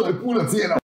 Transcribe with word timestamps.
To 0.00 0.08
je 0.08 0.89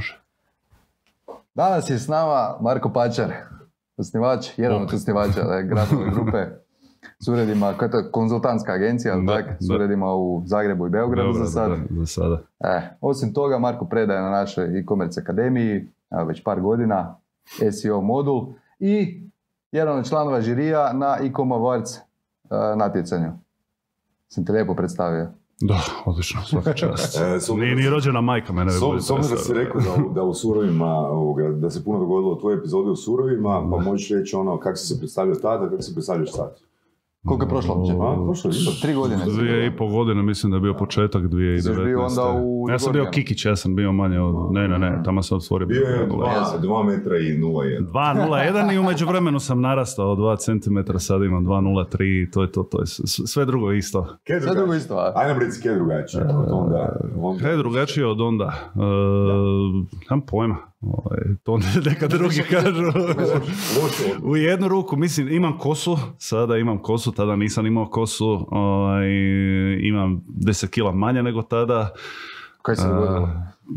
Može. 0.00 0.20
Danas 1.54 1.90
je 1.90 1.98
s 1.98 2.08
nama 2.08 2.56
Marko 2.60 2.92
Pačar, 2.92 3.32
osnivač, 3.96 4.58
jedan 4.58 4.82
od 4.82 4.94
osnivača 4.94 5.42
da, 5.42 5.62
gradove 5.62 6.10
grupe 6.14 6.46
s 7.18 7.28
uredima, 7.28 7.74
koja 7.78 7.86
je 7.86 7.90
to 7.90 8.10
konzultantska 8.12 8.72
agencija, 8.72 9.14
ali 9.14 9.26
Da, 9.26 9.34
tak, 9.34 9.56
s 9.60 9.70
uredima 9.70 10.14
u 10.14 10.42
Zagrebu 10.46 10.86
i 10.86 10.90
Beogradu 10.90 11.32
za 11.32 11.46
sad. 11.46 11.70
Da, 11.70 11.76
za 12.00 12.06
sada. 12.06 12.42
E, 12.60 12.96
osim 13.00 13.34
toga, 13.34 13.58
Marko 13.58 13.84
predaje 13.84 14.20
na 14.20 14.30
našoj 14.30 14.78
e-commerce 14.78 15.20
akademiji, 15.20 15.88
već 16.26 16.42
par 16.44 16.60
godina, 16.60 17.16
SEO 17.72 18.00
modul 18.00 18.52
i 18.78 19.22
jedan 19.72 19.98
od 19.98 20.08
članova 20.08 20.40
žirija 20.40 20.92
na 20.92 21.16
e-com 21.20 21.48
awards 21.48 21.98
e, 21.98 22.76
natjecanju. 22.76 23.32
Sam 24.28 24.44
te 24.44 24.52
lijepo 24.52 24.74
predstavio. 24.74 25.39
Da, 25.60 25.80
odlično, 26.04 26.40
svaka 26.42 26.72
čast. 26.74 27.16
E, 27.16 27.40
s 27.40 27.48
obzirom- 27.48 27.60
Nije 27.60 27.74
ni 27.76 27.90
rođena 27.90 28.20
majka 28.22 28.52
mene. 28.52 28.70
S 28.70 28.80
bude 28.80 29.00
s 29.00 29.10
obzirom 29.10 29.30
da 29.30 29.42
si 29.42 29.52
rekao 29.54 29.80
da, 29.80 30.04
u- 30.04 30.12
da 30.12 30.22
u 30.22 30.34
surovima, 30.34 30.86
ovoga, 31.08 31.48
da 31.50 31.70
se 31.70 31.84
puno 31.84 31.98
dogodilo 31.98 32.32
u 32.32 32.38
tvojoj 32.38 32.58
epizodi 32.58 32.90
u 32.90 32.96
surovima, 32.96 33.48
pa 33.70 33.78
možeš 33.80 34.08
reći 34.10 34.36
ono 34.36 34.58
kako 34.58 34.76
si 34.76 34.86
se 34.86 34.98
predstavio 34.98 35.34
tada, 35.34 35.70
kako 35.70 35.82
se 35.82 35.92
predstavljaš 35.92 36.32
sad. 36.32 36.56
Koliko 37.26 37.44
je 37.44 37.48
prošlo 37.48 37.74
uopće? 37.74 37.92
A, 37.92 38.24
prošlo 38.24 38.50
je. 38.50 38.80
Tri 38.82 38.94
godine. 38.94 39.24
Dvije 39.24 39.66
i 39.66 39.76
pol 39.76 39.88
godine, 39.88 40.22
mislim 40.22 40.50
da 40.50 40.56
je 40.56 40.60
bio 40.60 40.74
početak 40.74 41.22
2019. 41.22 41.56
Ti 41.56 41.62
si 41.62 41.84
bio 41.84 42.04
onda 42.04 42.42
u 42.44 42.66
Ja 42.70 42.78
sam 42.78 42.92
bio. 42.92 43.06
Kikić, 43.10 43.44
ja 43.44 43.56
sam 43.56 43.76
bio 43.76 43.92
manje 43.92 44.20
od... 44.20 44.52
Ne, 44.52 44.68
ne, 44.68 44.78
ne, 44.78 45.02
tamo 45.04 45.22
sam 45.22 45.38
otvorio. 45.38 45.66
Bio 45.66 45.80
je 45.80 45.96
bio 45.96 46.16
dva, 46.16 46.58
dva 46.62 46.82
metra 46.82 47.18
i 47.18 47.38
0,1. 47.38 47.86
2.01 47.92 48.74
i 48.74 48.78
umeđu 48.78 49.06
vremenu 49.06 49.40
sam 49.40 49.60
narastao 49.60 50.16
2 50.16 50.38
cm, 50.38 50.98
sad 50.98 51.22
imam 51.22 51.46
2.03, 51.46 52.32
to 52.32 52.42
je 52.42 52.52
to, 52.52 52.62
to 52.62 52.80
je 52.80 52.86
sve 53.26 53.44
drugo 53.44 53.70
je 53.70 53.78
isto. 53.78 54.06
Kaj 54.26 54.36
je 54.36 54.40
Sve 54.40 54.54
drugo 54.54 54.74
isto, 54.74 54.94
a? 54.94 55.12
Aj 55.16 55.28
nam 55.28 55.38
reci 55.38 55.62
kaj 55.62 55.72
je 55.72 55.78
drugačije. 55.78 56.22
Onda, 56.22 56.54
onda. 57.20 57.40
Kaj 57.40 57.50
je 57.50 57.56
drugačije 57.56 58.06
od 58.06 58.20
onda? 58.20 58.52
E, 58.74 58.78
Nemam 60.10 60.26
pojma. 60.26 60.69
Ovaj, 60.80 61.18
to 61.42 61.58
neka 61.90 62.06
drugi 62.06 62.42
kažu. 62.50 62.84
U 64.22 64.36
jednu 64.36 64.68
ruku, 64.68 64.96
mislim, 64.96 65.28
imam 65.28 65.58
kosu, 65.58 65.98
sada 66.18 66.56
imam 66.56 66.78
kosu, 66.78 67.12
tada 67.12 67.36
nisam 67.36 67.66
imao 67.66 67.86
kosu, 67.86 68.46
ovaj, 68.50 69.06
imam 69.80 70.22
10 70.28 70.70
kila 70.70 70.92
manje 70.92 71.22
nego 71.22 71.42
tada. 71.42 71.90
Kaj 72.62 72.76
se 72.76 72.88
dogodilo? 72.88 73.28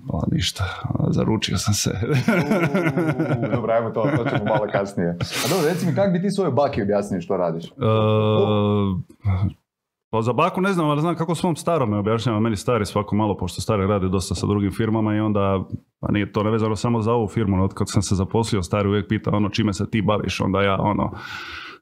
Pa 0.07 0.19
ništa, 0.31 0.63
zaručio 1.09 1.57
sam 1.57 1.73
se. 1.73 1.89
Uuu, 1.89 3.51
Dobro, 3.55 3.73
ajmo 3.73 3.89
to, 3.89 4.01
to 4.17 4.29
ćemo 4.29 4.45
malo 4.45 4.67
kasnije. 4.71 5.09
A 5.09 5.50
dobro, 5.50 5.69
reci 5.69 5.85
mi, 5.85 5.95
kako 5.95 6.11
bi 6.11 6.21
ti 6.21 6.31
svojoj 6.31 6.51
baki 6.51 6.81
objasnio 6.81 7.21
što 7.21 7.38
radiš? 7.38 7.65
E, 7.65 7.71
pa 10.13 10.21
za 10.21 10.33
baku 10.33 10.62
ne 10.62 10.74
znam, 10.74 10.89
ali 10.89 11.01
znam 11.01 11.15
kako 11.15 11.36
svom 11.36 11.56
starome 11.56 11.98
objašnjava 11.98 12.39
meni 12.39 12.56
stari 12.56 12.86
svako 12.86 13.15
malo, 13.15 13.38
pošto 13.38 13.62
stari 13.62 13.88
radi 13.88 14.10
dosta 14.10 14.36
sa 14.36 14.48
drugim 14.48 14.71
firmama 14.71 15.15
i 15.15 15.19
onda, 15.19 15.63
pa 16.00 16.12
nije 16.12 16.31
to 16.31 16.44
nevezano 16.44 16.75
samo 16.75 17.01
za 17.01 17.13
ovu 17.13 17.27
firmu, 17.27 17.57
no, 17.57 17.63
od 17.63 17.74
kad 17.74 17.89
sam 17.89 18.01
se 18.01 18.15
zaposlio, 18.15 18.63
stari 18.63 18.89
uvijek 18.89 19.10
pita 19.10 19.31
ono 19.33 19.50
čime 19.50 19.74
se 19.74 19.89
ti 19.89 20.01
baviš, 20.01 20.42
onda 20.42 20.62
ja 20.62 20.77
ono, 20.80 21.12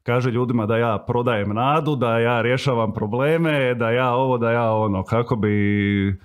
kaže 0.04 0.31
ljudima 0.31 0.66
da 0.66 0.78
ja 0.78 1.04
prodajem 1.07 1.50
nadu, 1.54 1.95
da 1.95 2.19
ja 2.19 2.42
rješavam 2.42 2.94
probleme, 2.94 3.75
da 3.75 3.89
ja 3.89 4.13
ovo, 4.13 4.38
da 4.38 4.51
ja 4.51 4.72
ono, 4.72 5.04
kako 5.04 5.36
bi 5.36 6.19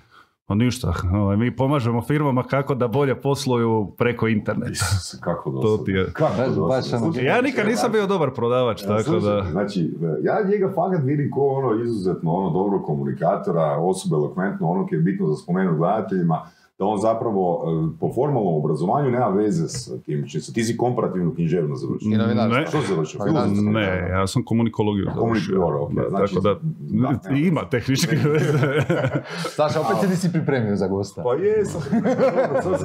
ništa, 0.55 0.93
ovaj, 1.13 1.37
mi 1.37 1.55
pomažemo 1.55 2.01
firmama 2.01 2.43
kako 2.43 2.75
da 2.75 2.87
bolje 2.87 3.21
posluju 3.21 3.91
preko 3.97 4.27
interneta. 4.27 4.85
Kako 5.21 5.51
To 5.51 5.77
ti 5.77 5.91
je. 5.91 6.13
Kako 6.13 6.49
dosadno. 6.55 7.13
Ja 7.21 7.41
nikad 7.41 7.67
nisam 7.67 7.91
bio 7.91 8.07
dobar 8.07 8.31
prodavač, 8.33 8.83
Ja, 8.83 8.87
tako 8.87 9.19
da... 9.19 9.45
Znači, 9.51 9.93
ja 10.23 10.49
njega 10.51 10.71
fakat 10.75 11.03
vidim 11.03 11.31
ko 11.31 11.41
ono 11.41 11.83
izuzetno 11.83 12.31
ono 12.31 12.49
dobro 12.49 12.79
komunikatora, 12.83 13.77
osoba 13.79 14.15
elokventno, 14.15 14.69
ono 14.69 14.87
koji 14.87 14.99
je 14.99 15.03
bitno 15.03 15.27
za 15.27 15.35
spomenuti 15.35 15.77
gledateljima, 15.77 16.41
da 16.79 16.85
on 16.85 16.97
zapravo 16.99 17.63
e, 17.63 17.99
po 17.99 18.13
formalnom 18.13 18.55
obrazovanju 18.55 19.11
nema 19.11 19.27
veze 19.27 19.67
s 19.67 19.91
tim 20.05 20.27
čim 20.27 20.41
se. 20.41 20.53
Ti 20.53 20.63
si 20.63 20.77
komparativnu 20.77 21.33
književno 21.35 21.75
završio. 21.75 22.07
I 22.07 22.17
novinarstvo. 22.17 22.59
Ne. 22.59 22.67
Što 22.67 22.81
si 22.81 22.87
završio? 22.87 23.17
Pa 23.17 23.25
Filozofsko? 23.25 23.63
Ne, 23.63 24.07
ja 24.09 24.27
sam 24.27 24.43
komunikologiju 24.45 25.05
završio. 25.05 25.21
Komunikologiju, 25.21 25.83
ok, 25.83 25.93
Da, 25.95 26.09
znači- 26.09 26.35
tako 26.35 26.43
da, 26.43 26.59
da, 27.29 27.35
ima 27.37 27.69
tehnički 27.69 28.15
veze. 28.33 28.57
Saša, 29.49 29.81
opet 29.81 29.97
se 30.01 30.07
nisi 30.07 30.31
pripremio 30.31 30.75
za 30.75 30.87
gosta. 30.87 31.23
Pa 31.23 31.33
jesam, 31.35 31.81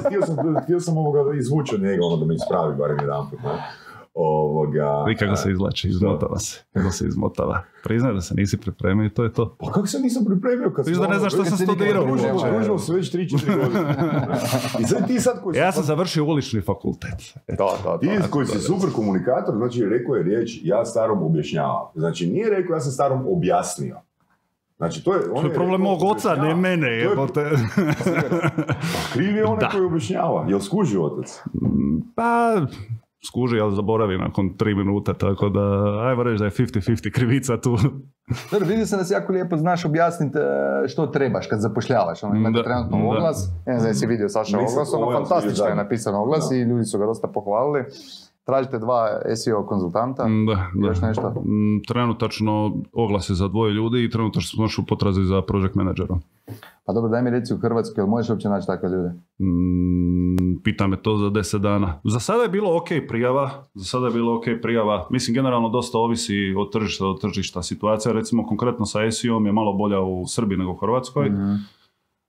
htio 0.05 0.21
sam, 0.21 0.35
htio 0.63 0.79
sam 0.79 0.97
ovoga 0.97 1.19
izvući 1.37 1.75
od 1.75 1.81
njega, 1.81 2.05
ono 2.05 2.17
da 2.17 2.25
me 2.25 2.35
ispravi 2.35 2.75
barem 2.75 2.97
jedan 3.01 3.29
put, 3.29 3.39
ne? 3.43 3.49
Ovoga, 4.13 5.03
Vi 5.07 5.15
kako 5.15 5.35
se 5.35 5.51
izlači, 5.51 5.87
izmotava 5.87 6.39
se. 6.39 6.63
Kako 6.73 6.91
se 6.91 7.07
izmotava. 7.07 7.61
Priznaj 7.83 8.13
da 8.13 8.21
se 8.21 8.33
nisi 8.35 8.57
pripremio 8.57 9.05
i 9.05 9.09
to 9.09 9.23
je 9.23 9.33
to. 9.33 9.55
Pa 9.59 9.71
kako 9.71 9.87
se 9.87 9.99
nisam 9.99 10.25
pripremio 10.25 10.71
kad 10.71 10.87
Viš 10.87 10.97
da 10.97 11.07
ne 11.07 11.19
znaš 11.19 11.33
što 11.33 11.45
sam 11.45 11.57
studirao 11.57 12.05
Družimo, 12.05 12.77
se 12.79 12.93
već 12.93 13.13
3-4 13.13 13.63
godine. 13.63 13.95
I 14.81 14.83
sad 14.83 15.07
ti 15.07 15.19
sad 15.19 15.43
koji. 15.43 15.57
Ja 15.57 15.71
sam 15.71 15.83
završio 15.83 16.25
ulični 16.25 16.61
fakultet. 16.61 17.33
Da, 17.47 17.55
da, 17.83 17.99
Ti 17.99 18.09
koji 18.29 18.45
si 18.45 18.59
super 18.59 18.89
komunikator, 18.95 19.55
znači 19.57 19.85
rekao 19.85 20.15
je 20.15 20.23
riječ 20.23 20.59
ja 20.63 20.85
starom 20.85 21.23
objašnjavam. 21.23 21.87
Znači 21.95 22.27
nije 22.27 22.49
rekao 22.49 22.73
ja 22.73 22.79
sam 22.79 22.91
starom 22.91 23.27
objasnio. 23.27 23.97
Znači 24.77 25.03
to 25.03 25.13
je... 25.13 25.19
on 25.33 25.41
To 25.41 25.47
je 25.47 25.53
problem 25.53 25.81
mog 25.81 26.03
oca, 26.03 26.35
ne 26.35 26.55
mene, 26.55 26.87
je- 26.87 26.99
jebote. 27.01 27.49
Pa 28.75 29.13
kriv 29.13 29.35
je 29.35 29.45
onaj 29.45 29.69
koji 29.71 29.85
objašnjava. 29.85 30.45
Jel 30.49 30.59
skuži 30.59 30.97
otac? 30.97 31.41
Pa, 32.15 32.61
skuži, 33.29 33.59
ali 33.59 33.75
zaboravi 33.75 34.17
nakon 34.17 34.57
tri 34.57 34.75
minuta, 34.75 35.13
tako 35.13 35.49
da, 35.49 35.61
ajmo 36.07 36.23
reći 36.23 36.39
da 36.39 36.45
je 36.45 36.51
50-50 36.51 37.11
krivica 37.11 37.57
tu. 37.61 37.77
Dobro, 38.51 38.67
vidio 38.67 38.85
sam 38.85 38.99
da 38.99 39.05
si 39.05 39.13
jako 39.13 39.33
lijepo 39.33 39.57
znaš 39.57 39.85
objasniti 39.85 40.37
e, 40.37 40.87
što 40.87 41.07
trebaš 41.07 41.47
kad 41.47 41.59
zapošljavaš. 41.59 42.23
Ono, 42.23 42.35
imate 42.35 42.57
Da, 42.57 42.63
trenutno 42.63 42.97
da. 42.97 43.03
oglas. 43.03 43.49
Ne 43.65 43.79
znam 43.79 43.89
jesi 43.89 44.07
vidio 44.07 44.29
Saša 44.29 44.57
oglas, 44.57 44.93
ono 44.93 45.11
fantastično 45.11 45.65
je 45.65 45.75
napisan 45.75 46.15
oglas 46.15 46.49
Da. 46.49 46.55
i 46.55 46.61
ljudi 46.61 46.85
su 46.85 46.99
ga 46.99 47.05
dosta 47.05 47.27
pohvalili. 47.27 47.85
Tražite 48.45 48.79
dva 48.79 49.21
SEO 49.35 49.65
konzultanta. 49.65 50.23
Da, 50.23 50.69
da. 50.81 50.87
Još 50.87 51.01
nešto? 51.01 51.29
Mm, 51.29 51.81
Trenutačno 51.87 52.75
oglas 52.93 53.29
je 53.29 53.35
za 53.35 53.47
dvoje 53.47 53.73
ljudi 53.73 54.03
i 54.03 54.09
trenutačno 54.09 54.55
smo 54.55 54.63
još 54.63 54.79
u 54.79 54.85
potrazi 54.85 55.23
za 55.23 55.41
project 55.41 55.75
managera. 55.75 56.19
Pa 56.85 56.93
dobro, 56.93 57.09
daj 57.09 57.21
mi 57.21 57.29
reci 57.29 57.53
u 57.53 57.57
Hrvatskoj, 57.57 58.01
jel 58.01 58.07
možeš 58.07 58.29
uopće 58.29 58.49
naći 58.49 58.67
takve 58.67 58.89
ljude? 58.89 59.09
Mm, 59.39 60.61
pita 60.63 60.87
me 60.87 61.01
to 61.01 61.17
za 61.17 61.25
10 61.25 61.57
dana. 61.57 62.01
Za 62.03 62.19
sada 62.19 62.43
je 62.43 62.49
bilo 62.49 62.77
ok 62.77 62.87
prijava, 63.07 63.49
za 63.73 63.85
sada 63.85 64.05
je 64.05 64.13
bilo 64.13 64.37
ok 64.37 64.43
prijava. 64.61 65.07
Mislim, 65.09 65.35
generalno 65.35 65.69
dosta 65.69 65.97
ovisi 65.97 66.53
od 66.57 66.71
tržišta 66.71 67.05
do 67.05 67.13
tržišta. 67.13 67.63
Situacija, 67.63 68.13
recimo, 68.13 68.47
konkretno 68.47 68.85
sa 68.85 69.11
SEO-om 69.11 69.45
je 69.45 69.51
malo 69.51 69.73
bolja 69.73 69.99
u 70.01 70.27
Srbiji 70.27 70.57
nego 70.57 70.71
u 70.71 70.77
Hrvatskoj. 70.77 71.29
Mhm. 71.29 71.53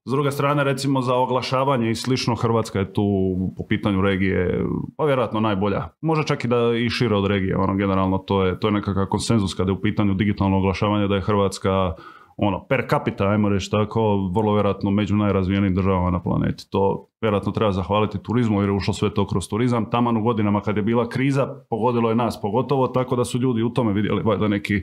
S 0.07 0.11
druge 0.11 0.31
strane, 0.31 0.65
recimo, 0.65 1.01
za 1.01 1.15
oglašavanje 1.15 1.91
i 1.91 1.95
slično, 1.95 2.35
Hrvatska 2.35 2.79
je 2.79 2.93
tu 2.93 3.03
po 3.57 3.67
pitanju 3.69 4.03
regije, 4.03 4.65
pa 4.97 5.05
vjerojatno 5.05 5.41
najbolja. 5.41 5.89
Možda 6.01 6.25
čak 6.25 6.45
i 6.45 6.49
da 6.49 6.57
i 6.77 6.91
šire 6.91 7.17
od 7.17 7.27
regije, 7.27 7.57
ono, 7.57 7.75
generalno, 7.75 8.19
to 8.19 8.45
je, 8.45 8.61
to 8.61 8.69
je 8.69 8.73
nekakav 8.73 9.07
konsenzus 9.07 9.55
kada 9.55 9.71
je 9.71 9.77
u 9.79 9.81
pitanju 9.81 10.15
digitalno 10.15 10.57
oglašavanje, 10.57 11.09
da 11.09 11.15
je 11.15 11.21
Hrvatska 11.21 11.95
ono, 12.37 12.67
per 12.69 12.87
capita, 12.91 13.29
ajmo 13.29 13.49
reći 13.49 13.71
tako, 13.71 14.31
vrlo 14.35 14.55
vjerojatno 14.55 14.91
među 14.91 15.17
najrazvijenijim 15.17 15.75
državama 15.75 16.11
na 16.11 16.23
planeti. 16.23 16.71
To 16.71 17.09
vjerojatno 17.21 17.53
treba 17.53 17.73
zahvaliti 17.73 18.23
turizmu 18.23 18.61
jer 18.61 18.69
je 18.69 18.77
ušlo 18.77 18.95
sve 18.95 19.15
to 19.15 19.27
kroz 19.27 19.49
turizam. 19.49 19.91
Taman 19.91 20.17
u 20.17 20.23
godinama 20.23 20.61
kad 20.61 20.77
je 20.77 20.83
bila 20.83 21.09
kriza, 21.09 21.65
pogodilo 21.71 22.09
je 22.09 22.15
nas 22.15 22.41
pogotovo, 22.41 22.89
tako 22.89 23.17
da 23.17 23.25
su 23.25 23.39
ljudi 23.39 23.63
u 23.63 23.71
tome 23.71 23.93
vidjeli 23.93 24.23
valjda 24.23 24.49
neki 24.49 24.83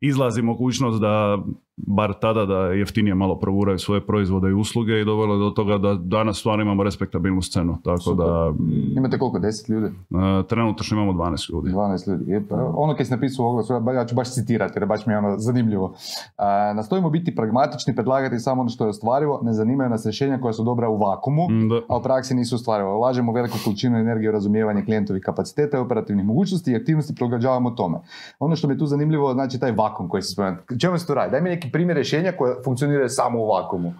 izlazi 0.00 0.42
mogućnost 0.42 1.00
da 1.00 1.38
bar 1.76 2.14
tada 2.20 2.46
da 2.46 2.58
jeftinije 2.58 3.14
malo 3.14 3.38
provuraju 3.38 3.78
svoje 3.78 4.06
proizvode 4.06 4.48
i 4.48 4.52
usluge 4.52 5.00
i 5.00 5.04
dovelo 5.04 5.34
je 5.34 5.38
do 5.38 5.50
toga 5.50 5.78
da 5.78 5.94
danas 5.94 6.38
stvarno 6.38 6.62
imamo 6.62 6.82
respektabilnu 6.82 7.42
scenu. 7.42 7.78
Tako 7.84 8.00
Super. 8.00 8.26
da 8.26 8.52
Imate 8.96 9.18
koliko? 9.18 9.38
10 9.38 9.70
ljudi? 9.70 9.86
e, 9.86 10.46
trenutačno 10.48 10.96
imamo 10.96 11.12
12 11.12 11.52
ljudi. 11.52 11.70
12 11.70 12.08
ljudi. 12.08 12.30
Je, 12.32 12.46
pa, 12.48 12.72
ono 12.74 12.96
kad 12.96 13.06
si 13.06 13.12
napisao 13.12 13.46
u 13.46 13.48
oglasu, 13.48 13.72
ja 13.94 14.06
ću 14.06 14.14
baš 14.14 14.34
citirati 14.34 14.72
jer 14.76 14.86
baš 14.86 15.06
mi 15.06 15.12
je 15.12 15.18
ono 15.18 15.38
zanimljivo. 15.38 15.94
A, 16.36 16.72
nastojimo 16.72 17.10
biti 17.10 17.34
pragmatični, 17.34 17.94
predlagati 17.94 18.38
samo 18.38 18.60
ono 18.60 18.70
što 18.70 18.84
je 18.84 18.90
ostvarivo, 18.90 19.40
ne 19.42 19.52
zanimaju 19.52 19.90
nas 19.90 20.04
rješenja 20.06 20.38
koja 20.40 20.52
su 20.52 20.64
dobra 20.64 20.88
u 20.88 20.98
vakumu, 20.98 21.46
Mm, 21.50 21.72
a 21.88 21.96
u 21.96 22.02
praksi 22.02 22.34
nisu 22.34 22.54
ostvariva. 22.54 22.96
Ulažemo 22.96 23.32
veliku 23.32 23.58
količinu 23.64 23.98
energije 23.98 24.28
u 24.28 24.32
razumijevanje 24.32 24.84
klijentovih 24.84 25.22
kapaciteta 25.22 25.76
i 25.76 25.80
operativnih 25.80 26.26
mogućnosti 26.26 26.72
i 26.72 26.76
aktivnosti 26.76 27.14
prilagođavamo 27.14 27.70
tome. 27.70 27.98
Ono 28.38 28.56
što 28.56 28.68
mi 28.68 28.74
je 28.74 28.78
tu 28.78 28.86
zanimljivo, 28.86 29.32
znači 29.32 29.60
taj 29.60 29.72
vakum 29.72 30.08
koji 30.08 30.22
se 30.22 30.32
spomenuo. 30.32 30.58
Čemu 30.80 30.98
se 30.98 31.06
to 31.06 31.14
radi? 31.14 31.30
Daj 31.30 31.40
mi 31.40 31.48
neki 31.48 31.65
primjer 31.72 31.96
rješenja 31.96 32.32
koje 32.32 32.56
funkcioniraju 32.64 33.08
samo 33.08 33.38
u 33.38 33.48
vakumu. 33.48 33.92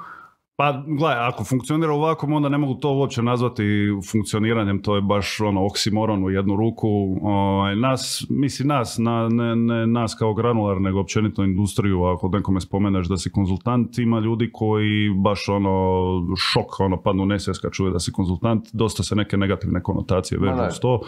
Pa 0.58 0.82
gledaj, 0.86 1.28
ako 1.28 1.44
funkcionira 1.44 1.92
ovako, 1.92 2.26
onda 2.26 2.48
ne 2.48 2.58
mogu 2.58 2.74
to 2.74 2.92
uopće 2.92 3.22
nazvati 3.22 3.64
funkcioniranjem, 4.10 4.82
to 4.82 4.94
je 4.94 5.02
baš 5.02 5.40
ono 5.40 5.66
oksimoron 5.66 6.24
u 6.24 6.30
jednu 6.30 6.56
ruku. 6.56 6.88
Ovaj, 7.22 7.76
nas, 7.76 8.26
mislim 8.30 8.68
nas, 8.68 8.98
na, 8.98 9.28
ne, 9.28 9.56
ne 9.56 9.86
nas 9.86 10.14
kao 10.18 10.34
granular, 10.34 10.80
nego 10.80 11.00
općenito 11.00 11.44
industriju, 11.44 12.04
ako 12.04 12.28
nekome 12.28 12.60
spomeneš 12.60 13.08
da 13.08 13.16
si 13.16 13.30
konzultant, 13.30 13.98
ima 13.98 14.20
ljudi 14.20 14.50
koji 14.52 15.10
baš 15.24 15.48
ono 15.48 16.36
šok, 16.36 16.80
ono 16.80 17.02
padnu 17.02 17.22
u 17.22 17.26
nesvijest 17.26 17.62
kad 17.62 17.72
čuje 17.72 17.92
da 17.92 18.00
si 18.00 18.12
konzultant, 18.12 18.68
dosta 18.72 19.02
se 19.02 19.16
neke 19.16 19.36
negativne 19.36 19.82
konotacije 19.82 20.38
vežu 20.38 20.62
uz 20.68 20.80
to. 20.80 21.00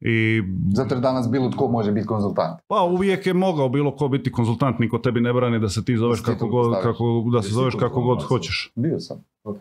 I 0.00 0.42
Zato 0.72 0.94
jer 0.94 1.02
danas 1.02 1.30
bilo 1.30 1.50
tko 1.50 1.68
može 1.68 1.92
biti 1.92 2.06
konzultant. 2.06 2.60
pa 2.68 2.82
uvijek 2.82 3.26
je 3.26 3.34
mogao 3.34 3.68
bilo 3.68 3.96
ko 3.96 4.08
biti 4.08 4.32
konzultant, 4.32 4.78
niko 4.78 4.98
tebi 4.98 5.20
ne 5.20 5.32
brani 5.32 5.58
da 5.60 5.68
se 5.68 5.84
ti 5.84 5.96
zoveš 5.96 6.20
kako 6.20 6.48
god, 6.48 6.82
kako, 6.82 7.24
da 7.32 7.42
se 7.42 7.50
zoveš 7.50 7.74
kako 7.74 8.00
god 8.00 8.22
hoćeš. 8.22 8.72
Bio 8.74 9.00
sam. 9.00 9.24
Ok. 9.44 9.56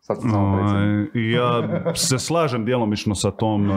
Sad 0.00 0.20
sam 0.20 0.30
samo 0.30 0.56
predsjednik. 0.56 1.14
Ovaj, 1.14 1.24
I 1.24 1.32
ja 1.32 1.94
se 1.94 2.18
slažem 2.18 2.64
djelomično 2.64 3.14
sa, 3.14 3.30
tom, 3.30 3.70
eh, 3.70 3.74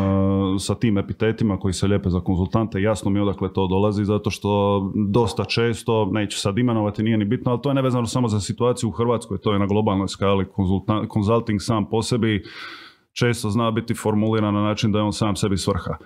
sa 0.60 0.76
tim 0.76 0.98
epitetima 0.98 1.60
koji 1.60 1.74
se 1.74 1.88
lijepe 1.88 2.10
za 2.10 2.20
konzultante. 2.20 2.82
Jasno 2.82 3.12
mi 3.12 3.20
je 3.20 3.24
odakle 3.24 3.54
to 3.54 3.68
dolazi, 3.68 4.06
zato 4.06 4.30
što 4.30 4.82
dosta 5.08 5.46
često, 5.46 6.10
neću 6.12 6.40
sad 6.40 6.58
imenovati, 6.58 7.04
nije 7.04 7.18
ni 7.18 7.26
bitno, 7.26 7.52
ali 7.52 7.62
to 7.62 7.70
je 7.70 7.74
nevezano 7.74 8.06
samo 8.06 8.28
za 8.28 8.40
situaciju 8.40 8.90
u 8.90 8.92
Hrvatskoj, 8.92 9.38
to 9.38 9.54
je 9.54 9.60
na 9.60 9.66
globalnoj 9.66 10.08
skali. 10.08 10.46
Konzulting 11.08 11.62
sam 11.62 11.86
po 11.90 12.02
sebi 12.02 12.44
često 13.14 13.50
zna 13.50 13.72
biti 13.72 13.94
formuliran 13.94 14.54
na 14.54 14.62
način 14.62 14.92
da 14.92 15.00
je 15.00 15.04
on 15.04 15.14
sam 15.14 15.36
sebi 15.36 15.58
svrha. 15.58 15.98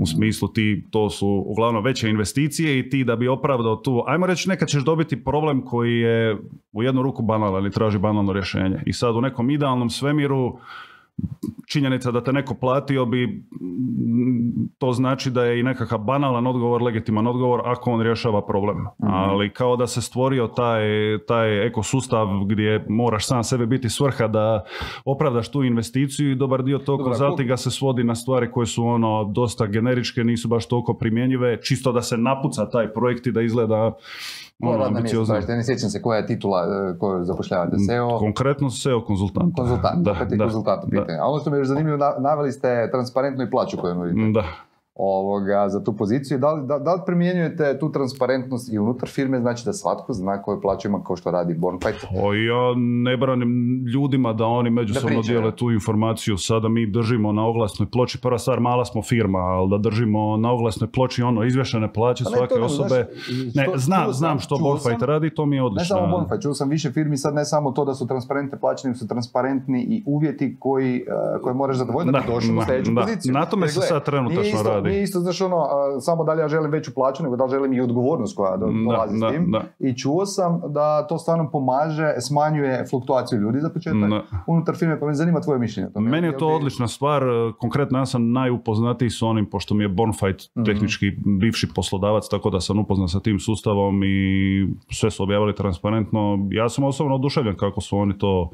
U 0.00 0.06
smislu 0.06 0.48
ti, 0.48 0.84
to 0.90 1.10
su 1.10 1.44
uglavnom 1.46 1.84
veće 1.84 2.08
investicije 2.08 2.78
i 2.78 2.90
ti 2.90 3.04
da 3.04 3.16
bi 3.16 3.28
opravdao 3.28 3.76
tu, 3.76 4.02
ajmo 4.06 4.26
reći 4.26 4.48
nekad 4.48 4.68
ćeš 4.68 4.84
dobiti 4.84 5.24
problem 5.24 5.64
koji 5.64 5.98
je 5.98 6.38
u 6.72 6.82
jednu 6.82 7.02
ruku 7.02 7.22
banalan 7.22 7.66
i 7.66 7.70
traži 7.70 7.98
banalno 7.98 8.32
rješenje. 8.32 8.82
I 8.86 8.92
sad 8.92 9.16
u 9.16 9.20
nekom 9.20 9.50
idealnom 9.50 9.90
svemiru 9.90 10.58
činjenica 11.68 12.10
da 12.10 12.22
te 12.24 12.32
neko 12.32 12.54
platio 12.54 13.06
bi 13.06 13.44
to 14.78 14.92
znači 14.92 15.30
da 15.30 15.44
je 15.44 15.60
i 15.60 15.62
nekakav 15.62 15.98
banalan 15.98 16.46
odgovor, 16.46 16.82
legitiman 16.82 17.26
odgovor 17.26 17.60
ako 17.64 17.90
on 17.90 18.02
rješava 18.02 18.46
problem. 18.46 18.86
Ali 18.98 19.50
kao 19.50 19.76
da 19.76 19.86
se 19.86 20.02
stvorio 20.02 20.46
taj, 20.46 20.82
taj 21.28 21.66
ekosustav 21.66 22.26
gdje 22.46 22.86
moraš 22.88 23.26
sam 23.26 23.44
sebi 23.44 23.66
biti 23.66 23.90
svrha 23.90 24.28
da 24.28 24.64
opravdaš 25.04 25.50
tu 25.50 25.64
investiciju 25.64 26.30
i 26.30 26.34
dobar 26.34 26.62
dio 26.62 26.78
tog 26.78 26.98
Dobro, 26.98 27.14
a 27.14 27.18
konzultinga 27.18 27.56
se 27.56 27.70
svodi 27.70 28.04
na 28.04 28.14
stvari 28.14 28.50
koje 28.52 28.66
su 28.66 28.84
ono 28.86 29.24
dosta 29.24 29.66
generičke, 29.66 30.24
nisu 30.24 30.48
baš 30.48 30.68
toliko 30.68 30.94
primjenjive, 30.94 31.62
čisto 31.62 31.92
da 31.92 32.02
se 32.02 32.16
napuca 32.16 32.70
taj 32.70 32.92
projekt 32.92 33.26
i 33.26 33.32
da 33.32 33.42
izgleda 33.42 33.92
Ono, 34.60 34.72
mjesta 34.72 34.88
ambiciozno. 34.88 35.34
Ne 35.48 35.64
sjećam 35.64 35.90
se 35.90 36.02
koja 36.02 36.16
je 36.16 36.26
titula 36.26 36.60
e, 36.60 36.98
koju 36.98 37.24
zapošljavate. 37.24 37.76
SEO, 37.78 38.18
Konkretno 38.18 38.70
SEO 38.70 39.04
konzultant. 39.04 39.54
konzultant. 39.56 39.98
Da, 39.98 40.10
opet 40.12 40.28
da, 40.28 40.44
konzultant 40.44 40.82
pitanju. 40.84 41.18
A 41.20 41.26
ono 41.26 41.38
što 41.38 41.50
mi 41.50 41.56
je 41.56 41.60
još 41.60 41.68
zanimljivo, 41.68 41.96
na- 41.98 42.14
naveli 42.20 42.52
ste 42.52 42.88
transparentnu 42.90 43.44
i 43.44 43.50
plaću 43.50 43.76
koju 43.76 43.94
nudite. 43.94 44.30
Da. 44.32 44.44
Ovoga, 44.96 45.68
za 45.68 45.84
tu 45.84 45.92
poziciju. 45.92 46.38
Da 46.38 46.52
li, 46.52 46.66
da, 46.66 46.78
da 46.78 46.94
li 46.94 47.00
primjenjujete 47.06 47.78
tu 47.78 47.92
transparentnost 47.92 48.72
i 48.72 48.78
unutar 48.78 49.08
firme, 49.08 49.40
znači 49.40 49.64
da 49.64 49.72
svatko 49.72 50.12
zna 50.12 50.42
koju 50.42 50.60
plaću 50.60 50.88
ima 50.88 51.02
kao 51.02 51.16
što 51.16 51.30
radi 51.30 51.54
Bornfight? 51.54 52.04
O, 52.14 52.34
ja 52.34 52.74
ne 52.76 53.16
branim 53.16 53.48
ljudima 53.86 54.32
da 54.32 54.44
oni 54.46 54.70
međusobno 54.70 55.22
dijele 55.22 55.52
tu 55.52 55.70
informaciju. 55.70 56.36
Sada 56.38 56.68
mi 56.68 56.86
držimo 56.88 57.32
na 57.32 57.46
oglasnoj 57.46 57.88
ploči, 57.88 58.20
prva 58.20 58.38
stvar, 58.38 58.60
mala 58.60 58.84
smo 58.84 59.02
firma, 59.02 59.38
ali 59.38 59.70
da 59.70 59.78
držimo 59.80 60.36
na 60.36 60.52
oglasnoj 60.52 60.90
ploči 60.90 61.22
ono 61.22 61.44
izvješene 61.44 61.92
plaće 61.92 62.24
Pa 62.24 62.30
ne, 62.30 62.36
svake 62.36 62.54
to, 62.54 62.64
osobe. 62.64 62.88
znaš, 62.88 63.54
ne, 63.56 63.64
što- 63.64 63.78
znam, 63.78 64.12
znam 64.12 64.38
što 64.38 64.78
sam- 64.78 65.00
radi, 65.00 65.30
to 65.30 65.46
mi 65.46 65.56
je 65.56 65.60
Ne 65.60 65.66
odlično. 65.66 65.96
samo 65.96 66.08
Bonfight, 66.08 66.42
čuo 66.42 66.54
sam 66.54 66.68
više 66.68 66.92
firmi, 66.92 67.16
sad 67.16 67.34
ne 67.34 67.44
samo 67.44 67.70
to 67.72 67.84
da 67.84 67.94
su 67.94 68.06
transparentne 68.06 68.58
plaće, 68.58 68.88
nego 68.88 68.98
su 68.98 69.08
transparentni 69.08 69.82
i 69.82 70.02
uvjeti 70.06 70.56
koji, 70.58 70.96
eh, 70.96 71.02
koje 71.42 71.54
moraš 71.54 71.76
zadovoljiti 71.76 72.12
da, 72.12 72.18
bi 72.18 72.26
Da, 72.26 72.34
došao 72.34 72.56
u 72.56 72.62
sljedeću 72.62 72.92
poziciju. 72.96 73.32
Na 73.32 73.44
tome 73.46 73.64
Jer 73.64 73.72
se 73.72 73.80
sad 73.80 74.04
trenutačno 74.04 74.62
radi. 74.64 74.83
Nije 74.88 75.02
isto, 75.02 75.20
znaš, 75.20 75.40
ono, 75.40 75.66
samo 76.00 76.24
da 76.24 76.32
li 76.32 76.40
ja 76.40 76.48
želim 76.48 76.70
veću 76.70 76.94
plaću, 76.94 77.22
nego 77.22 77.36
da 77.36 77.44
li 77.44 77.50
želim 77.50 77.72
i 77.72 77.80
odgovornost 77.80 78.36
koja 78.36 78.56
dolazi 78.56 79.20
da, 79.20 79.28
s 79.28 79.32
tim. 79.32 79.50
da. 79.50 79.62
I 79.78 79.94
čuo 79.96 80.26
sam 80.26 80.60
da 80.68 81.06
to 81.06 81.18
stvarno 81.18 81.50
pomaže, 81.50 82.14
smanjuje 82.20 82.84
fluktuaciju 82.90 83.40
ljudi 83.40 83.60
za 83.60 83.70
početak 83.70 84.10
unutar 84.46 84.76
firme, 84.76 85.00
pa 85.00 85.06
me 85.06 85.14
zanima 85.14 85.40
tvoje 85.40 85.58
mišljenje. 85.58 85.88
Meni 85.94 86.26
je 86.26 86.38
to 86.38 86.48
odlična 86.48 86.88
stvar, 86.88 87.22
e, 87.22 87.26
konkretno 87.58 87.98
ja 87.98 88.06
sam 88.06 88.32
najupoznatiji 88.32 89.10
s 89.10 89.22
onim, 89.22 89.46
pošto 89.46 89.74
mi 89.74 89.84
je 89.84 89.88
Bonfight 89.88 90.50
Mhm. 90.54 90.64
tehnički 90.64 91.12
bivši 91.40 91.68
poslodavac, 91.74 92.28
tako 92.30 92.50
da 92.50 92.60
sam 92.60 92.78
upoznat 92.78 93.10
sa 93.10 93.20
tim 93.20 93.38
sustavom 93.38 94.02
i 94.04 94.66
sve 94.92 95.10
su 95.10 95.22
objavili 95.22 95.54
transparentno. 95.54 96.38
Ja 96.50 96.68
sam 96.68 96.84
osobno 96.84 97.14
oduševljen 97.14 97.56
kako 97.56 97.80
su 97.80 97.96
oni 97.98 98.18
to 98.18 98.50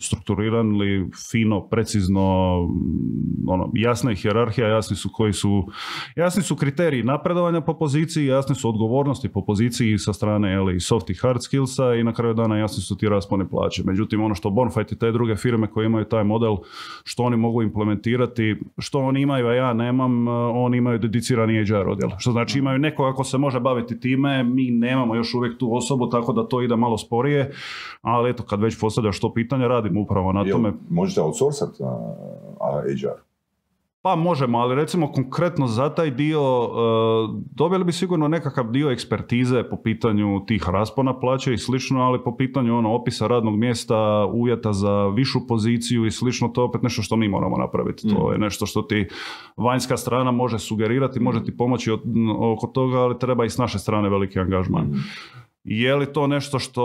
strukturirali, 0.00 1.10
fino, 1.30 1.68
precizno, 1.68 2.56
mm, 2.62 3.48
ono, 3.48 3.70
jasna 3.74 4.10
je 4.10 4.16
hjerarhija, 4.16 4.68
jasni 4.68 4.96
su 4.96 5.08
koji 5.12 5.32
su, 5.32 5.66
jasni 6.16 6.42
su 6.42 6.56
kriteriji 6.56 7.02
napredovanja 7.02 7.60
po 7.60 7.78
poziciji, 7.78 8.26
jasni 8.26 8.54
su 8.54 8.68
odgovornosti 8.68 9.28
po 9.28 9.44
poziciji 9.44 9.98
sa 9.98 10.12
strane 10.12 10.58
i 10.76 10.80
soft 10.80 11.10
i 11.10 11.14
hard 11.14 11.42
skillsa 11.42 11.94
i 11.94 12.04
na 12.04 12.12
kraju 12.12 12.34
dana 12.34 12.58
jasni 12.58 12.82
su 12.82 12.96
ti 12.96 13.08
rasponi 13.08 13.48
plaće. 13.48 13.82
Međutim, 13.86 14.20
ono 14.20 14.34
što 14.34 14.50
Bonfight 14.50 14.92
i 14.92 14.98
te 14.98 15.12
druge 15.12 15.36
firme 15.36 15.66
koje 15.66 15.86
imaju 15.86 16.04
taj 16.04 16.24
model, 16.24 16.56
što 17.04 17.22
oni 17.22 17.36
mogu 17.36 17.62
implementirati, 17.62 18.56
što 18.78 18.98
oni 18.98 19.20
imaju, 19.20 19.46
a 19.46 19.54
ja 19.54 19.72
nemam, 19.72 20.28
eh, 20.28 20.30
oni 20.54 20.76
imaju 20.76 20.98
dedicirani 20.98 21.64
HR 21.64 21.88
odjel. 21.88 22.10
Što 22.18 22.32
znači 22.32 22.58
imaju 22.58 22.78
nekoga 22.78 23.12
ko 23.12 23.24
se 23.24 23.38
može 23.38 23.60
baviti 23.60 24.00
time, 24.00 24.44
mi 24.44 24.70
nemamo 24.70 25.14
još 25.14 25.34
uvijek 25.34 25.58
tu 25.58 25.74
osobu, 25.74 26.08
tako 26.10 26.32
da 26.32 26.48
to 26.48 26.62
ide 26.62 26.76
malo 26.76 26.98
sporije, 26.98 27.52
ali 28.02 28.30
eto, 28.30 28.42
kad 28.42 28.62
već 28.62 28.80
postavljaš 28.80 29.20
to 29.20 29.34
pitanje, 29.34 29.68
radimo 29.88 30.00
upravo 30.00 30.32
na 30.32 30.40
Jel 30.40 30.50
tome. 30.52 30.72
možete 30.90 31.20
outsourcat 31.20 31.80
a, 31.80 31.84
a, 32.60 32.82
HR? 32.82 33.20
Pa 34.02 34.16
možemo, 34.16 34.58
ali 34.58 34.74
recimo 34.74 35.12
konkretno 35.12 35.66
za 35.66 35.88
taj 35.90 36.10
dio 36.10 36.40
e, 36.40 36.68
dobili 37.52 37.84
bi 37.84 37.92
sigurno 37.92 38.28
nekakav 38.28 38.70
dio 38.70 38.90
ekspertize 38.90 39.62
po 39.62 39.76
pitanju 39.76 40.40
tih 40.46 40.68
raspona 40.68 41.20
plaće 41.20 41.54
i 41.54 41.58
slično, 41.58 42.00
ali 42.00 42.24
po 42.24 42.36
pitanju 42.36 42.76
ono 42.76 42.92
opisa 42.92 43.26
radnog 43.26 43.56
mjesta, 43.56 43.96
uvjeta 44.26 44.72
za 44.72 45.06
višu 45.06 45.46
poziciju 45.48 46.06
i 46.06 46.10
slično, 46.10 46.48
to 46.48 46.60
je 46.60 46.64
opet 46.64 46.82
nešto 46.82 47.02
što 47.02 47.16
mi 47.16 47.28
moramo 47.28 47.56
napraviti. 47.56 48.08
To 48.08 48.32
je 48.32 48.38
nešto 48.38 48.66
što 48.66 48.82
ti 48.82 49.08
vanjska 49.56 49.96
strana 49.96 50.30
može 50.30 50.58
sugerirati, 50.58 51.20
može 51.20 51.44
ti 51.44 51.56
pomoći 51.56 51.90
od- 51.90 52.02
oko 52.38 52.66
toga, 52.66 52.98
ali 52.98 53.18
treba 53.18 53.44
i 53.44 53.50
s 53.50 53.58
naše 53.58 53.78
strane 53.78 54.08
veliki 54.08 54.40
angažman. 54.40 54.94
Je 55.70 55.96
li 55.96 56.12
to 56.12 56.26
nešto 56.26 56.58
što, 56.58 56.82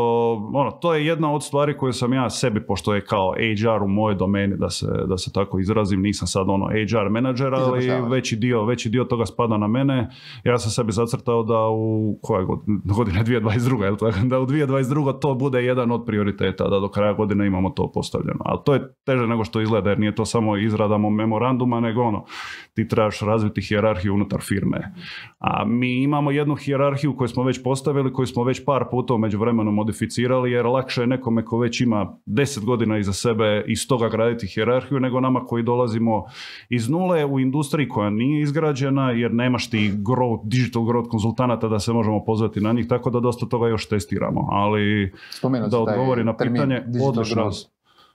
ono, 0.54 0.72
to 0.72 0.94
je 0.94 1.06
jedna 1.06 1.34
od 1.34 1.44
stvari 1.44 1.78
koje 1.78 1.94
sam 1.94 2.14
ja 2.14 2.30
sebi, 2.30 2.66
pošto 2.66 2.96
je 2.96 3.06
kao 3.06 3.34
HR 3.34 3.84
u 3.84 3.88
mojoj 3.88 4.16
domeni, 4.16 4.58
da 4.58 4.70
se, 4.70 4.88
da 5.08 5.18
se 5.18 5.34
tako 5.34 5.60
izrazim, 5.60 6.02
nisam 6.02 6.28
sad 6.28 6.50
ono 6.50 6.66
HR 6.68 7.10
menadžer, 7.10 7.54
ali 7.54 7.90
veći 8.10 8.36
dio, 8.36 8.66
veći 8.66 8.90
dio 8.90 9.04
toga 9.04 9.26
spada 9.26 9.58
na 9.58 9.68
mene. 9.68 10.10
Ja 10.44 10.58
sam 10.58 10.72
sebi 10.72 10.92
zacrtao 10.92 11.44
da 11.44 11.68
u 11.70 12.20
koje 12.22 12.46
godine, 12.46 12.80
godine 12.84 13.24
2022. 13.24 13.84
Jel 13.84 13.98
tako? 13.98 14.18
Da 14.24 14.40
u 14.40 14.46
2022. 14.46 15.20
to 15.20 15.36
bude 15.36 15.64
jedan 15.64 15.92
od 15.92 16.06
prioriteta, 16.06 16.68
da 16.70 16.80
do 16.80 16.88
kraja 16.88 17.14
godine 17.14 17.48
imamo 17.48 17.70
to 17.70 17.92
postavljeno. 17.92 18.40
Ali 18.46 18.60
to 18.66 18.74
je 18.74 18.94
teže 19.06 19.28
nego 19.28 19.44
što 19.44 19.62
izgleda, 19.62 19.90
jer 19.90 20.00
nije 20.00 20.16
to 20.16 20.26
samo 20.26 20.58
izradamo 20.58 21.10
memoranduma, 21.10 21.80
nego 21.80 22.02
ono, 22.02 22.26
ti 22.74 22.88
trebaš 22.88 23.20
razviti 23.20 23.62
hijerarhiju 23.62 24.14
unutar 24.14 24.42
firme. 24.42 24.94
A 25.40 25.66
mi 25.66 26.04
imamo 26.04 26.32
jednu 26.32 26.56
hijerarhiju 26.56 27.16
koju 27.18 27.28
smo 27.28 27.44
već 27.44 27.64
postavili, 27.64 28.14
koju 28.14 28.28
smo 28.28 28.44
već 28.44 28.66
par 28.74 28.90
puta 28.92 29.14
u 29.14 29.18
međuvremenu 29.18 29.72
modificirali, 29.72 30.52
jer 30.52 30.66
lakše 30.66 31.02
je 31.02 31.08
nekome 31.08 31.46
ko 31.46 31.58
već 31.58 31.82
ima 31.82 32.18
10 32.26 32.66
godina 32.66 32.98
iza 32.98 33.14
sebe 33.14 33.64
iz 33.68 33.88
toga 33.88 34.10
graditi 34.10 34.48
hijerarhiju, 34.48 35.00
nego 35.00 35.20
nama 35.20 35.46
koji 35.46 35.64
dolazimo 35.64 36.24
iz 36.70 36.90
nule 36.90 37.26
u 37.26 37.40
industriji 37.40 37.88
koja 37.88 38.10
nije 38.10 38.42
izgrađena, 38.42 39.12
jer 39.12 39.34
nemaš 39.34 39.70
ti 39.70 39.92
growth, 39.98 40.42
digital 40.44 40.82
growth 40.82 41.10
konzultanata 41.10 41.68
da 41.68 41.80
se 41.80 41.94
možemo 41.94 42.24
pozvati 42.26 42.62
na 42.62 42.74
njih, 42.74 42.88
tako 42.88 43.10
da 43.10 43.20
dosta 43.20 43.46
toga 43.46 43.68
još 43.68 43.90
testiramo. 43.90 44.48
Ali 44.52 45.14
Spomenuo 45.32 45.68
da 45.68 45.80
odgovori 45.80 46.24
na 46.24 46.38
pitanje, 46.38 46.82
odlično. 47.08 47.44
growth. 47.44 47.74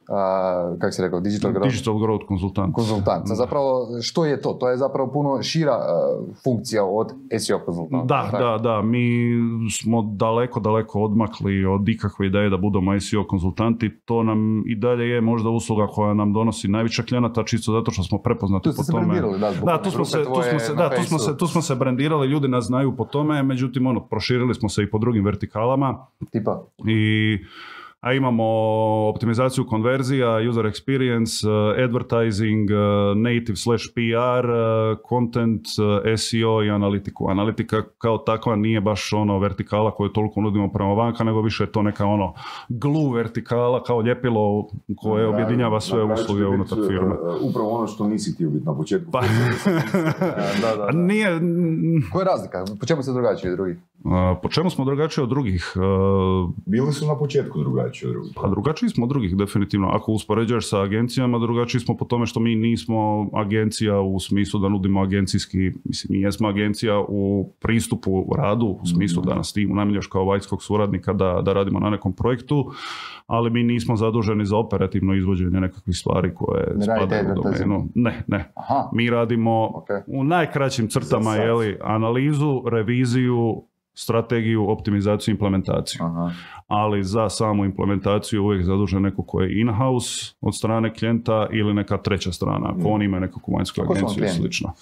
A, 0.09 0.77
kako 0.81 0.93
si 0.93 1.03
rekao, 1.03 1.21
digital 1.21 1.53
growth 1.53 1.71
Digital 1.71 1.95
growth 1.95 2.27
konzultant. 2.27 2.75
konzultant. 2.75 3.27
Zapravo, 3.27 3.87
što 4.03 4.25
je 4.25 4.41
to? 4.41 4.53
To 4.53 4.71
je 4.71 4.77
zapravo 4.77 5.13
puno 5.13 5.43
šira 5.43 5.73
a, 5.73 5.85
funkcija 6.45 6.85
od 6.85 7.13
SEO 7.39 7.59
konzultanta. 7.65 8.15
Da, 8.15 8.31
tako? 8.31 8.45
da, 8.45 8.59
da, 8.59 8.83
mi 8.83 9.09
smo 9.71 10.03
daleko, 10.03 10.61
daleko 10.61 11.01
odmakli 11.01 11.65
od 11.65 11.89
ikakve 11.89 12.27
ideje 12.27 12.51
da 12.51 12.57
budemo 12.57 13.01
SEO 13.01 13.27
konzultanti. 13.27 13.91
To 14.05 14.23
nam 14.23 14.63
i 14.67 14.77
dalje 14.77 15.05
je 15.05 15.21
možda 15.21 15.51
usluga 15.51 15.87
koja 15.87 16.15
nam 16.15 16.33
donosi 16.33 16.69
najviše 16.69 17.05
klijenata, 17.07 17.45
čisto 17.45 17.73
zato 17.73 17.91
što 17.91 18.03
smo 18.03 18.19
prepoznati 18.19 18.71
Tu 18.71 18.77
po 18.77 18.93
tome. 18.93 19.21
da, 19.65 19.83
tu 19.83 19.91
smo, 19.91 20.05
se, 20.05 20.25
tu, 20.25 20.43
smo 20.51 20.59
se, 20.59 20.75
da 20.75 20.91
tu, 20.91 21.03
smo 21.03 21.19
se, 21.19 21.37
tu 21.37 21.47
smo 21.47 21.63
se 21.63 21.75
brendirali, 21.75 22.29
ljudi 22.29 22.49
nas 22.49 22.65
znaju 22.65 22.97
po 22.97 23.05
tome, 23.05 23.43
međutim, 23.43 23.87
ono, 23.87 24.01
proširili 24.01 24.55
smo 24.55 24.69
se 24.69 24.83
i 24.83 24.91
po 24.91 24.99
drugim 24.99 25.25
vertikalama 25.25 26.07
Tipa, 26.33 26.65
i 26.87 27.39
a 28.01 28.13
imamo 28.13 28.45
optimizaciju 29.09 29.67
konverzija, 29.67 30.29
user 30.51 30.65
experience, 30.65 31.49
eh, 31.77 31.85
advertising, 31.85 32.71
eh, 32.71 32.75
native 33.17 33.57
slash 33.57 33.85
PR, 33.95 34.47
eh, 34.47 34.97
content, 35.09 35.63
SEO 36.17 36.63
i 36.63 36.71
analitiku. 36.71 37.31
Analitika 37.31 37.83
kao 37.99 38.19
takva 38.19 38.57
nije 38.57 38.81
baš 38.81 39.13
ono 39.13 39.39
vertikala 39.39 39.91
koju 39.91 40.09
toliko 40.09 40.41
nudimo 40.41 40.73
prema 40.73 40.93
vanka, 40.93 41.25
nego 41.25 41.41
više 41.41 41.63
je 41.65 41.73
to 41.73 41.83
neka 41.83 42.07
ono 42.07 42.35
glue 42.69 43.17
vertikala 43.17 43.83
kao 43.83 44.03
ljepilo 44.03 44.69
koje 44.97 45.23
Na 45.23 45.29
kraju- 45.29 45.35
objedinjava 45.35 45.81
sve 45.81 46.07
na 46.07 46.15
usluge 46.15 46.47
unutar 46.47 46.79
firme. 46.89 47.15
Upravo 47.43 47.69
ono 47.71 47.87
što 47.87 48.09
nisi 48.09 48.33
htio 48.33 48.51
biti 48.51 48.67
na 48.67 48.77
početku. 48.77 49.11
Pa, 49.11 49.21
da, 50.63 50.77
da, 50.77 50.77
da. 50.77 50.91
nije, 50.93 51.41
Koja 52.13 52.21
je 52.21 52.27
razlika? 52.27 52.65
Po 52.81 52.87
čemu 52.87 53.03
se 53.03 53.13
drugačiji 53.13 53.51
od 53.51 53.57
drugih? 53.57 53.77
a, 54.05 54.35
po 54.43 54.49
čemu 54.49 54.71
smo 54.71 54.85
drugačiji 54.85 55.23
od 55.23 55.29
drugih? 55.29 55.73
Bili 56.67 56.93
su 56.93 57.07
na 57.07 57.19
početku 57.19 57.59
drugačiji 57.59 57.88
od 57.89 58.13
drugih. 58.13 58.33
Pa 58.37 58.49
drugačiji 58.49 58.89
smo 58.89 59.05
od 59.05 59.09
drugih, 59.09 59.37
definitivno. 59.37 59.89
Ako 59.89 60.13
uspoređuješ 60.13 60.69
sa 60.69 60.81
agencijama, 60.81 61.39
drugačiji 61.39 61.81
smo 61.81 61.97
po 61.97 62.05
tome 62.05 62.27
što 62.27 62.41
mi 62.41 62.55
nismo 62.55 63.31
agencija 63.35 64.01
u 64.01 64.21
smislu 64.21 64.61
da 64.61 64.69
nudimo 64.69 65.03
agencijski, 65.03 65.73
mislim, 65.85 66.19
mi 66.19 66.21
jesmo 66.21 66.49
agencija 66.49 67.01
u 67.09 67.53
pristupu 67.59 68.27
radu, 68.37 68.67
u 68.67 68.87
smislu 68.87 69.23
da 69.23 69.35
nas 69.35 69.53
ti 69.53 69.67
unajmljaš 69.71 70.07
kao 70.07 70.25
vanjskog 70.25 70.63
suradnika 70.63 71.13
da, 71.13 71.43
da 71.45 71.53
radimo 71.53 71.81
na 71.81 71.91
nekom 71.91 72.13
projektu, 72.13 72.71
ali 73.27 73.51
mi 73.51 73.63
nismo 73.63 73.97
zaduženi 73.97 74.47
za 74.47 74.57
operativno 74.57 75.15
izvođenje 75.15 75.61
nekakvih 75.61 75.97
stvari 75.97 76.35
koje 76.35 76.73
Ne 76.77 76.85
spadaju 76.85 77.31
u 77.31 77.43
domenu. 77.43 77.89
Ne, 77.95 78.25
ne. 78.27 78.53
Aha, 78.55 78.91
Mi 78.93 79.11
radimo 79.11 79.71
ok. 79.75 79.89
u 80.07 80.25
najkraćim 80.25 80.89
crtama 80.89 81.35
jeli, 81.35 81.79
analizu, 81.83 82.63
reviziju, 82.71 83.63
strategiju, 83.99 84.71
optimizaciju, 84.71 85.33
implementaciju 85.33 86.05
Aha. 86.05 86.31
ali 86.67 87.05
za 87.05 87.29
samu 87.29 87.65
implementaciju 87.65 88.45
uvijek 88.45 88.65
zadužen 88.65 89.03
neko 89.03 89.23
ko 89.23 89.41
je 89.41 89.61
in-house 89.61 90.35
od 90.41 90.57
strane 90.57 90.95
klijenta 90.95 91.47
ili 91.53 91.75
neka 91.75 91.99
treća 91.99 92.33
strana, 92.33 92.75
ako 92.79 92.89
oni 92.89 93.05
imaju 93.05 93.21
nekakvu 93.21 93.55
vanjsku 93.55 93.81
Mm. 93.81 93.91
Agenciju 93.91 94.25
i 94.25 94.29
slično. 94.29 94.73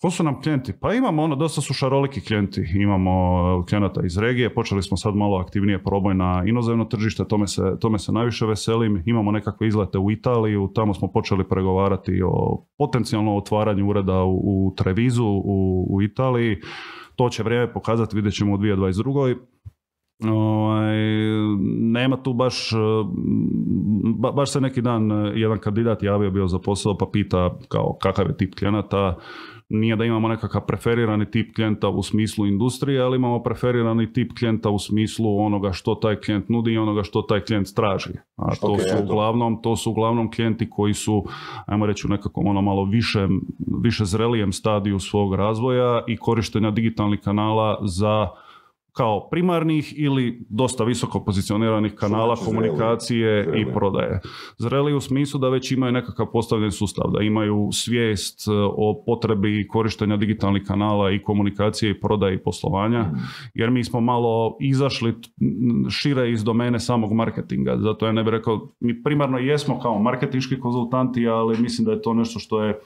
Ko 0.00 0.10
su 0.10 0.24
nam 0.24 0.42
klijenti? 0.42 0.72
Pa 0.80 0.94
imamo 0.94 1.22
ono, 1.22 1.36
dosta 1.36 1.60
su 1.60 1.74
šaroliki 1.74 2.20
klijenti. 2.20 2.64
Imamo 2.74 3.12
uh, 3.58 3.66
klijenata 3.66 4.00
iz 4.04 4.18
regije, 4.18 4.54
počeli 4.54 4.82
smo 4.82 4.96
sad 4.96 5.14
malo 5.14 5.36
aktivnije 5.36 5.82
proboj 5.82 6.14
na 6.14 6.42
inozemno 6.46 6.84
tržište, 6.84 7.28
tome 7.28 7.46
se, 7.46 7.62
tome 7.80 7.98
se 7.98 8.12
najviše 8.12 8.46
veselim. 8.46 9.02
Imamo 9.06 9.32
nekakve 9.32 9.68
izlete 9.68 9.98
u 9.98 10.10
Italiju, 10.10 10.70
tamo 10.74 10.94
smo 10.94 11.08
počeli 11.08 11.48
pregovarati 11.48 12.22
o 12.24 12.64
potencijalnom 12.78 13.36
otvaranju 13.36 13.88
ureda 13.88 14.22
u, 14.22 14.40
u 14.44 14.74
Trevizu 14.76 15.24
u, 15.24 15.86
u 15.90 16.02
Italiji. 16.02 16.56
To 17.20 17.28
će 17.28 17.42
vrijeme 17.42 17.72
pokazati, 17.72 18.16
vidjet 18.16 18.34
ćemo 18.34 18.54
u 18.54 18.58
2022. 18.58 19.36
Ovaj, 20.24 20.96
nema 21.80 22.22
tu 22.22 22.32
baš, 22.32 22.72
eh, 22.72 22.76
ba- 24.18 24.32
baš 24.32 24.52
se 24.52 24.60
neki 24.60 24.82
dan 24.82 25.12
eh, 25.12 25.32
jedan 25.34 25.58
kandidat 25.58 26.02
javio 26.02 26.30
bio 26.30 26.46
za 26.46 26.58
posao 26.58 26.98
pa 26.98 27.06
pita 27.12 27.58
kao 27.68 27.96
kakav 28.02 28.26
je 28.26 28.36
tip 28.36 28.54
klijenata. 28.54 29.16
Nije 29.70 29.96
da 29.96 30.04
imamo 30.04 30.28
nekakav 30.28 30.66
preferirani 30.66 31.30
tip 31.30 31.54
klijenta 31.54 31.88
u 31.88 32.02
smislu 32.02 32.46
industrije, 32.46 33.00
ali 33.02 33.16
imamo 33.16 33.42
preferirani 33.42 34.12
tip 34.12 34.32
klijenta 34.38 34.70
u 34.70 34.78
smislu 34.78 35.38
onoga 35.38 35.72
što 35.72 35.94
taj 35.94 36.16
klijent 36.16 36.48
nudi 36.48 36.72
i 36.72 36.78
onoga 36.78 37.02
što 37.02 37.22
taj 37.22 37.40
klijent 37.40 37.68
traži. 37.76 38.12
A 38.36 38.56
to 38.60 38.72
Ok, 38.72 38.80
su 38.80 39.04
uglavnom, 39.04 39.62
to 39.62 39.76
su 39.76 39.90
uglavnom 39.90 40.30
klijenti 40.30 40.70
koji 40.70 40.94
su, 40.94 41.24
ajmo 41.66 41.86
reći, 41.86 42.06
u 42.06 42.10
nekakvom 42.10 42.46
ono 42.46 42.62
malo 42.62 42.84
više, 42.84 43.28
više 43.82 44.04
zrelijem 44.04 44.52
stadiju 44.52 44.98
svog 44.98 45.34
razvoja 45.34 46.02
i 46.06 46.16
korištenja 46.16 46.70
digitalnih 46.70 47.20
kanala 47.20 47.78
za 47.82 48.28
kao 48.92 49.28
primarnih 49.30 49.94
ili 49.96 50.46
dosta 50.48 50.84
visoko 50.84 51.24
pozicioniranih 51.24 51.94
kanala 51.94 52.36
znači 52.36 52.48
komunikacije 52.50 53.42
zreli? 53.44 53.60
i 53.60 53.62
Zreli. 53.62 53.74
prodaje. 53.74 54.20
Zreli 54.58 54.94
u 54.94 55.00
smislu 55.00 55.40
da 55.40 55.48
već 55.48 55.72
imaju 55.72 55.92
nekakav 55.92 56.26
postavljen 56.32 56.70
sustav, 56.72 57.10
da 57.10 57.22
imaju 57.22 57.68
svijest 57.72 58.48
e, 58.48 58.50
o 58.76 59.02
potrebi 59.06 59.68
korištenja 59.68 60.16
digitalnih 60.16 60.62
kanala 60.66 61.10
i 61.10 61.22
komunikacije 61.22 61.90
i 61.90 62.00
prodaje 62.00 62.34
i 62.34 62.38
poslovanja, 62.38 63.00
Mhm. 63.02 63.16
jer 63.54 63.70
mi 63.70 63.84
smo 63.84 64.00
malo 64.00 64.56
izašli 64.60 65.14
šire 65.90 66.30
iz 66.30 66.44
domene 66.44 66.80
samog 66.80 67.12
marketinga, 67.12 67.76
zato 67.78 68.06
ja 68.06 68.12
ne 68.12 68.22
bih 68.22 68.30
rekao, 68.30 68.68
mi 68.80 69.02
primarno 69.02 69.38
jesmo 69.38 69.80
kao 69.80 69.98
marketinški 69.98 70.60
konzultanti, 70.60 71.28
ali 71.28 71.58
mislim 71.58 71.84
da 71.86 71.92
je 71.92 72.02
to 72.02 72.14
nešto 72.14 72.38
što 72.38 72.64
je 72.64 72.80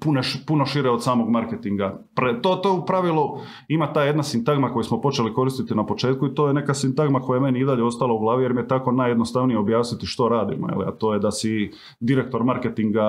puno, 0.00 0.20
puno 0.46 0.66
šire 0.66 0.90
od 0.90 1.04
samog 1.04 1.30
marketinga. 1.30 1.98
to, 2.42 2.56
to 2.56 2.74
u 2.74 2.86
pravilu 2.86 3.38
ima 3.68 3.92
ta 3.92 4.02
jedna 4.02 4.22
sintagma 4.22 4.72
koju 4.72 4.82
smo 4.82 5.00
počeli 5.00 5.34
koristiti 5.34 5.74
na 5.74 5.86
početku 5.86 6.26
i 6.26 6.34
to 6.34 6.48
je 6.48 6.54
neka 6.54 6.74
sintagma 6.74 7.20
koja 7.20 7.36
je 7.36 7.40
meni 7.40 7.60
i 7.60 7.64
dalje 7.64 7.82
ostala 7.82 8.12
u 8.12 8.18
glavi 8.18 8.42
jer 8.42 8.54
mi 8.54 8.60
je 8.60 8.68
tako 8.68 8.92
najjednostavnije 8.92 9.58
objasniti 9.58 10.06
što 10.06 10.28
radimo. 10.28 10.66
a 10.86 10.90
to 10.90 11.14
je 11.14 11.20
da 11.20 11.30
si 11.30 11.70
direktor 12.00 12.44
marketinga 12.44 13.04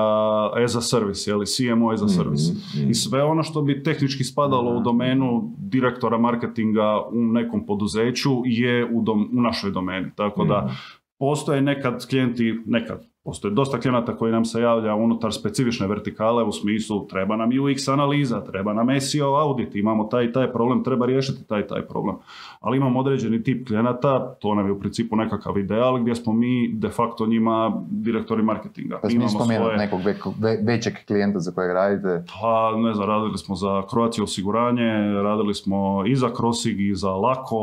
as 0.65 0.75
a 0.75 0.81
service, 0.81 1.31
ili 1.31 1.45
CMO 1.45 1.91
as 1.91 2.01
a 2.01 2.05
mhm, 2.05 2.13
service. 2.13 2.53
Mhm. 2.53 2.89
I 2.89 2.93
sve 2.93 3.23
ono 3.23 3.43
što 3.43 3.61
bi 3.61 3.83
tehnički 3.83 4.23
spadalo 4.23 4.71
u 4.71 4.75
mhm. 4.75 4.83
domenu 4.83 5.53
direktora 5.57 6.17
marketinga 6.17 7.01
u 7.11 7.21
nekom 7.21 7.65
poduzeću 7.65 8.31
je 8.45 8.85
u, 8.85 9.03
u 9.33 9.41
našoj 9.41 9.71
domeni. 9.71 10.11
Tako 10.15 10.45
da 10.45 10.71
postoje 11.19 11.61
nekad 11.61 12.07
klijenti, 12.09 12.61
nekad, 12.65 13.03
Postoje 13.27 13.53
dosta 13.53 13.79
klijenata 13.79 14.17
koji 14.17 14.31
nam 14.31 14.45
se 14.45 14.61
javlja 14.61 14.95
unutar 14.95 15.33
specifične 15.33 15.87
vertikale 15.87 16.43
u 16.43 16.51
smislu 16.51 17.07
treba 17.07 17.35
nam 17.35 17.49
UX 17.49 17.93
analiza, 17.93 18.43
treba 18.43 18.73
nam 18.73 19.01
SEO 19.01 19.35
audit, 19.35 19.75
imamo 19.75 20.03
taj 20.03 20.25
i 20.25 20.31
taj 20.31 20.51
problem, 20.51 20.83
treba 20.83 21.05
riješiti 21.05 21.47
taj 21.47 21.61
i 21.61 21.67
taj 21.67 21.81
problem. 21.81 22.15
Ali 22.59 22.77
imamo 22.77 22.99
određeni 22.99 23.43
tip 23.43 23.67
klijenata, 23.67 24.35
to 24.39 24.55
nam 24.55 24.65
je 24.65 24.71
u 24.71 24.79
principu 24.79 25.15
nekakav 25.15 25.57
ideal 25.57 25.99
gdje 25.99 26.15
smo 26.15 26.33
mi 26.33 26.73
de 26.73 26.89
facto 26.89 27.25
njima 27.25 27.83
direktori 27.89 28.43
marketinga. 28.43 28.99
Pa 29.01 29.09
imamo 29.09 29.29
svoje... 29.29 29.77
nekog 29.77 29.99
većeg 30.63 30.93
klijenta 31.07 31.39
za 31.39 31.51
kojeg 31.51 31.71
radite? 31.71 32.23
Pa 32.41 32.77
ne 32.77 32.93
znam, 32.93 33.07
radili 33.07 33.37
smo 33.37 33.55
za 33.55 33.83
Croatia 33.89 34.23
osiguranje, 34.23 35.21
radili 35.23 35.53
smo 35.53 36.03
i 36.05 36.15
za 36.15 36.29
Crossing 36.37 36.79
i 36.79 36.95
za 36.95 37.11
Lako, 37.11 37.57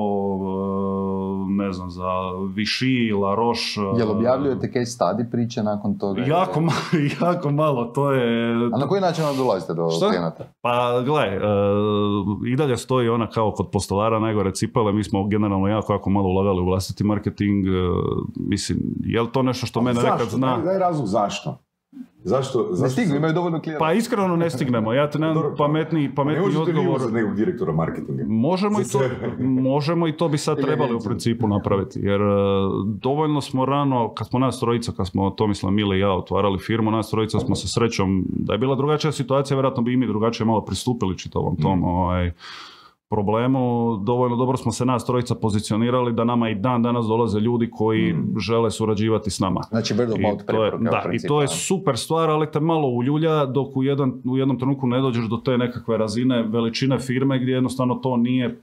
ne 1.49 1.73
znam, 1.73 1.91
za 1.91 2.11
Vichy, 2.55 3.21
La 3.21 3.35
Roche. 3.35 3.99
Jel 3.99 4.11
objavljujete 4.11 4.67
case 4.73 4.99
study 4.99 5.31
priče 5.31 5.54
nakon 5.63 5.99
toga? 5.99 6.23
Jako, 6.23 6.61
malo, 6.61 6.79
jako 7.21 7.51
malo, 7.51 7.85
to 7.85 8.13
je... 8.13 8.53
A 8.73 8.79
na 8.79 8.89
koji 8.89 9.01
način 9.01 9.25
onda 9.25 9.37
dolazite 9.37 9.75
do 9.75 9.91
Što? 9.91 10.09
klijenata? 10.09 10.45
Pa 10.61 11.03
gledaj, 11.05 11.37
uh, 11.37 11.43
i 12.47 12.57
dalje 12.57 12.77
stoji 12.77 13.09
ona 13.09 13.31
kao 13.31 13.53
kod 13.53 13.69
postolara 13.73 14.19
najgore 14.19 14.55
cipele, 14.55 14.93
mi 14.93 15.05
smo 15.05 15.29
generalno 15.29 15.69
jako, 15.69 15.93
jako 15.93 16.11
malo 16.11 16.29
ulagali 16.29 16.61
u 16.61 16.65
vlastiti 16.65 17.05
marketing, 17.05 17.65
uh, 17.67 17.73
mislim, 18.37 18.79
je 19.05 19.23
li 19.23 19.29
to 19.33 19.43
nešto 19.43 19.67
što 19.67 19.81
mene 19.83 20.03
nekad 20.03 20.29
zna? 20.29 20.59
Daj 20.65 20.79
razlog 20.79 21.07
zašto. 21.07 21.64
Zašto? 22.25 22.67
zašto 22.71 22.83
ne 22.83 22.91
stignu, 22.91 23.17
imaju 23.17 23.33
dovoljno 23.33 23.61
klijenata. 23.61 23.85
Pa 23.85 23.93
iskreno 23.93 24.37
ne 24.37 24.51
stignemo. 24.51 24.93
Ja 24.93 25.11
te 25.11 25.19
nemam 25.19 25.55
pametni, 25.59 26.15
pametni 26.15 26.53
ne 26.53 26.59
odgovor. 26.59 27.01
Ne 27.01 27.21
nekog 27.21 27.37
direktora 27.37 27.73
marketinga. 27.73 28.25
Možemo 28.27 28.81
i, 28.81 28.85
to, 28.85 29.01
možemo 29.41 30.09
i 30.09 30.17
to 30.17 30.29
bi 30.29 30.39
sad 30.39 30.63
trebali 30.63 30.95
u 30.95 31.01
principu 31.01 31.49
napraviti. 31.49 32.01
Jer 32.01 32.21
e, 32.21 32.25
dovoljno 32.85 33.41
smo 33.41 33.65
rano, 33.65 34.15
kad 34.15 34.29
smo 34.29 34.39
nas 34.39 34.61
trojica, 34.61 34.93
kad 34.97 35.09
smo 35.09 35.31
Tomislav 35.31 35.73
Mile 35.73 35.97
i 35.97 36.01
ja 36.01 36.13
otvarali 36.13 36.59
firmu, 36.59 36.91
nas 36.91 37.11
trojica 37.11 37.39
smo 37.39 37.55
se 37.55 37.69
srećom, 37.69 38.25
da 38.29 38.53
je 38.53 38.59
bila 38.59 38.77
drugačija 38.77 39.13
situacija, 39.13 39.57
vjerojatno 39.57 39.83
bi 39.83 39.93
i 39.93 39.97
mi 39.97 40.07
drugačije 40.07 40.47
malo 40.47 40.65
pristupili 40.65 41.19
čitavom 41.19 41.57
tom. 41.57 41.79
Mm. 41.79 41.85
Ovaj, 41.85 42.33
problemu, 43.15 43.97
dovoljno 43.97 44.37
dobro 44.37 44.57
smo 44.57 44.73
se 44.73 44.85
nas 44.85 45.07
trojica 45.07 45.35
pozicionirali 45.35 46.13
da 46.13 46.25
nama 46.25 46.51
i 46.51 46.55
dan 46.55 46.83
danas 46.83 47.07
dolaze 47.07 47.41
ljudi 47.41 47.71
koji 47.71 48.13
mm. 48.13 48.39
žele 48.39 48.71
surađivati 48.71 49.31
s 49.31 49.41
nama. 49.41 49.61
Znači 49.69 49.95
word 49.95 50.13
of 50.13 50.81
Da, 50.81 51.03
i 51.13 51.19
to 51.29 51.43
je 51.43 51.49
super 51.49 51.99
stvar, 51.99 52.31
ali 52.31 52.51
te 52.51 52.61
malo 52.61 52.89
uljulja 52.89 53.47
dok 53.47 53.77
u, 53.77 53.83
jedan, 53.83 54.13
u 54.25 54.39
jednom 54.39 54.59
trenutku 54.59 54.87
ne 54.87 55.01
dođeš 55.01 55.25
do 55.25 55.37
te 55.37 55.59
nekakve 55.59 55.99
razine 55.99 56.43
veličine 56.43 56.99
firme 56.99 57.39
gdje 57.39 57.53
jednostavno 57.53 57.95
to 57.95 58.17
nije 58.17 58.61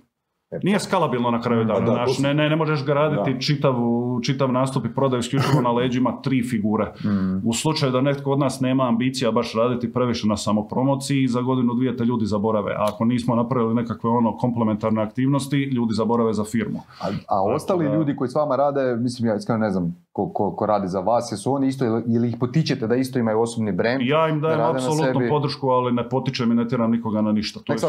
Nije 0.64 0.80
skalabilno 0.80 1.32
na 1.32 1.42
kraju 1.42 1.66
dana, 1.66 1.80
da, 1.86 2.06
ne, 2.20 2.34
ne, 2.34 2.50
ne 2.50 2.56
možeš 2.56 2.86
graditi 2.86 3.42
čitav, 3.42 3.76
čitav 4.24 4.52
nastup 4.52 4.86
i 4.86 4.94
prodaju 4.96 5.20
isključivo 5.20 5.62
na 5.62 5.72
leđima 5.72 6.22
tri 6.22 6.44
figure. 6.44 6.86
Mm. 6.86 7.50
U 7.50 7.54
slučaju 7.54 7.92
da 7.92 8.02
netko 8.02 8.32
od 8.32 8.40
nas 8.40 8.60
nema 8.60 8.88
ambicija 8.88 9.32
baš 9.32 9.54
raditi 9.54 9.94
previše 9.94 10.28
na 10.28 10.38
samopromociji, 10.38 11.28
za 11.28 11.42
godinu 11.42 11.74
dvije 11.74 11.98
te 11.98 12.06
ljudi 12.06 12.26
zaborave. 12.26 12.72
A 12.72 12.86
ako 12.94 13.06
nismo 13.06 13.36
napravili 13.36 13.76
nekakve 13.76 14.10
ono 14.10 14.38
komplementarne 14.38 15.02
aktivnosti, 15.02 15.58
ljudi 15.58 15.94
zaborave 15.94 16.34
za 16.34 16.44
firmu. 16.44 16.80
A, 17.02 17.08
a 17.28 17.44
ostali 17.44 17.86
ljudi 17.86 18.16
koji 18.16 18.30
s 18.30 18.36
vama 18.36 18.56
rade, 18.56 18.96
mislim 18.96 19.30
ja 19.30 19.36
iskreno 19.36 19.60
ne 19.60 19.70
znam 19.70 19.96
ko, 20.12 20.30
ko, 20.34 20.52
ko, 20.56 20.66
radi 20.66 20.88
za 20.88 21.00
vas, 21.00 21.32
jesu 21.32 21.54
oni 21.54 21.68
isto 21.68 21.86
ili 22.08 22.30
ih 22.30 22.36
potičete 22.40 22.88
da 22.88 22.96
isto 22.96 23.20
imaju 23.20 23.42
osobni 23.42 23.72
brand? 23.72 24.02
Ja 24.02 24.28
im 24.30 24.42
dajem 24.42 24.62
apsolutno 24.62 25.22
podršku, 25.30 25.70
ali 25.70 25.92
ne 25.92 26.10
potičem 26.10 26.52
i 26.52 26.56
ne 26.56 26.68
tjeram 26.68 26.92
nikoga 26.92 27.22
na 27.22 27.32
ništa. 27.32 27.60
To, 27.60 27.74
je 27.74 27.80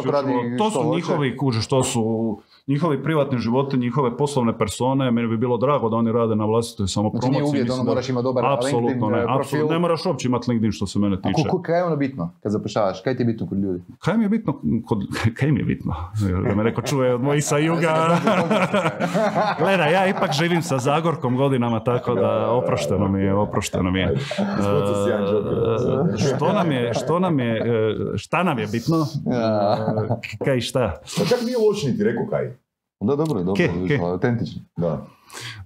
to 0.58 0.70
su 0.70 0.94
njihovi 0.94 1.36
kuže, 1.36 1.62
što 1.62 1.82
su 1.82 2.38
njihovi 2.66 3.02
privatni 3.02 3.38
životi, 3.38 3.76
njihove 3.76 4.16
poslovne 4.16 4.58
persone, 4.58 5.10
meni 5.10 5.28
bi 5.28 5.36
bilo 5.36 5.56
drago 5.56 5.88
da 5.88 5.96
oni 5.96 6.12
rade 6.12 6.36
na 6.36 6.44
vlastitoj 6.44 6.88
samopromociji. 6.88 7.32
Znači 7.32 7.42
nije 7.42 7.62
uvijek, 7.62 7.72
ono 7.72 7.84
moraš 7.84 8.08
imati 8.08 8.24
dobar 8.24 8.44
apsolutno 8.46 9.10
ne, 9.10 9.18
eh, 9.18 9.26
profil. 9.34 9.66
ne 9.66 9.78
moraš 9.78 10.06
uopće 10.06 10.28
imati 10.28 10.50
LinkedIn 10.50 10.72
što 10.72 10.86
se 10.86 10.98
mene 10.98 11.16
tiče. 11.16 11.48
A 11.48 11.62
kaj 11.62 11.78
je 11.78 11.84
ono 11.84 11.96
bitno 11.96 12.30
kad 12.42 12.52
zapošljavaš? 12.52 13.02
Kaj 13.02 13.16
ti 13.16 13.22
je 13.22 13.26
bitno 13.26 13.46
kod 13.46 13.58
ljudi? 13.58 13.82
Kaj 13.98 14.18
mi 14.18 14.24
je 14.24 14.28
bitno 14.28 14.60
kod, 14.86 14.98
kaj 15.38 15.52
mi 15.52 15.60
je 15.60 15.64
bitno? 15.64 15.94
Da 16.48 16.54
me 16.54 16.64
neko 16.64 16.82
čuje 16.82 17.14
od 17.14 17.22
mojih 17.22 17.44
sa 17.44 17.58
juga. 17.70 18.18
Gledaj, 19.58 19.92
ja 19.92 20.06
ipak 20.08 20.32
živim 20.32 20.62
sa 20.62 20.78
Zagorkom 20.78 21.36
godinama, 21.36 21.80
tako 21.80 22.11
da 22.14 22.50
oprošteno 22.50 23.08
mi 23.08 23.22
je, 23.22 23.34
oprošteno 23.34 23.90
mi 23.90 24.00
je. 24.00 24.12
Eh, 24.12 24.18
što 26.36 26.52
nam 26.52 26.72
je, 26.72 26.94
što 26.94 27.18
nam 27.18 27.40
je, 27.40 27.56
eh, 27.56 27.62
šta 28.16 28.42
nam 28.42 28.58
je 28.58 28.66
bitno? 28.66 29.06
Kaj 30.44 30.60
šta? 30.60 31.00
Pa 31.18 31.24
čak 31.24 31.38
nije 31.44 31.56
loši 31.58 31.96
ti 31.96 32.04
rekao 32.04 32.26
kaj. 32.30 32.56
Da, 33.00 33.16
dobro, 33.16 33.42
dobro, 33.42 33.54
ke, 33.54 33.68
ke. 33.88 33.98
autentično. 34.02 34.62
Da. 34.76 35.06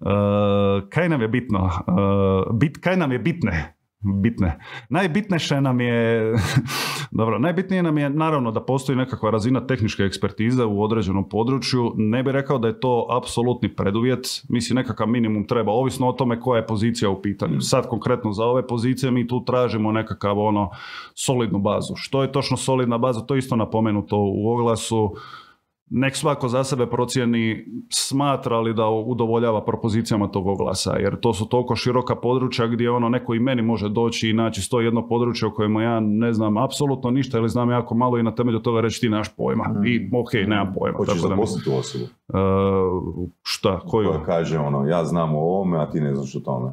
Uh, 0.00 0.88
kaj 0.88 1.08
nam 1.08 1.22
je 1.22 1.28
bitno? 1.28 1.64
Uh, 1.64 2.56
bit, 2.56 2.78
kaj 2.80 2.96
nam 2.96 3.12
je 3.12 3.18
bitne? 3.18 3.75
Bitne. 4.14 4.58
Najbitnije 4.88 5.60
nam 5.60 5.80
je, 5.80 6.34
dobro, 7.10 7.38
najbitnije 7.38 7.82
nam 7.82 7.98
je 7.98 8.10
naravno 8.10 8.50
da 8.50 8.60
postoji 8.60 8.96
nekakva 8.96 9.30
razina 9.30 9.66
tehničke 9.66 10.02
ekspertize 10.02 10.64
u 10.64 10.82
određenom 10.82 11.28
području. 11.28 11.92
Ne 11.96 12.22
bih 12.22 12.32
rekao 12.32 12.58
da 12.58 12.68
je 12.68 12.80
to 12.80 13.06
apsolutni 13.10 13.68
preduvjet. 13.68 14.44
Mislim, 14.48 14.76
nekakav 14.76 15.06
minimum 15.06 15.46
treba, 15.46 15.72
ovisno 15.72 16.08
o 16.08 16.12
tome 16.12 16.40
koja 16.40 16.58
je 16.58 16.66
pozicija 16.66 17.10
u 17.10 17.22
pitanju. 17.22 17.60
Sad 17.60 17.88
konkretno 17.88 18.32
za 18.32 18.44
ove 18.44 18.66
pozicije 18.66 19.10
mi 19.10 19.28
tu 19.28 19.44
tražimo 19.44 19.92
nekakav 19.92 20.38
ono 20.38 20.70
solidnu 21.14 21.58
bazu. 21.58 21.94
Što 21.96 22.22
je 22.22 22.32
točno 22.32 22.56
solidna 22.56 22.98
baza? 22.98 23.20
To 23.20 23.34
je 23.34 23.38
isto 23.38 23.56
napomenuto 23.56 24.16
u 24.18 24.50
oglasu 24.50 25.14
nek 25.90 26.16
svako 26.16 26.48
za 26.48 26.64
sebe 26.64 26.86
procijeni 26.86 27.66
smatra 27.90 28.60
li 28.60 28.74
da 28.74 28.88
udovoljava 28.88 29.64
propozicijama 29.64 30.28
tog 30.28 30.46
oglasa, 30.46 30.96
jer 30.96 31.20
to 31.20 31.32
su 31.32 31.48
toliko 31.48 31.76
široka 31.76 32.16
područja 32.16 32.66
gdje 32.66 32.90
ono 32.90 33.08
neko 33.08 33.34
i 33.34 33.40
meni 33.40 33.62
može 33.62 33.88
doći 33.88 34.28
i 34.28 34.32
naći 34.32 34.62
sto 34.62 34.80
jedno 34.80 35.08
područje 35.08 35.48
o 35.48 35.54
kojemu 35.54 35.80
ja 35.80 36.00
ne 36.00 36.32
znam 36.32 36.56
apsolutno 36.56 37.10
ništa 37.10 37.38
ili 37.38 37.48
znam 37.48 37.70
jako 37.70 37.94
malo 37.94 38.18
i 38.18 38.22
na 38.22 38.34
temelju 38.34 38.58
toga 38.58 38.80
reći 38.80 39.00
ti 39.00 39.08
nemaš 39.08 39.36
pojma. 39.36 39.64
Mm. 39.68 39.86
I 39.86 40.10
ok, 40.14 40.32
mm. 40.34 40.50
nemam 40.50 40.74
pojma. 40.78 40.96
Hoćeš 40.98 41.20
zaposliti 41.20 41.64
tu 41.64 41.76
osobu? 41.76 42.04
Uh, 42.28 43.28
šta? 43.42 43.80
Koju? 43.80 44.08
Koja 44.08 44.24
kaže 44.24 44.58
ono, 44.58 44.86
ja 44.88 45.04
znam 45.04 45.34
o 45.34 45.38
ovome, 45.38 45.78
a 45.78 45.90
ti 45.90 46.00
ne 46.00 46.14
znaš 46.14 46.36
o 46.36 46.40
tome. 46.40 46.72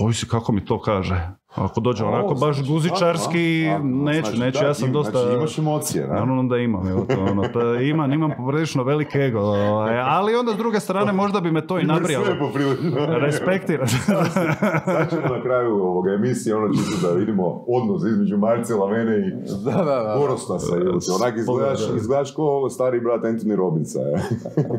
Ovisi 0.00 0.28
kako 0.28 0.52
mi 0.52 0.64
to 0.64 0.80
kaže. 0.80 1.37
Ako 1.54 1.80
dođe 1.80 2.04
onako 2.04 2.34
baš 2.34 2.68
guzičarski, 2.68 3.66
neću, 3.82 4.30
znači, 4.30 4.40
neću, 4.40 4.64
ja 4.64 4.74
sam 4.74 4.92
dosta... 4.92 5.18
Znači 5.18 5.34
imaš 5.34 5.58
emocije, 5.58 6.06
ne? 6.06 6.12
Naravno 6.12 6.42
da 6.42 6.56
imam, 6.56 6.88
evo 6.88 7.06
to, 7.14 7.20
ono, 7.30 7.48
to, 7.48 7.74
imam, 7.74 8.12
imam 8.12 8.30
poprilično 8.36 8.82
velik 8.82 9.14
ego, 9.14 9.40
ovaj, 9.40 10.00
ali 10.00 10.34
onda 10.34 10.52
s 10.52 10.56
druge 10.56 10.80
strane 10.80 11.12
možda 11.12 11.40
bi 11.40 11.52
me 11.52 11.66
to 11.66 11.78
i 11.78 11.84
nabrijalo. 11.84 12.24
sve 12.24 12.38
poprilično. 12.38 12.90
Respektira. 13.06 13.86
Sad 14.84 15.10
ćemo 15.10 15.36
na 15.36 15.42
kraju 15.42 15.74
ovoga 15.74 16.10
emisije, 16.12 16.56
ono 16.56 16.68
čisto 16.74 17.08
da 17.08 17.14
vidimo 17.14 17.64
odnos 17.68 18.02
između 18.04 18.38
Marcela, 18.38 18.90
mene 18.90 19.16
i 19.18 19.30
da, 19.64 19.70
da, 19.70 19.84
da. 19.84 20.14
Borostasa. 20.18 20.76
Onak 21.22 21.36
izgledaš, 21.36 21.80
izgledaš 21.96 22.34
ko 22.34 22.68
stari 22.70 23.00
brat 23.00 23.22
Anthony 23.22 23.56
Robbinsa. 23.56 24.00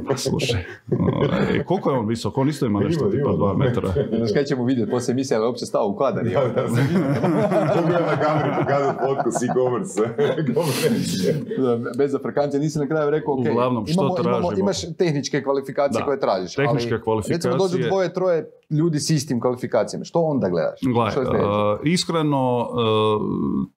pa 0.08 0.18
slušaj, 0.18 0.64
ovaj, 1.00 1.64
koliko 1.66 1.92
je 1.92 1.98
on 1.98 2.08
visok? 2.08 2.38
On 2.38 2.50
isto 2.50 2.66
ima 2.66 2.80
nešto 2.80 3.10
tipa 3.10 3.36
dva 3.36 3.54
metra. 3.54 3.90
Znaš 4.18 4.30
kaj 4.34 4.44
ćemo 4.44 4.66
vidjeti 4.66 4.92
poslije 4.92 5.14
emisije, 5.14 5.38
ali 5.38 5.46
uopće 5.46 5.66
stao 5.66 5.88
u 5.88 5.96
kadar. 5.96 6.24
Pogledaj 7.76 8.02
na 8.02 8.18
kameru 8.66 8.94
fotku 9.08 9.32
s 9.32 9.44
e-commerce. 9.44 10.02
Bez 11.98 12.16
afrikancije 12.16 12.60
nisi 12.60 12.80
na 12.80 12.88
kraju 12.88 13.10
rekao, 13.10 13.34
ok, 13.34 13.40
Uglavnom, 13.52 13.88
što 13.88 14.18
imamo, 14.22 14.38
imamo, 14.38 14.52
imaš 14.60 14.96
tehničke 14.98 15.44
kvalifikacije 15.44 16.06
koje 16.06 16.20
tražiš. 16.20 16.56
Tehničke 16.56 16.94
ali, 16.94 17.04
kvalifikacije. 17.04 17.52
Recimo 17.52 17.68
dođu 17.68 17.88
dvoje, 17.88 18.14
troje 18.14 18.52
ljudi 18.70 19.00
s 19.00 19.10
istim 19.10 19.42
kvalifikacijama. 19.42 20.06
Što 20.06 20.20
onda 20.20 20.50
gledaš? 20.50 20.80
Gledaj, 20.82 21.42
uh, 21.42 21.80
iskreno, 21.84 22.60
uh, 22.60 23.22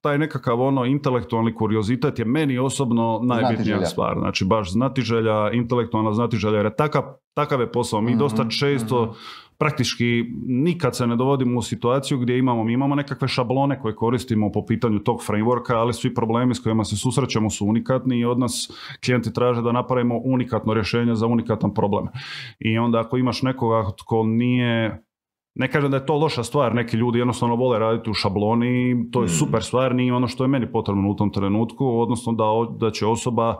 taj 0.00 0.18
nekakav 0.18 0.60
ono 0.60 0.84
intelektualni 0.84 1.54
kuriozitet 1.54 2.18
je 2.18 2.24
meni 2.24 2.58
osobno 2.58 3.20
najbitnija 3.22 3.86
stvar. 3.86 4.16
Znači, 4.18 4.44
baš 4.44 4.72
znatiželja, 4.72 5.50
intelektualna 5.52 6.12
znatiželja, 6.12 6.56
jer 6.56 6.66
je 6.66 6.76
takav, 6.76 7.02
takav 7.34 7.60
je 7.60 7.72
posao. 7.72 8.00
Mi 8.00 8.06
mm-hmm, 8.06 8.18
dosta 8.18 8.48
često 8.48 9.02
mm-hmm 9.02 9.42
praktički 9.62 10.24
nikad 10.46 10.96
se 10.96 11.06
ne 11.06 11.16
dovodimo 11.16 11.58
u 11.58 11.62
situaciju 11.62 12.18
gdje 12.18 12.38
imamo, 12.38 12.64
mi 12.64 12.72
imamo 12.72 12.94
nekakve 12.94 13.28
šablone 13.28 13.80
koje 13.80 13.94
koristimo 13.94 14.52
po 14.52 14.64
pitanju 14.66 14.98
tog 14.98 15.20
frameworka, 15.28 15.74
ali 15.74 15.94
svi 15.94 16.14
problemi 16.14 16.54
s 16.54 16.62
kojima 16.62 16.84
se 16.84 16.96
susrećemo 16.96 17.50
su 17.50 17.66
unikatni 17.66 18.18
i 18.18 18.24
od 18.24 18.38
nas 18.38 18.70
klijenti 19.04 19.32
traže 19.32 19.62
da 19.62 19.72
napravimo 19.72 20.18
unikatno 20.24 20.74
rješenje 20.74 21.14
za 21.14 21.26
unikatan 21.26 21.74
problem. 21.74 22.08
I 22.58 22.78
onda 22.78 23.00
ako 23.00 23.16
imaš 23.16 23.42
nekoga 23.42 23.90
tko 23.98 24.22
nije 24.24 25.02
ne 25.54 25.70
kažem 25.70 25.90
da 25.90 25.96
je 25.96 26.06
to 26.06 26.14
loša 26.14 26.42
stvar, 26.42 26.74
neki 26.74 26.96
ljudi 26.96 27.18
jednostavno 27.18 27.56
vole 27.56 27.78
raditi 27.78 28.10
u 28.10 28.14
šabloni, 28.14 29.10
to 29.12 29.20
je 29.20 29.26
Mm. 29.26 29.28
super 29.38 29.62
stvar, 29.62 29.94
nije 29.94 30.14
ono 30.14 30.28
što 30.28 30.44
je 30.44 30.48
meni 30.48 30.72
potrebno 30.72 31.10
u 31.10 31.14
tom 31.14 31.32
trenutku, 31.32 32.00
odnosno 32.00 32.32
da, 32.32 32.44
da 32.78 32.90
će 32.90 33.06
osoba 33.06 33.56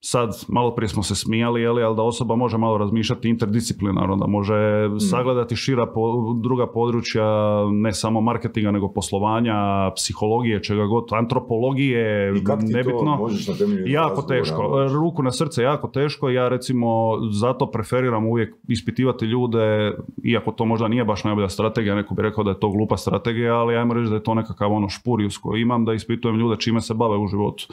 sad, 0.00 0.28
malo 0.48 0.74
prije 0.74 0.88
smo 0.88 1.02
se 1.02 1.14
smijali, 1.14 1.62
jeli, 1.62 1.82
ali 1.82 1.96
da 1.96 2.02
osoba 2.02 2.36
može 2.36 2.58
malo 2.58 2.78
razmišljati 2.78 3.28
interdisciplinarno, 3.28 4.16
da 4.16 4.26
može 4.26 4.54
Mm. 4.88 5.00
sagledati 5.00 5.56
šira 5.56 5.86
po- 5.86 6.00
druga 6.36 6.66
područja, 6.68 7.24
ne 7.72 7.92
samo 7.92 8.20
marketinga, 8.20 8.70
nego 8.70 8.88
poslovanja, 8.88 9.54
psihologije, 9.90 10.62
čega 10.62 10.84
god, 10.84 11.04
antropologije, 11.12 12.30
I 12.30 12.34
ti 12.34 12.72
nebitno. 12.74 12.98
to 13.00 13.16
možeš 13.16 13.48
na 13.48 13.54
temelju 13.54 13.86
Jako 13.86 14.22
teško, 14.22 14.78
naći? 14.78 14.94
ruku 14.94 15.22
na 15.22 15.30
srce 15.32 15.62
jako 15.62 15.88
teško, 15.88 16.28
ja 16.30 16.48
recimo 16.48 16.88
zato 17.32 17.66
preferiram 17.66 18.26
uvijek 18.26 18.54
ispitivati 18.68 19.24
ljude, 19.24 19.92
iako 20.24 20.52
to 20.52 20.64
možda 20.64 20.88
nije 20.88 21.04
baš 21.04 21.24
najbolja 21.24 21.48
strategija, 21.48 21.94
neko 21.94 22.14
bi 22.14 22.22
rekao 22.22 22.44
da 22.44 22.50
je 22.50 22.60
to 22.60 22.70
glupa 22.70 22.96
strategija, 22.96 23.54
ali 23.54 23.76
ajmo 23.76 23.94
reći 23.94 24.08
da 24.10 24.14
je 24.14 24.22
to 24.22 24.34
nekakav 24.34 24.72
ono 24.72 24.88
špurius 24.88 25.38
koji 25.38 25.62
imam, 25.62 25.84
da 25.84 25.92
ispitujem 25.92 26.36
ljude 26.36 26.56
čime 26.56 26.80
se 26.80 26.94
bave 26.94 27.16
u 27.16 27.26
životu. 27.26 27.66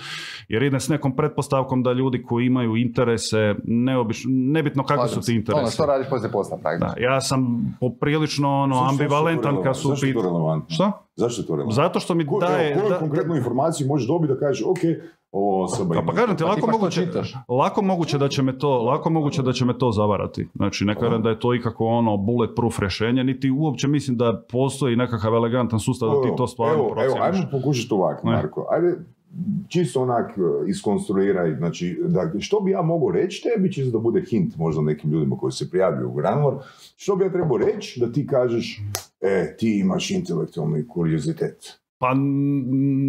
Jer 0.49 0.63
ide 0.63 0.79
s 0.79 0.89
nekom 0.89 1.15
pretpostavkom 1.15 1.83
da 1.83 1.91
ljudi 1.91 2.14
koji 2.23 2.45
imaju 2.45 2.75
interese, 2.75 3.55
neobično, 3.63 4.31
nebitno 4.33 4.83
kakvi 4.83 5.09
su 5.09 5.15
ti 5.15 5.25
se. 5.25 5.33
interesi. 5.33 5.59
Ono 5.59 5.71
što 5.71 5.85
radiš 5.85 6.09
poslije 6.09 6.31
posla 6.31 6.57
praktično. 6.57 6.93
Da, 6.95 7.01
ja 7.03 7.21
sam 7.21 7.39
poprilično 7.79 8.49
ono, 8.53 8.75
Zašto- 8.75 8.89
ambivalentan 8.91 9.57
kad 9.63 9.77
su... 9.77 9.87
relevantno? 9.87 9.95
Zašto 9.95 10.07
je 10.07 10.13
to 10.15 10.21
relevantno? 10.23 10.69
Šta? 10.69 10.91
Zašto 11.15 11.41
je 11.41 11.47
to 11.47 11.53
relevantno? 11.53 11.75
Zato 11.75 11.99
što 11.99 12.15
mi 12.15 12.25
Ko- 12.25 12.39
daje... 12.39 12.71
evo, 12.71 12.81
koju 12.81 12.89
da- 12.89 12.99
konkretnu 12.99 13.35
informaciju 13.35 13.87
možeš 13.87 14.07
dobiti 14.07 14.33
da 14.33 14.39
kažeš, 14.39 14.63
ok, 14.63 14.77
ovo 15.31 15.63
osoba 15.63 15.89
Pa, 15.89 15.95
ima... 15.95 16.05
pa 16.05 16.13
kažem 16.13 16.37
ti, 16.37 16.43
Pa 16.43 16.49
lako 16.49 16.67
moguće, 16.67 17.01
čitaš. 17.01 17.33
lako 17.49 17.81
moguće 17.81 18.17
da 18.17 18.27
će 18.27 18.43
me 18.43 18.57
to, 18.57 18.81
lako 18.81 19.09
moguće 19.09 19.41
da 19.41 19.53
će 19.53 19.65
me 19.65 19.77
to 19.77 19.91
zavarati. 19.91 20.47
Znači, 20.55 20.85
ne 20.85 20.95
kažem 20.95 21.21
da 21.21 21.29
je 21.29 21.39
to 21.39 21.53
ikako 21.55 21.85
ono 21.87 22.17
bulletproof 22.17 22.79
rješenje, 22.79 23.23
niti 23.23 23.51
uopće 23.51 23.87
mislim 23.87 24.17
da 24.17 24.41
postoji 24.51 24.95
nekakav 24.95 25.33
elegantan 25.33 25.79
sustav 25.79 26.09
da 26.09 26.21
ti 26.21 26.35
to 26.37 26.47
stvarno 26.47 26.73
evo, 26.75 26.83
evo, 26.83 26.93
procijeniš. 26.93 27.35
ajmo 27.35 27.47
pokušati 27.51 27.93
ovako. 27.93 28.27
Marko. 28.27 28.67
Ajde, 28.71 28.95
čisto 29.67 30.01
onak 30.01 30.37
e, 30.37 30.69
iskonstruiraj, 30.69 31.55
znači, 31.55 31.99
da, 32.07 32.31
što 32.39 32.59
bi 32.59 32.71
ja 32.71 32.81
mogao 32.81 33.11
reći 33.11 33.43
tebi, 33.43 33.71
čisto 33.71 33.91
da 33.91 34.01
bude 34.01 34.21
hint 34.21 34.57
možda 34.57 34.81
nekim 34.81 35.11
ljudima 35.11 35.37
koji 35.37 35.51
se 35.51 35.69
prijavljuju 35.69 36.09
u 36.09 36.13
Granmor, 36.13 36.53
što 36.95 37.15
bi 37.15 37.23
ja 37.23 37.31
trebao 37.31 37.57
reći 37.57 37.99
da 37.99 38.11
ti 38.11 38.27
kažeš, 38.27 38.81
e, 39.21 39.55
ti 39.57 39.79
imaš 39.79 40.11
intelektualni 40.11 40.87
kuriozitet. 40.87 41.84
Pa 41.97 42.13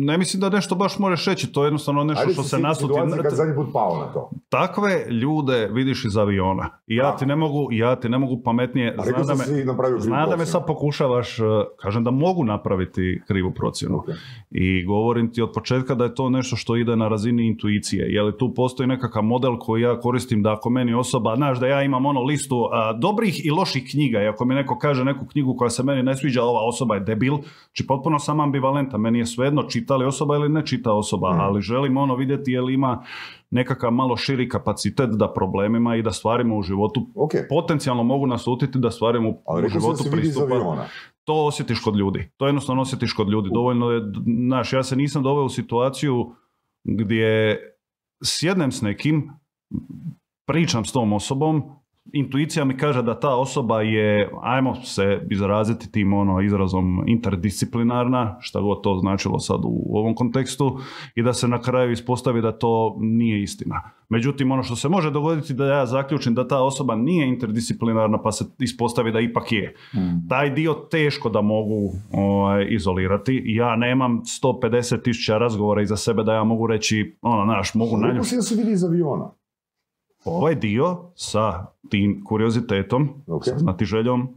ne 0.04 0.18
mislim 0.18 0.40
da 0.40 0.48
nešto 0.48 0.74
baš 0.74 0.98
možeš 0.98 1.26
reći, 1.26 1.52
to 1.52 1.62
je 1.62 1.66
jednostavno 1.66 2.04
nešto 2.04 2.30
što 2.30 2.42
si 2.42 2.48
se 2.48 2.58
nasuti. 2.58 2.94
situacija 2.94 3.22
kad 3.22 3.34
zadnji 3.34 3.54
put 3.54 3.66
pao 3.72 3.98
na 3.98 4.12
to. 4.12 4.30
Takve 4.48 5.06
ljude 5.10 5.68
vidiš 5.72 6.04
iz 6.04 6.16
aviona. 6.16 6.68
I 6.86 6.96
ja 6.96 7.16
ti 7.16 7.26
ne 7.26 7.36
mogu, 7.36 7.68
ja 7.70 7.96
ti 7.96 8.08
ne 8.08 8.18
mogu 8.18 8.42
pametnije, 8.44 8.96
zna 9.04 9.22
da 9.22 9.34
me, 9.34 9.44
zna 9.44 9.64
da 9.64 9.72
me 9.72 10.26
procjenu. 10.26 10.46
sad 10.46 10.66
pokušavaš, 10.66 11.38
eh, 11.38 11.42
kažem 11.82 12.04
da 12.04 12.10
mogu 12.10 12.44
napraviti 12.44 13.22
krivu 13.26 13.50
procjenu. 13.50 14.02
I 14.50 14.84
govorim 14.84 15.32
ti 15.32 15.42
od 15.42 15.50
početka 15.54 15.94
da 15.94 16.04
je 16.04 16.14
to 16.14 16.30
nešto 16.30 16.56
što 16.56 16.76
ide 16.76 16.96
na 16.96 17.08
razini 17.08 17.46
intuicije. 17.46 18.06
Je 18.08 18.22
li 18.22 18.38
tu 18.38 18.54
postoji 18.54 18.86
nekakav 18.86 19.22
model 19.22 19.58
koji 19.58 19.82
ja 19.82 20.00
koristim 20.00 20.42
da 20.42 20.52
ako 20.52 20.70
meni 20.70 20.94
osoba, 20.94 21.36
znaš 21.36 21.60
da 21.60 21.66
ja 21.66 21.82
imam 21.82 22.06
ono 22.06 22.22
listu 22.22 22.68
a, 22.72 22.92
dobrih 22.92 23.46
i 23.46 23.50
loših 23.50 23.88
knjiga 23.90 24.22
i 24.22 24.28
ako 24.28 24.44
mi 24.44 24.54
neko 24.54 24.78
kaže 24.78 25.04
neku 25.04 25.26
knjigu 25.26 25.56
koja 25.56 25.70
se 25.70 25.82
meni 25.82 26.02
ne 26.02 26.16
sviđa, 26.16 26.42
ova 26.42 26.68
osoba 26.68 26.94
je 26.94 27.00
debil, 27.00 27.34
znači 27.66 27.86
potpuno 27.86 28.18
sam 28.18 28.40
ambivalentan, 28.40 28.75
meni 28.98 29.18
je 29.18 29.26
svejedno 29.26 29.62
čita 29.62 29.96
li 29.96 30.04
osoba 30.06 30.36
ili 30.36 30.48
ne 30.48 30.66
čita 30.66 30.92
osoba, 30.92 31.32
Hmm. 31.32 31.40
ali 31.40 31.60
želim 31.60 31.96
ono 31.96 32.16
vidjeti 32.16 32.52
je 32.52 32.60
li 32.60 32.74
ima 32.74 33.02
nekakav 33.50 33.90
malo 33.90 34.16
širi 34.16 34.48
kapacitet 34.48 35.10
da 35.10 35.32
problemima 35.32 35.96
i 35.96 36.02
da 36.02 36.12
stvarima 36.12 36.54
u 36.54 36.62
životu 36.62 37.06
Ok, 37.14 37.32
potencijalno 37.48 38.02
mogu 38.02 38.26
naslutiti 38.26 38.78
da 38.78 38.90
stvarima 38.90 39.28
u, 39.28 39.42
ali 39.46 39.66
u 39.66 39.68
životu 39.68 40.04
pristupa 40.10 40.86
to 41.24 41.46
osjetiš 41.46 41.80
kod 41.80 41.96
ljudi. 41.96 42.30
To 42.36 42.46
jednostavno 42.46 42.82
osjetiš 42.82 43.12
kod 43.12 43.30
ljudi. 43.30 43.50
Dovoljno 43.54 43.90
je, 43.90 44.02
znaš, 44.46 44.72
ja 44.72 44.82
se 44.82 44.96
nisam 44.96 45.22
doveo 45.22 45.44
u 45.44 45.48
situaciju 45.48 46.32
gdje 46.84 47.58
sjednem 48.24 48.72
s 48.72 48.82
nekim, 48.82 49.30
pričam 50.46 50.84
s 50.84 50.92
tom 50.92 51.12
osobom, 51.12 51.62
intuicija 52.12 52.64
mi 52.64 52.76
kaže 52.76 53.02
da 53.02 53.20
ta 53.20 53.36
osoba 53.36 53.82
je, 53.82 54.30
ajmo 54.42 54.74
se 54.74 55.20
izraziti 55.30 55.92
tim 55.92 56.12
ono 56.12 56.40
izrazom 56.40 57.04
interdisciplinarna, 57.06 58.36
šta 58.40 58.60
god 58.60 58.82
to 58.82 58.98
značilo 59.00 59.38
sad 59.38 59.60
u 59.64 59.98
ovom 59.98 60.14
kontekstu, 60.14 60.78
i 61.14 61.22
da 61.22 61.32
se 61.32 61.48
na 61.48 61.60
kraju 61.62 61.92
ispostavi 61.92 62.42
da 62.42 62.52
to 62.52 62.96
nije 63.00 63.42
istina. 63.42 63.90
Međutim, 64.08 64.50
ono 64.50 64.62
što 64.62 64.76
se 64.76 64.88
može 64.88 65.10
dogoditi 65.10 65.54
da 65.54 65.66
ja 65.66 65.86
zaključim 65.86 66.34
da 66.34 66.48
ta 66.48 66.62
osoba 66.62 66.96
nije 66.96 67.28
interdisciplinarna 67.28 68.22
pa 68.22 68.32
se 68.32 68.44
ispostavi 68.58 69.12
da 69.12 69.20
ipak 69.20 69.52
je 69.52 69.74
taj 70.28 70.50
dio 70.50 70.74
teško 70.74 71.28
da 71.28 71.40
mogu 71.40 71.92
ovaj, 72.12 72.66
izolirati. 72.70 73.42
Ja 73.46 73.76
nemam 73.76 74.22
150 74.42 75.02
tisuća 75.02 75.38
razgovora 75.38 75.82
iza 75.82 75.96
sebe 75.96 76.22
da 76.22 76.34
ja 76.34 76.44
mogu 76.44 76.66
reći, 76.66 77.16
ono, 77.22 77.44
znaš, 77.44 77.74
mogu 77.74 77.96
na 77.96 78.12
da 78.12 78.22
se 78.22 78.54
vidi 78.54 78.72
iz 78.72 78.84
aviona. 78.84 79.30
Ovaj 80.26 80.54
dio 80.54 80.96
sa 81.14 81.66
tim 81.90 82.24
kuriozitetom, 82.24 83.08
Ok. 83.26 83.44
sa 83.44 83.58
znatiželjom, 83.58 84.28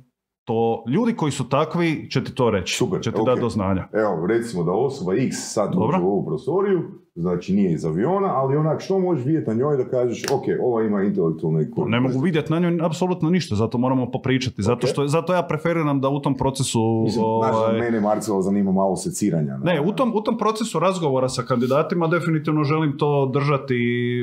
to 0.43 0.83
ljudi 0.87 1.15
koji 1.15 1.31
su 1.31 1.49
takvi 1.49 2.09
će 2.11 2.23
ti 2.23 2.35
to 2.35 2.49
reći, 2.49 2.75
Super, 2.75 3.01
će 3.01 3.11
ti 3.11 3.17
ok. 3.19 3.25
dati 3.25 3.41
do 3.41 3.49
znanja. 3.49 3.87
Evo, 3.93 4.27
recimo 4.27 4.63
da 4.63 4.71
osoba 4.71 5.13
X 5.15 5.35
sad 5.53 5.73
Dobro. 5.73 5.99
u 6.03 6.07
ovu 6.07 6.25
prostoriju, 6.25 6.81
znači 7.15 7.53
nije 7.53 7.73
iz 7.73 7.85
aviona, 7.85 8.27
ali 8.27 8.57
onak 8.57 8.81
što 8.81 8.99
možeš 8.99 9.25
vidjeti 9.25 9.49
na 9.49 9.55
njoj 9.55 9.77
da 9.77 9.89
kažeš, 9.89 10.23
ok, 10.33 10.43
ova 10.61 10.83
ima 10.83 11.03
intelektualni 11.03 11.67
Pa 11.75 11.85
Ne 11.85 11.99
mogu 11.99 12.19
vidjeti 12.19 12.51
na 12.53 12.59
njoj 12.59 12.77
apsolutno 12.81 13.29
ništa, 13.29 13.55
zato 13.55 13.77
moramo 13.77 14.11
popričati. 14.11 14.61
Zato, 14.61 14.87
što, 14.87 15.07
zato 15.07 15.33
ja 15.33 15.43
preferiram 15.43 16.01
da 16.01 16.09
u 16.09 16.19
tom 16.19 16.37
procesu... 16.37 17.01
Mislim, 17.03 17.23
ovaj, 17.25 17.79
mene 17.79 17.99
Marcelo 17.99 18.41
zanima 18.41 18.71
malo 18.71 18.95
seciranja. 18.95 19.57
Ne, 19.57 19.81
u 19.81 19.91
tom, 19.91 20.11
u 20.15 20.21
tom 20.21 20.37
procesu 20.37 20.79
razgovora 20.79 21.29
sa 21.29 21.43
kandidatima 21.43 22.07
definitivno 22.07 22.63
želim 22.63 22.97
to 22.97 23.31
držati, 23.33 23.75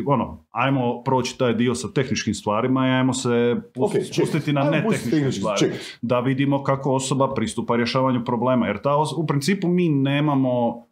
ono, 0.06 0.44
ajmo 0.50 1.02
proći 1.02 1.38
taj 1.38 1.54
dio 1.54 1.74
sa 1.74 1.88
tehničkim 1.94 2.34
stvarima 2.34 2.86
i 2.86 2.90
ajmo 2.90 3.12
se 3.12 3.28
pust- 3.74 3.84
Ok, 3.84 3.90
check. 3.92 4.14
spustiti 4.14 4.52
na 4.52 4.60
Ajmo 4.60 4.70
ne 4.70 4.82
pustiti 4.82 5.10
tehničke 5.10 5.40
tehnički, 5.40 5.40
stvari. 5.66 5.72
Da 6.02 6.20
vidimo 6.20 6.62
kako 6.62 6.92
osoba 6.92 7.34
pristupa 7.34 7.76
rješavanju 7.76 8.24
problema, 8.24 8.66
jer 8.66 8.82
ta 8.82 8.90
os- 8.90 9.14
u 9.18 9.26
principu 9.26 9.68
mi 9.68 9.88
nemamo 9.88 10.85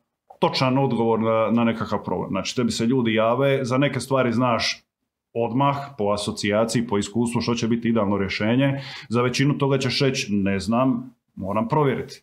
točan 0.48 0.78
odgovor 0.78 1.20
na, 1.20 1.50
na 1.50 1.64
nekakav 1.64 2.04
problem. 2.04 2.30
Znači, 2.30 2.56
tebi 2.56 2.70
se 2.70 2.86
ljudi 2.86 3.14
jave, 3.14 3.64
za 3.64 3.78
neke 3.78 4.00
stvari 4.00 4.32
znaš 4.32 4.84
odmah, 5.32 5.76
po 5.98 6.10
asocijaciji, 6.12 6.86
po 6.86 6.98
iskustvu, 6.98 7.40
što 7.40 7.54
će 7.54 7.68
biti 7.68 7.88
idealno 7.88 8.18
rješenje. 8.18 8.80
Za 9.08 9.22
većinu 9.22 9.58
toga 9.58 9.78
ćeš 9.78 10.00
reći, 10.00 10.32
ne 10.32 10.60
znam, 10.60 11.14
moram 11.34 11.68
provjeriti. 11.68 12.22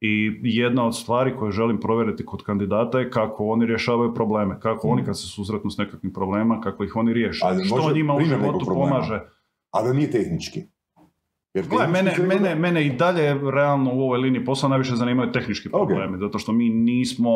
I 0.00 0.40
jedna 0.42 0.86
od 0.86 0.96
stvari 0.96 1.36
koje 1.36 1.52
želim 1.52 1.80
provjeriti 1.80 2.26
kod 2.26 2.42
kandidata 2.42 2.98
je 2.98 3.10
kako 3.10 3.48
oni 3.48 3.66
rješavaju 3.66 4.14
probleme, 4.14 4.60
kako 4.60 4.88
oni 4.88 5.04
kad 5.04 5.18
se 5.18 5.26
susretnu 5.26 5.70
s 5.70 5.78
nekakvim 5.78 6.12
problemima, 6.12 6.60
kako 6.60 6.84
ih 6.84 6.96
oni 6.96 7.12
riješe. 7.12 7.46
Što 7.66 7.92
njima 7.94 8.14
u 8.14 8.20
životu 8.20 8.64
problema? 8.64 8.90
pomaže. 8.90 9.20
A 9.70 9.82
da 9.82 9.92
nije 9.92 10.10
tehnički. 10.10 10.62
Jer 11.58 11.66
Gle, 11.68 11.86
mene, 11.88 12.10
se 12.10 12.22
mene, 12.24 12.48
da- 12.48 12.54
mene 12.56 12.86
i 12.86 12.90
dalje 12.90 13.22
realno 13.44 13.90
u 13.94 14.00
ovoj 14.00 14.18
liniji 14.18 14.44
posla 14.44 14.68
najviše 14.68 14.96
zanimaju 14.96 15.32
tehnički 15.32 15.68
problemi, 15.70 16.18
zato 16.18 16.38
što 16.38 16.52
mi 16.52 16.68
nismo, 16.68 17.30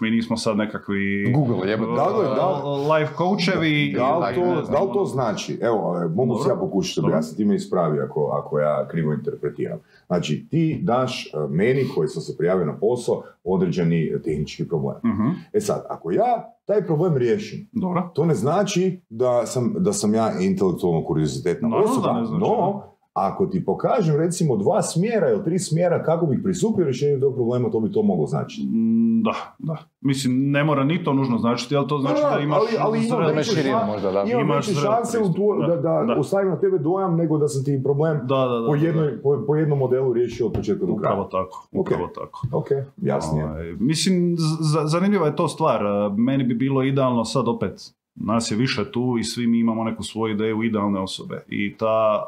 mi 0.00 0.10
nismo 0.10 0.36
sad 0.36 0.56
nekakvi 0.56 1.32
Google, 1.34 1.70
jebote. 1.70 1.92
Da 1.92 2.06
li 2.08 2.24
da 2.26 2.46
li- 2.48 2.80
life 2.92 3.14
coachevi. 3.16 3.92
Da 3.92 4.16
li, 4.18 4.22
Tak, 4.22 4.34
to, 4.34 4.72
da 4.72 4.80
li 4.80 4.90
to 4.92 5.04
znači, 5.04 5.58
evo, 5.62 5.76
e, 5.96 6.08
mogu 6.08 6.34
Dobro. 6.34 6.50
ja 6.50 6.56
pokušati 6.56 7.00
Dobro. 7.00 7.10
objasniti, 7.10 7.36
ti 7.36 7.44
me 7.44 7.54
ispravi 7.54 8.00
ako, 8.00 8.30
ako 8.34 8.58
ja 8.58 8.88
krivo 8.88 9.12
interpretiram. 9.12 9.78
Znači, 10.06 10.46
ti 10.50 10.78
daš 10.82 11.26
e, 11.26 11.30
meni, 11.50 11.84
koji 11.94 12.08
sam 12.08 12.22
se 12.22 12.36
prijavio 12.36 12.64
na 12.66 12.74
posao, 12.74 13.22
određeni 13.44 14.12
tehnički 14.24 14.68
problem. 14.68 14.96
Mhm, 15.04 15.28
E 15.52 15.60
sad, 15.60 15.86
ako 15.88 16.10
ja 16.12 16.24
taj 16.64 16.82
problem 16.82 17.16
riješim, 17.16 17.68
Dobro. 17.72 18.10
to 18.14 18.24
ne 18.24 18.34
znači 18.34 19.00
da 19.10 19.46
sam, 19.46 19.74
da 19.76 19.92
sam 19.92 20.14
ja 20.14 20.32
intelektualno 20.40 21.04
kuriozitetna 21.04 21.68
da 21.68 21.76
osoba, 21.76 22.12
ne 22.12 22.24
znači, 22.24 22.40
no, 22.40 22.82
ako 23.14 23.46
ti 23.46 23.64
pokažem 23.64 24.16
recimo 24.16 24.56
dva 24.56 24.82
smjera 24.82 25.30
ili 25.30 25.44
tri 25.44 25.58
smjera 25.58 26.02
kako 26.02 26.26
bih 26.26 26.40
pristupio 26.42 26.84
rješenju 26.84 27.20
tog 27.20 27.34
problema, 27.34 27.70
to 27.70 27.80
bi 27.80 27.92
to 27.92 28.02
moglo 28.02 28.26
značiti. 28.26 28.66
Mm, 28.66 29.04
Da, 29.22 29.34
da. 29.58 29.76
Mislim, 30.00 30.50
ne 30.50 30.64
mora 30.64 30.84
ni 30.84 31.04
to 31.04 31.12
nužno 31.12 31.38
značiti, 31.38 31.76
ali 31.76 31.88
to 31.88 31.98
znači 31.98 32.20
Da, 32.22 32.30
da 32.30 32.40
imaš... 32.40 32.58
ali, 32.58 32.68
ali 32.80 33.08
Da 33.10 33.16
veće 33.16 33.34
me 33.34 33.42
širinu 33.44 33.76
šan- 33.76 33.86
možda, 33.86 34.12
da. 34.12 34.22
imam 34.22 34.40
Imaš 34.40 34.56
veće 34.58 34.80
zrel 34.80 34.92
šanse 34.92 35.18
u 35.20 35.32
tvoj- 35.32 35.60
da, 35.60 35.76
da, 35.76 36.04
da, 36.04 36.16
ostavim 36.18 36.48
na 36.48 36.56
tebe 36.56 36.78
dojam 36.78 37.16
nego 37.16 37.38
da 37.38 37.48
sam 37.48 37.64
ti 37.64 37.80
problem 37.84 38.20
po, 38.66 38.74
jednoj, 38.76 39.22
po, 39.22 39.44
po 39.46 39.56
jednom 39.56 39.78
modelu 39.78 40.12
riješio 40.12 40.46
od 40.46 40.52
početka 40.52 40.86
do 40.86 40.96
kraja. 40.96 41.14
Upravo 41.14 41.24
tako, 41.26 41.68
upravo 41.72 42.06
tako. 42.08 42.46
Ok, 42.52 42.66
jasnije. 42.98 43.44
Ovaj, 43.44 43.72
mislim, 43.72 44.36
z- 44.38 44.86
zanimljiva 44.86 45.26
je 45.26 45.36
to 45.36 45.48
stvar. 45.48 45.80
E, 45.82 45.88
Meni 46.12 46.44
bi 46.44 46.54
bilo 46.56 46.82
idealno 46.82 47.24
sad 47.24 47.48
opet, 47.48 47.80
nas 48.16 48.50
je 48.50 48.56
više 48.56 48.84
tu 48.84 49.16
i 49.20 49.24
svi 49.24 49.46
mi 49.46 49.58
imamo 49.58 49.84
neku 49.84 50.02
svoju 50.02 50.34
ideju 50.34 50.62
idealne 50.62 51.00
osobe. 51.00 51.44
I 51.48 51.76
ta 51.76 52.24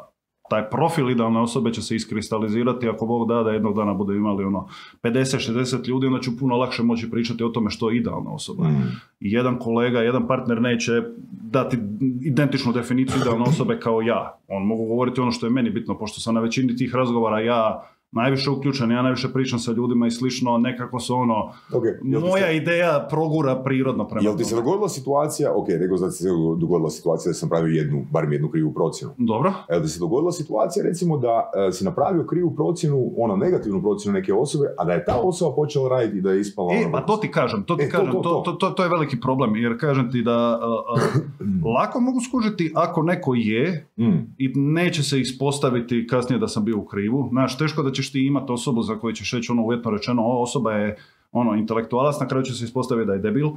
taj 0.49 0.69
profil 0.69 1.09
idealne 1.09 1.39
osobe 1.39 1.73
će 1.73 1.81
se 1.81 1.95
iskristalizirati 1.95 2.89
ako 2.89 3.05
Bog 3.05 3.27
da 3.27 3.43
da 3.43 3.51
jednog 3.51 3.75
dana 3.75 3.93
bude 3.93 4.15
imali 4.15 4.43
ono 4.43 4.67
50-60 5.03 5.87
ljudi, 5.87 6.07
onda 6.07 6.19
ću 6.19 6.37
puno 6.39 6.57
lakše 6.57 6.83
moći 6.83 7.11
pričati 7.11 7.43
o 7.43 7.49
tome 7.49 7.69
što 7.69 7.89
je 7.89 7.97
idealna 7.97 8.31
osoba. 8.31 8.67
Mm. 8.67 9.01
I 9.19 9.31
jedan 9.31 9.59
kolega, 9.59 9.99
jedan 9.99 10.27
partner 10.27 10.61
neće 10.61 10.91
dati 11.31 11.77
identičnu 12.21 12.73
definiciju 12.73 13.21
idealne 13.21 13.43
osobe 13.43 13.79
kao 13.79 14.01
ja. 14.01 14.37
On 14.47 14.63
mogu 14.63 14.85
govoriti 14.85 15.21
ono 15.21 15.31
što 15.31 15.45
je 15.45 15.49
meni 15.49 15.69
bitno, 15.69 15.97
pošto 15.97 16.21
sam 16.21 16.35
na 16.35 16.41
većini 16.41 16.75
tih 16.75 16.95
razgovara 16.95 17.39
ja 17.39 17.89
najviše 18.17 18.49
uključen, 18.49 18.91
ja 18.91 19.01
najviše 19.01 19.27
pričam 19.29 19.59
sa 19.59 19.71
ljudima 19.71 20.07
i 20.07 20.11
slično, 20.11 20.57
nekako 20.59 20.99
su 20.99 21.15
ono, 21.15 21.35
Ok, 21.71 21.83
jel 22.03 22.21
ti 22.21 22.27
moja 22.27 22.45
se- 22.45 22.55
ideja 22.55 23.07
progura 23.09 23.55
prirodno 23.57 24.07
prema 24.07 24.21
Jel 24.23 24.37
ti 24.37 24.43
se 24.43 24.55
dogodila 24.55 24.89
situacija, 24.89 25.51
ok, 25.55 25.67
rekao 25.69 25.97
da 25.97 26.09
ti 26.09 26.15
se 26.15 26.27
dogodila 26.57 26.89
situacija 26.89 27.29
da 27.29 27.33
sam 27.35 27.49
pravio 27.49 27.73
jednu, 27.73 28.05
barem 28.11 28.31
jednu 28.31 28.49
krivu 28.49 28.73
procjenu. 28.73 29.13
Dobro. 29.19 29.53
Jel 29.69 29.81
ti 29.81 29.87
se 29.87 29.99
dogodila 29.99 30.31
situacija 30.31 30.85
recimo 30.85 31.17
da 31.17 31.33
e, 31.59 31.71
si 31.71 31.85
napravio 31.85 32.23
krivu 32.25 32.51
procjenu, 32.51 32.97
ono 33.17 33.35
negativnu 33.37 33.81
procjenu 33.81 34.13
neke 34.13 34.33
osobe, 34.35 34.65
a 34.77 34.85
da 34.85 34.93
je 34.93 35.05
ta 35.05 35.15
osoba 35.17 35.55
počela 35.55 35.89
raditi 35.89 36.17
i 36.17 36.21
da 36.21 36.31
je 36.31 36.41
ispala 36.41 36.73
E, 36.73 36.77
ono... 36.79 36.91
pa 36.91 37.01
to 37.01 37.17
ti 37.17 37.31
kažem, 37.31 37.63
to 37.63 37.75
ti 37.75 37.83
E, 37.83 37.89
kažem, 37.89 38.05
to, 38.07 38.13
to, 38.13 38.21
to. 38.23 38.41
to, 38.43 38.53
to, 38.53 38.69
to 38.69 38.83
je 38.83 38.89
veliki 38.89 39.19
problem, 39.19 39.55
jer 39.55 39.79
kažem 39.79 40.11
ti 40.11 40.21
da 40.21 40.31
a, 40.31 40.57
a, 40.91 40.97
lako 41.73 41.99
mogu 41.99 42.19
skužiti 42.21 42.71
ako 42.75 43.03
neko 43.03 43.33
je 43.35 43.87
Mm, 43.97 44.35
i 44.37 44.47
neće 44.55 45.03
se 45.03 45.19
ispostaviti 45.19 46.07
kasnije 46.07 46.39
da 46.39 46.47
sam 46.47 46.65
bio 46.65 46.77
u 46.77 46.85
krivu. 46.85 47.27
Znaš, 47.29 47.57
teško 47.57 47.83
da 47.83 47.91
ćeš 47.91 48.06
ti 48.11 48.25
imati 48.25 48.51
osobu 48.51 48.81
za 48.81 48.99
koju 48.99 49.13
ćeš 49.13 49.33
reći 49.33 49.51
ono 49.51 49.63
uvjetno 49.63 49.91
rečeno, 49.91 50.23
ova 50.23 50.41
osoba 50.41 50.71
je 50.71 50.97
ono 51.31 51.55
intelektualac, 51.55 52.19
na 52.19 52.27
kraju 52.27 52.43
će 52.43 52.53
se 52.53 52.65
ispostaviti 52.65 53.07
da 53.07 53.13
je 53.13 53.19
debil. 53.19 53.49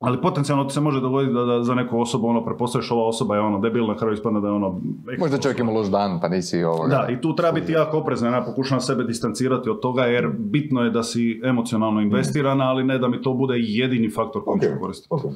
Ali 0.00 0.20
potencijalno 0.20 0.64
ti 0.64 0.74
se 0.74 0.80
može 0.80 1.00
dogoditi 1.00 1.34
da, 1.34 1.44
da 1.44 1.62
za 1.62 1.74
neku 1.74 2.00
osobu 2.00 2.26
ono 2.26 2.44
prepostaviš 2.44 2.90
ova 2.90 3.06
osoba 3.06 3.34
je 3.34 3.40
ono 3.40 3.58
debil, 3.58 3.86
na 3.86 3.96
kraju 3.96 4.14
ispadne 4.14 4.40
da 4.40 4.46
je 4.46 4.52
ono... 4.52 4.80
Možda 5.18 5.38
čovjek 5.38 5.58
ima 5.58 5.72
loš 5.72 5.86
dan, 5.86 6.20
pa 6.20 6.28
nisi 6.28 6.64
ovoga. 6.64 6.88
Da, 6.88 7.06
i 7.12 7.20
tu 7.20 7.36
treba 7.36 7.52
biti 7.52 7.72
jako 7.72 7.98
oprezan, 7.98 8.32
ja 8.32 8.42
pokušavam 8.42 8.80
sebe 8.80 9.04
distancirati 9.04 9.70
od 9.70 9.80
toga 9.80 10.02
jer 10.02 10.28
bitno 10.38 10.82
je 10.82 10.90
da 10.90 11.02
si 11.02 11.40
emocionalno 11.44 12.00
investiran, 12.00 12.60
ali 12.60 12.84
ne 12.84 12.98
da 12.98 13.08
mi 13.08 13.22
to 13.22 13.34
bude 13.34 13.54
jedini 13.58 14.10
faktor 14.10 14.44
koji 14.44 14.56
ok, 14.56 14.62
ću 14.62 14.80
koristiti. 14.80 15.08
ok. 15.10 15.24
Uh, 15.24 15.32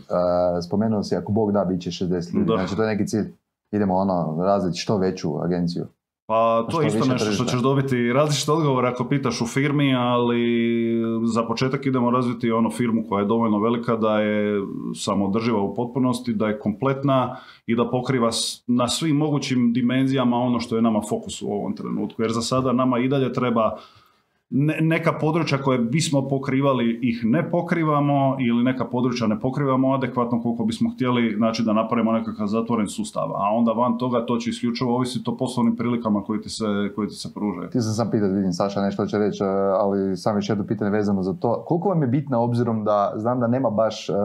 spomenuo 0.66 1.02
si, 1.02 1.16
ako 1.16 1.32
Bog 1.32 1.52
da, 1.52 1.64
bit 1.64 1.80
će 1.80 1.90
60 1.90 2.34
ljudi. 2.34 2.46
Da. 2.46 2.56
Znači, 2.56 2.76
to 2.76 2.82
je 2.82 2.96
neki 2.96 3.06
cilj. 3.06 3.32
Idemo 3.72 3.94
ono, 3.94 4.44
razviti 4.44 4.78
što 4.78 4.98
veću 4.98 5.38
agenciju. 5.42 5.86
Pa 6.26 6.66
to 6.70 6.80
je 6.80 6.86
isto 6.86 7.04
nešto 7.04 7.32
što 7.32 7.44
ćeš 7.44 7.60
dobiti 7.60 8.12
različit 8.12 8.48
odgovor 8.48 8.86
ako 8.86 9.08
pitaš 9.08 9.40
u 9.40 9.46
firmi, 9.46 9.94
ali 9.94 10.40
za 11.24 11.42
početak 11.42 11.86
idemo 11.86 12.10
razviti 12.10 12.50
ono 12.50 12.70
firmu 12.70 13.04
koja 13.08 13.20
je 13.20 13.26
dovoljno 13.26 13.58
velika 13.58 13.96
da 13.96 14.20
je 14.20 14.60
samoodrživa 14.94 15.60
u 15.62 15.74
potpunosti, 15.74 16.34
da 16.34 16.48
je 16.48 16.58
kompletna 16.58 17.36
i 17.66 17.76
da 17.76 17.90
pokriva 17.90 18.30
na 18.66 18.88
svim 18.88 19.16
mogućim 19.16 19.72
dimenzijama 19.72 20.36
ono 20.36 20.60
što 20.60 20.76
je 20.76 20.82
nama 20.82 21.00
fokus 21.08 21.42
u 21.42 21.52
ovom 21.52 21.76
trenutku. 21.76 22.22
Jer 22.22 22.32
za 22.32 22.42
sada 22.42 22.72
nama 22.72 22.98
i 22.98 23.08
dalje 23.08 23.32
treba 23.32 23.78
neka 24.80 25.12
područja 25.20 25.58
koje 25.58 25.78
bismo 25.78 26.28
pokrivali 26.28 26.98
ih 27.02 27.20
ne 27.24 27.50
pokrivamo 27.50 28.36
ili 28.40 28.64
neka 28.64 28.84
područja 28.84 29.26
ne 29.26 29.40
pokrivamo 29.40 29.94
adekvatno 29.94 30.42
koliko 30.42 30.64
bismo 30.64 30.90
htjeli 30.90 31.34
znači 31.36 31.62
da 31.62 31.72
napravimo 31.72 32.12
nekakav 32.12 32.46
zatvoren 32.46 32.88
sustav, 32.88 33.30
a 33.34 33.56
onda 33.56 33.72
van 33.72 33.98
toga 33.98 34.26
to 34.26 34.36
će 34.36 34.50
isključivo 34.50 34.96
ovisiti 34.96 35.30
o 35.30 35.36
poslovnim 35.36 35.76
prilikama 35.76 36.22
koji 36.22 36.40
ti 36.40 36.48
se, 36.48 36.64
koji 36.94 37.08
ti 37.08 37.14
se 37.14 37.34
pružaju. 37.34 37.70
Ti 37.70 37.80
sam 37.80 37.92
sam 37.92 38.10
pitat, 38.10 38.30
vidim 38.32 38.52
Saša 38.52 38.80
nešto 38.80 39.06
će 39.06 39.18
reći, 39.18 39.42
uh, 39.42 39.48
ali 39.80 40.16
sam 40.16 40.36
još 40.36 40.48
jedno 40.48 40.66
pitanje 40.66 40.90
vezano 40.90 41.22
za 41.22 41.32
to. 41.32 41.64
Koliko 41.66 41.88
vam 41.88 42.02
je 42.02 42.08
bitno 42.08 42.42
obzirom 42.42 42.84
da 42.84 43.12
znam 43.16 43.40
da 43.40 43.46
nema 43.46 43.70
baš 43.70 44.08
uh, 44.08 44.16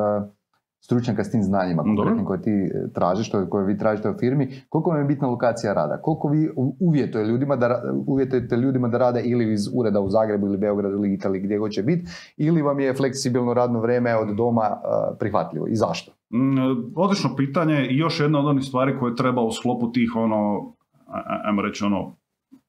stručnjaka 0.82 1.24
s 1.24 1.32
tim 1.32 1.44
znanjima 1.44 1.84
konkretnim 1.84 2.26
koje 2.26 2.42
ti 2.42 2.52
e, 2.52 2.94
tražiš, 2.94 3.32
koje 3.50 3.66
vi 3.66 3.78
tražite 3.78 4.10
u 4.10 4.18
firmi, 4.20 4.50
koliko 4.70 4.90
vam 4.90 5.00
je 5.00 5.06
bitna 5.06 5.28
lokacija 5.28 5.74
rada? 5.74 6.02
Koliko 6.02 6.28
vi 6.28 6.50
uvjetuje 6.80 7.26
ljudima 7.26 7.56
da, 7.56 7.82
uvjetujete 8.08 8.58
ljudima 8.58 8.88
da 8.88 8.98
rade 8.98 9.22
ili 9.22 9.54
iz 9.54 9.68
ureda 9.74 10.00
u 10.00 10.10
Zagrebu 10.10 10.48
ili 10.48 10.58
Beogradu 10.58 10.96
ili 10.96 11.14
Italiji 11.14 11.42
gdje 11.42 11.58
god 11.58 11.72
će 11.72 11.84
biti, 11.84 12.10
ili 12.38 12.62
vam 12.62 12.80
je 12.80 12.94
fleksibilno 12.94 13.54
radno 13.54 13.80
vrijeme 13.80 14.16
od 14.16 14.36
doma 14.36 14.62
uh, 14.62 15.18
prihvatljivo 15.20 15.68
i 15.68 15.76
zašto? 15.76 16.12
Mm, 16.34 16.94
Odlično 16.96 17.36
pitanje 17.36 17.88
i 17.90 17.98
još 17.98 18.20
jedna 18.20 18.40
od 18.40 18.46
onih 18.46 18.64
stvari 18.64 18.98
koje 19.00 19.16
treba 19.16 19.42
u 19.42 19.52
sklopu 19.52 19.92
tih 19.92 20.16
ono, 20.16 20.74
ajmo 21.46 21.62
reći 21.62 21.86
ono, 21.86 22.16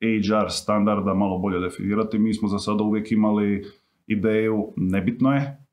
HR 0.00 0.50
standarda 0.50 1.14
malo 1.14 1.38
bolje 1.38 1.60
definirati. 1.60 2.18
Mi 2.18 2.34
smo 2.34 2.48
za 2.48 2.58
sada 2.58 2.84
uvijek 2.84 3.12
imali 3.12 3.64
ideju, 4.06 4.72
nebitno 4.76 5.32
je, 5.32 5.66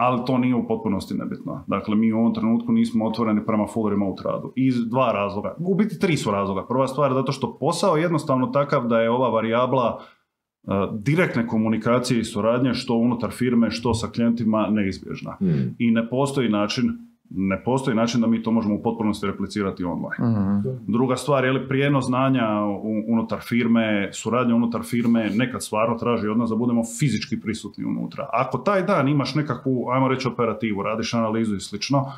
ali 0.00 0.22
to 0.26 0.38
nije 0.38 0.54
u 0.54 0.66
potpunosti 0.66 1.14
nebitno. 1.14 1.64
Dakle, 1.66 1.96
mi 1.96 2.12
u 2.12 2.18
ovom 2.18 2.34
trenutku 2.34 2.72
nismo 2.72 3.06
otvoreni 3.06 3.46
prema 3.46 3.66
full 3.66 3.88
remote 3.90 4.22
radu. 4.24 4.52
Iz 4.56 4.74
dva 4.88 5.12
razloga. 5.12 5.56
U 5.58 5.74
biti 5.74 5.98
tri 5.98 6.16
su 6.16 6.30
razloga. 6.30 6.66
Prva 6.66 6.86
stvar 6.86 7.10
je 7.10 7.14
zato 7.14 7.32
što 7.32 7.58
posao 7.58 7.96
je 7.96 8.02
jednostavno 8.02 8.46
takav 8.46 8.86
da 8.86 9.00
je 9.00 9.10
ova 9.10 9.28
varijabla 9.28 9.98
e, 9.98 10.68
direktne 10.92 11.46
komunikacije 11.46 12.20
i 12.20 12.24
suradnje 12.24 12.74
što 12.74 12.94
unutar 12.94 13.30
firme, 13.30 13.70
što 13.70 13.94
sa 13.94 14.06
klijentima 14.06 14.68
neizbježna 14.70 15.36
Mm. 15.40 15.74
i 15.78 15.90
ne 15.90 16.08
postoji 16.08 16.48
način 16.48 17.09
ne 17.30 17.62
postoji 17.64 17.96
način 17.96 18.20
da 18.20 18.26
mi 18.26 18.42
to 18.42 18.50
možemo 18.50 18.74
u 18.74 18.82
potpunosti 18.82 19.26
replicirati 19.26 19.84
online. 19.84 20.62
Druga 20.86 21.16
stvar 21.16 21.44
je 21.44 21.52
li 21.52 21.68
prijenos 21.68 22.06
znanja 22.06 22.46
unutar 23.08 23.38
firme, 23.40 24.10
suradnja 24.12 24.54
unutar 24.54 24.82
firme 24.82 25.30
nekad 25.34 25.64
stvarno 25.64 25.98
traži 25.98 26.28
od 26.28 26.38
nas 26.38 26.50
da 26.50 26.56
budemo 26.56 26.82
fizički 26.98 27.40
prisutni 27.40 27.84
unutra. 27.84 28.28
Ako 28.32 28.58
taj 28.58 28.82
dan 28.82 29.08
imaš 29.08 29.34
nekakvu, 29.34 29.88
ajmo 29.90 30.08
reći, 30.08 30.28
operativu, 30.28 30.82
radiš 30.82 31.14
analizu 31.14 31.56
i 31.56 31.60
slično, 31.60 32.12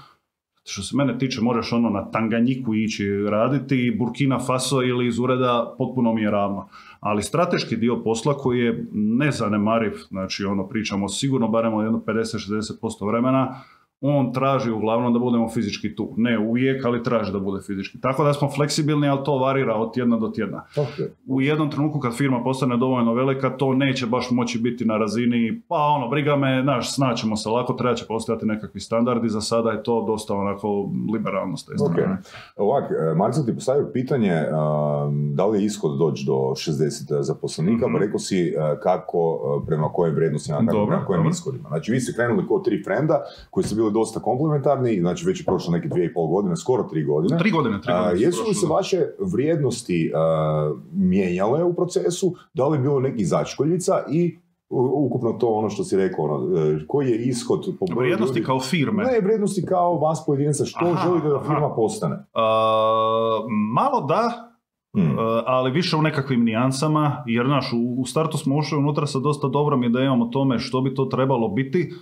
što 0.64 0.82
se 0.82 0.96
mene 0.96 1.18
tiče, 1.18 1.40
možeš 1.40 1.72
ono 1.72 1.90
na 1.90 2.10
Tanganjiku 2.10 2.74
ići 2.74 3.06
raditi, 3.30 3.96
Burkina 3.98 4.38
Faso 4.38 4.82
ili 4.82 5.06
iz 5.06 5.18
ureda, 5.18 5.74
potpuno 5.78 6.14
mi 6.14 6.22
je 6.22 6.30
ravno. 6.30 6.68
Ali 7.00 7.22
strateški 7.22 7.76
dio 7.76 8.02
posla 8.02 8.34
koji 8.34 8.60
je 8.60 8.86
nezanemariv, 8.92 9.92
znači 10.08 10.44
ono 10.44 10.68
pričamo 10.68 11.08
sigurno 11.08 11.48
barem 11.48 11.80
jedno 11.80 12.02
50-60% 12.06 13.06
vremena, 13.06 13.54
on 14.04 14.32
traži 14.32 14.70
uglavnom 14.70 15.12
da 15.12 15.18
budemo 15.18 15.48
fizički 15.48 15.94
tu. 15.96 16.14
Ne 16.16 16.38
uvijek, 16.38 16.84
ali 16.84 17.02
traži 17.02 17.32
da 17.32 17.38
bude 17.38 17.62
fizički. 17.66 18.00
Tako 18.00 18.24
da 18.24 18.32
smo 18.32 18.50
fleksibilni, 18.50 19.08
ali 19.08 19.24
to 19.24 19.38
varira 19.38 19.74
od 19.74 19.94
tjedna 19.94 20.16
do 20.16 20.28
tjedna. 20.28 20.64
Ok. 20.76 21.10
U 21.26 21.40
jednom 21.40 21.70
trenutku 21.70 21.98
kad 22.00 22.16
firma 22.16 22.42
postane 22.44 22.76
dovoljno 22.76 23.14
velika, 23.14 23.50
to 23.56 23.74
neće 23.74 24.06
baš 24.06 24.30
moći 24.30 24.58
biti 24.58 24.84
na 24.84 24.96
razini, 24.98 25.62
pa 25.68 25.76
ono, 25.76 26.08
briga 26.08 26.36
me, 26.36 26.62
znaš, 26.62 26.94
snaćemo 26.94 27.36
se 27.36 27.48
lako, 27.48 27.72
treba 27.72 27.94
će 27.94 28.06
postojati 28.06 28.46
nekakvi 28.46 28.80
standardi, 28.80 29.28
za 29.28 29.40
sada 29.40 29.70
je 29.70 29.82
to 29.82 30.04
dosta 30.06 30.34
onako 30.34 30.88
liberalno 31.12 31.56
s 31.56 31.64
te 31.64 31.78
strane. 31.78 32.16
Ovak, 32.56 32.84
e, 32.90 33.32
sam 33.32 33.46
ti 33.46 33.54
postavio 33.54 33.90
pitanje 33.92 34.32
um, 34.34 35.34
da 35.34 35.46
li 35.46 35.58
je 35.60 35.66
ishod 35.66 35.98
doći 35.98 36.26
do 36.26 36.32
60 36.32 37.22
zaposlenika, 37.22 37.86
Mhm. 37.86 37.94
pa 37.94 38.00
rekao 38.00 38.18
si 38.18 38.38
e, 38.48 38.54
kako, 38.82 39.40
e, 39.62 39.66
prema 39.66 39.88
kojim 39.92 40.14
vrijednostima, 40.14 40.58
kako, 40.58 40.72
Dobro, 40.72 40.86
prema 40.86 41.04
kojim 41.06 41.28
ishodima. 41.28 41.68
Znači 41.68 41.92
vi 41.92 42.00
ste 42.00 42.12
krenuli 42.12 42.46
kao 42.48 42.58
tri 42.58 42.82
frenda 42.84 43.22
koji 43.50 43.64
su 43.64 43.74
bili 43.76 43.91
dosta 43.92 44.20
komplementarni, 44.20 45.00
znači 45.00 45.26
već 45.26 45.40
je 45.40 45.44
prošlo 45.44 45.72
neke 45.72 45.88
dvije 45.88 46.06
i 46.06 46.14
pol 46.14 46.26
godine, 46.26 46.56
skoro 46.56 46.82
tri 46.82 47.04
godine. 47.04 47.38
Tri 47.38 47.50
godine, 47.50 47.80
tri 47.80 47.92
A, 47.92 48.02
godine. 48.02 48.18
su 48.18 48.24
jesu 48.24 48.48
li 48.48 48.54
se 48.54 48.66
vaše 48.66 49.06
vrijednosti 49.18 50.12
a, 50.14 50.72
mijenjale 50.92 51.64
u 51.64 51.74
procesu? 51.74 52.34
Da 52.54 52.68
li 52.68 52.78
je 52.78 52.82
bilo 52.82 53.00
nekih 53.00 53.28
začkoljica 53.28 54.04
i 54.10 54.38
ukupno 54.70 55.32
to 55.32 55.48
ono 55.48 55.70
što 55.70 55.84
si 55.84 55.96
rekao, 55.96 56.24
ono, 56.24 56.58
e, 56.58 56.86
koji 56.88 57.10
je 57.10 57.22
ishod 57.22 57.66
po 57.80 57.86
Vrijednosti 58.00 58.38
ljudi? 58.38 58.46
kao 58.46 58.60
firme. 58.60 59.04
Ne, 59.04 59.20
vrijednosti 59.22 59.66
kao 59.66 59.98
vas 59.98 60.22
pojedinca, 60.26 60.64
što 60.64 60.84
Aha, 60.84 61.08
želite 61.08 61.28
da 61.28 61.36
aha. 61.36 61.44
firma 61.44 61.74
postane? 61.74 62.16
A, 62.32 63.46
malo 63.74 64.00
da, 64.00 64.48
Hmm. 64.96 65.18
E, 65.18 65.42
ali 65.46 65.70
više 65.70 65.96
u 65.96 66.02
nekakvim 66.02 66.44
nijansama, 66.44 67.24
jer 67.26 67.48
naš, 67.48 67.72
u, 67.72 68.00
u 68.00 68.04
startu 68.04 68.38
smo 68.38 68.56
ušli 68.56 68.78
unutra 68.78 69.06
sa 69.06 69.18
dosta 69.18 69.48
dobrom 69.48 69.84
idejom 69.84 70.22
o 70.22 70.26
tome 70.26 70.58
što 70.58 70.80
bi 70.80 70.94
to 70.94 71.04
trebalo 71.04 71.48
biti, 71.48 71.92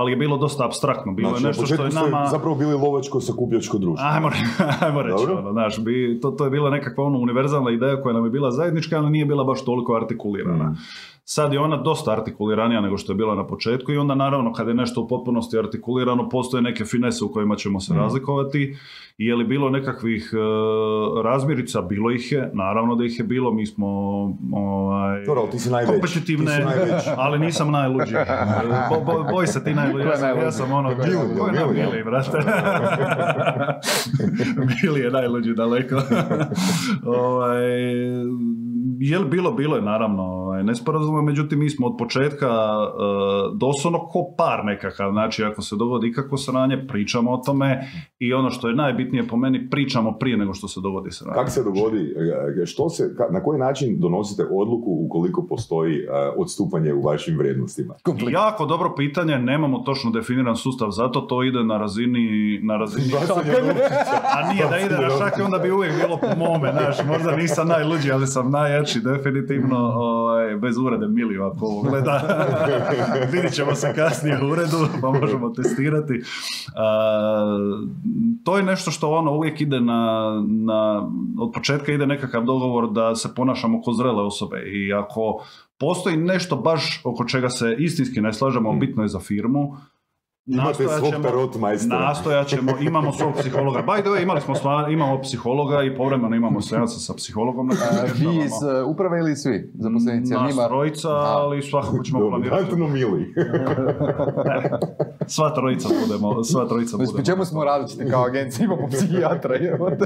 ali 0.00 0.12
je 0.12 0.16
bilo 0.16 0.36
dosta 0.36 0.64
abstraktno. 0.64 1.12
Bilo 1.12 1.30
Znači, 1.30 1.44
je 1.44 1.48
nešto 1.48 1.66
što 1.66 1.84
je 1.84 1.90
nama... 1.90 2.26
zapravo 2.26 2.54
bili 2.54 2.74
lovačko 2.74 3.20
sakupljačko 3.20 3.78
društvo. 3.78 4.06
Ajmo, 4.08 4.30
ajmo 4.86 5.02
reći, 5.02 5.24
ono, 5.38 5.52
znaš, 5.52 5.84
bi, 5.84 6.18
to, 6.22 6.30
to 6.30 6.44
je 6.44 6.50
bila 6.50 6.70
nekakva 6.70 7.04
ono 7.04 7.18
univerzalna 7.18 7.70
ideja 7.70 8.02
koja 8.02 8.12
nam 8.12 8.24
je 8.24 8.30
bila 8.30 8.50
zajednička, 8.50 8.98
ali 8.98 9.10
nije 9.10 9.26
bila 9.26 9.44
baš 9.44 9.64
toliko 9.64 9.94
artikulirana. 9.94 10.64
Mm. 10.64 10.76
Sad 11.24 11.52
je 11.52 11.60
ona 11.60 11.76
dosta 11.76 12.12
artikuliranija 12.12 12.80
nego 12.80 12.98
što 12.98 13.12
je 13.12 13.16
bila 13.16 13.34
na 13.34 13.46
početku 13.46 13.92
i 13.92 13.96
onda 13.96 14.14
naravno 14.14 14.52
kad 14.52 14.68
je 14.68 14.74
nešto 14.74 15.00
u 15.00 15.08
potpunosti 15.08 15.58
artikulirano 15.58 16.28
postoje 16.28 16.62
neke 16.62 16.84
finese 16.84 17.24
u 17.24 17.28
kojima 17.28 17.56
ćemo 17.56 17.80
se 17.80 17.94
Mm. 17.94 17.96
razlikovati. 17.96 18.76
Je 19.18 19.34
li 19.34 19.44
bilo 19.44 19.70
nekakvih 19.70 20.30
e, 20.32 20.36
razmirica? 21.22 21.82
Bilo 21.82 22.10
ih 22.10 22.32
je, 22.32 22.50
naravno 22.54 22.94
da 22.94 23.04
ih 23.04 23.18
je 23.18 23.24
bilo, 23.24 23.52
mi 23.52 23.66
smo 23.66 23.86
ovaj, 24.52 25.24
Dobro, 25.24 25.42
ali 25.42 25.50
ti 25.50 25.58
si 25.58 25.70
najveći. 25.70 25.92
kompetitivne, 25.92 26.56
Ti 26.56 26.62
si 27.00 27.10
ali 27.16 27.38
nisam 27.38 27.70
najluđi. 27.70 28.14
Bo, 28.90 29.00
bo, 29.02 29.24
boj 29.24 29.46
se 29.46 29.64
ti 29.64 29.74
najluđi, 29.74 30.06
ja 30.06 30.16
sam, 30.16 30.28
ja 30.28 30.34
najluđi? 30.34 30.56
sam 30.56 30.72
ono, 30.72 30.88
Ko 30.90 31.02
je 31.02 31.52
Mili, 31.52 31.78
jel? 31.78 32.04
brate. 32.04 32.38
Mili 34.82 35.00
je 35.00 35.10
najluđi 35.10 35.54
daleko. 35.54 35.96
ovaj, 37.20 37.62
je 39.00 39.18
li 39.18 39.28
bilo, 39.28 39.52
bilo 39.52 39.76
je 39.76 39.82
naravno 39.82 40.22
ovaj, 40.22 40.64
nesporazuma, 40.64 41.22
međutim 41.22 41.58
mi 41.58 41.70
smo 41.70 41.86
od 41.86 41.96
početka 41.98 42.48
uh, 42.48 43.58
doslovno 43.58 43.98
ko 43.98 44.34
par 44.36 44.64
nekakav, 44.64 45.12
znači 45.12 45.44
ako 45.44 45.62
se 45.62 45.76
dogodi 45.76 46.08
ikakvo 46.08 46.36
sranje, 46.38 46.86
pričamo 46.88 47.30
o 47.32 47.36
tome 47.36 47.88
i 48.18 48.32
ono 48.32 48.50
što 48.50 48.68
je 48.68 48.74
najbitnije 48.74 49.28
po 49.28 49.36
meni, 49.36 49.70
pričamo 49.70 50.18
prije 50.18 50.36
nego 50.36 50.54
što 50.54 50.68
se 50.68 50.80
dogodi 50.80 51.10
sranje. 51.10 51.34
Kako 51.34 51.50
se 51.50 51.64
dogodi, 51.64 52.14
e, 52.62 52.66
što 52.66 52.88
se, 52.88 53.14
na 53.30 53.42
koji 53.42 53.58
način 53.58 54.00
donosite 54.00 54.42
odluku 54.42 54.90
ukoliko 55.06 55.46
postoji 55.48 55.96
e, 55.96 56.08
odstupanje 56.36 56.94
u 56.94 57.02
vašim 57.02 57.38
vrijednostima? 57.38 57.94
Jako 58.30 58.66
dobro 58.66 58.94
pitanje, 58.96 59.38
nemamo 59.38 59.78
točno 59.78 60.10
definiran 60.10 60.56
sustav, 60.56 60.90
zato 60.90 61.20
to 61.20 61.42
ide 61.42 61.64
na 61.64 61.78
razini, 61.78 62.60
na 62.62 62.76
razini 62.76 63.12
A 64.36 64.52
nije 64.52 64.68
da 64.70 64.78
ide 64.78 64.94
na 64.94 65.10
šak, 65.10 65.40
onda 65.44 65.58
bi 65.58 65.70
uvijek 65.70 65.94
bilo 65.96 66.16
po 66.16 66.38
mome, 66.38 66.72
znaš, 66.72 66.96
možda 67.06 67.36
nisam 67.36 67.68
najluđi, 67.68 68.12
ali 68.12 68.26
sam 68.26 68.50
najjači, 68.50 68.89
definitivno, 68.98 69.76
ovaj, 69.78 70.56
bez 70.56 70.78
urede 70.78 71.08
Miliju 71.08 71.44
ako 71.44 71.66
ovo 71.66 71.82
gleda. 71.82 72.44
Vidit 73.32 73.52
ćemo 73.52 73.74
se 73.74 73.92
kasnije 73.94 74.38
u 74.44 74.48
uredu, 74.50 74.76
pa 75.00 75.10
možemo 75.10 75.50
testirati. 75.50 76.22
A, 76.76 77.58
to 78.44 78.56
je 78.56 78.62
nešto 78.62 78.90
što 78.90 79.10
ono 79.10 79.32
uvijek 79.32 79.60
ide 79.60 79.80
na, 79.80 80.32
na, 80.48 81.08
od 81.38 81.50
početka 81.54 81.92
ide 81.92 82.06
nekakav 82.06 82.44
dogovor 82.44 82.92
da 82.92 83.14
se 83.14 83.34
ponašamo 83.34 83.82
kao 83.82 83.94
zrele 83.94 84.22
osobe 84.22 84.62
i 84.66 84.92
ako 84.92 85.44
postoji 85.78 86.16
nešto 86.16 86.56
baš 86.56 87.00
oko 87.04 87.24
čega 87.24 87.48
se 87.48 87.76
istinski 87.78 88.20
ne 88.20 88.32
slažemo, 88.32 88.72
bitno 88.72 89.02
je 89.02 89.08
za 89.08 89.20
firmu, 89.20 89.76
Imate 90.50 90.68
nastojat 90.68 90.98
svog 90.98 91.12
ćemo- 91.12 91.22
tarot 91.22 91.56
majstora. 91.56 92.00
Nastojat 92.00 92.46
ćemo, 92.46 92.72
imamo 92.80 93.12
svog 93.12 93.34
psihologa. 93.34 93.78
By 93.80 94.00
the 94.00 94.08
way, 94.08 94.22
imali 94.22 94.40
smo 94.40 94.54
stvar, 94.54 94.90
imamo 94.90 95.20
psihologa 95.20 95.82
i 95.82 95.96
povremeno 95.96 96.36
imamo 96.36 96.60
seansa 96.60 96.98
sa 96.98 97.14
psihologom. 97.14 97.68
Kojem 97.68 98.32
Vi 98.32 98.38
iz 98.38 98.52
uh, 98.52 98.88
uprave 98.88 99.18
ili 99.18 99.36
svi 99.36 99.70
zaposlenici? 99.74 100.32
Nas 100.32 100.50
njima- 100.50 100.66
trojica, 100.68 101.08
ali 101.10 101.62
svakako 101.62 102.02
ćemo 102.02 102.28
planirati. 102.30 102.62
Antonu 102.62 102.88
Mili. 102.88 103.34
Sva 105.26 105.50
trojica 105.50 105.88
budemo, 106.02 106.44
sva 106.44 106.68
trojica 106.68 106.96
budemo. 106.96 107.16
po 107.16 107.22
čemu 107.24 107.44
smo 107.44 107.64
različiti 107.64 108.10
kao 108.10 108.24
agencija? 108.24 108.64
Imamo 108.64 108.88
psihijatra. 108.88 109.54
jebote. 109.56 110.04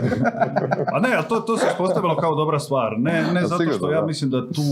A 0.93 1.01
ne, 1.01 1.15
ali 1.17 1.25
to, 1.29 1.41
to 1.41 1.57
se 1.57 1.67
ispostavilo 1.71 2.17
kao 2.17 2.35
dobra 2.35 2.59
stvar. 2.59 2.95
Ne, 2.99 3.25
ne 3.33 3.43
zato 3.43 3.59
sigurno, 3.59 3.79
što 3.79 3.91
ja 3.91 4.07
mislim 4.07 4.31
da 4.31 4.41
tu 4.49 4.63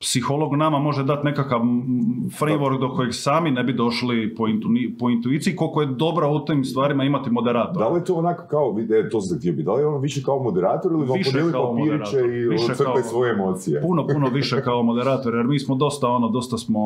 psiholog 0.00 0.54
nama 0.54 0.78
može 0.78 1.04
dati 1.04 1.26
nekakav 1.26 1.60
mm, 1.60 1.98
framework 2.30 2.80
do 2.80 2.88
kojeg 2.88 3.14
sami 3.14 3.50
ne 3.50 3.64
bi 3.64 3.72
došli 3.72 4.34
po, 4.34 4.42
intu- 4.44 4.68
po 4.98 5.10
intuiciji, 5.10 5.56
koliko 5.56 5.80
je 5.80 5.86
dobro 5.88 6.30
u 6.30 6.40
tim 6.40 6.64
stvarima 6.64 7.04
imati 7.04 7.30
moderatora. 7.30 7.78
Da 7.78 7.88
li 7.88 8.00
je 8.00 8.04
to 8.04 8.14
onako 8.14 8.44
kao, 8.46 8.76
e, 9.00 9.08
to 9.10 9.20
sam 9.20 9.38
htio 9.38 9.52
biti, 9.52 9.62
da 9.64 9.72
li 9.72 9.82
je 9.82 9.86
ono 9.86 9.98
više 9.98 10.22
kao 10.22 10.42
moderator 10.42 10.92
ili 10.92 11.06
vam 11.06 11.18
Više 11.18 11.30
podijeli 11.30 11.52
kao 11.52 11.70
papiriće 11.70 11.90
moderator. 12.16 12.30
i 12.74 12.76
kao- 12.76 13.02
svoje 13.02 13.32
emocije? 13.32 13.80
puno, 13.82 14.06
puno 14.06 14.28
više 14.28 14.62
kao 14.62 14.82
moderator, 14.82 15.34
jer 15.34 15.46
mi 15.46 15.58
smo 15.58 15.74
dosta, 15.74 16.08
ono, 16.08 16.28
dosta 16.28 16.58
smo, 16.58 16.80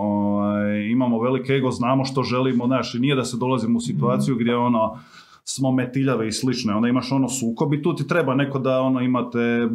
ovaj, 0.00 0.86
imamo 0.86 1.20
velik 1.20 1.50
ego, 1.50 1.70
znamo 1.70 2.04
što 2.04 2.22
želimo, 2.22 2.66
znaš, 2.66 2.94
i 2.94 2.98
nije 2.98 3.14
da 3.14 3.24
se 3.24 3.36
dolazimo 3.36 3.76
u 3.76 3.80
situaciju 3.80 4.36
gdje, 4.36 4.56
ono, 4.56 4.96
smo 5.44 5.72
metiljave 5.72 6.28
i 6.28 6.32
slične, 6.32 6.74
onda 6.74 6.88
imaš 6.88 7.12
ono 7.12 7.28
sukob 7.28 7.74
i 7.74 7.82
tu 7.82 7.94
ti 7.94 8.08
treba 8.08 8.34
neko 8.34 8.58
da 8.58 8.80
ono 8.80 9.00
imate 9.00 9.68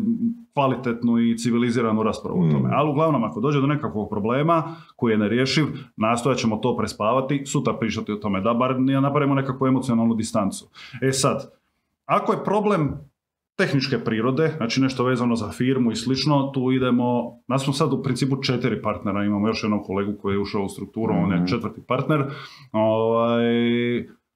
kvalitetnu 0.54 1.20
i 1.20 1.38
civiliziranu 1.38 2.04
raspravu 2.04 2.40
o 2.42 2.46
Mm. 2.46 2.52
tome. 2.52 2.70
Ali 2.74 2.90
uglavnom 2.90 3.24
ako 3.24 3.40
dođe 3.40 3.62
do 3.62 3.68
nekakvog 3.68 4.10
problema 4.10 4.64
koji 4.96 5.12
je 5.12 5.18
nerješiv, 5.18 5.66
nastojat 5.98 6.38
ćemo 6.38 6.58
to 6.58 6.78
prespavati, 6.78 7.46
sutra 7.46 7.74
pričati 7.74 8.12
o 8.12 8.16
tome, 8.16 8.42
da 8.42 8.54
bar 8.54 8.80
napravimo 8.80 9.36
nekakvu 9.36 9.68
emocionalnu 9.68 10.16
distancu. 10.16 10.70
E 11.02 11.12
sad, 11.12 11.52
ako 12.06 12.32
je 12.32 12.44
problem 12.44 12.92
tehničke 13.56 13.98
prirode, 14.00 14.54
znači 14.58 14.82
nešto 14.82 15.04
vezano 15.04 15.36
za 15.36 15.50
firmu 15.52 15.92
i 15.92 15.96
slično, 15.96 16.52
tu 16.54 16.72
idemo, 16.72 17.40
nas 17.48 17.64
smo 17.64 17.74
sad 17.74 17.94
u 17.94 18.04
principu 18.04 18.42
četiri 18.42 18.82
partnera, 18.82 19.24
imamo 19.24 19.48
još 19.48 19.64
jednog 19.64 19.86
kolegu 19.86 20.14
koji 20.22 20.34
je 20.36 20.40
ušao 20.40 20.64
u 20.64 20.70
strukturu, 20.70 21.14
on 21.14 21.32
je 21.32 21.48
četvrti 21.48 21.82
partner. 21.88 22.24
Ovaj, 22.72 23.46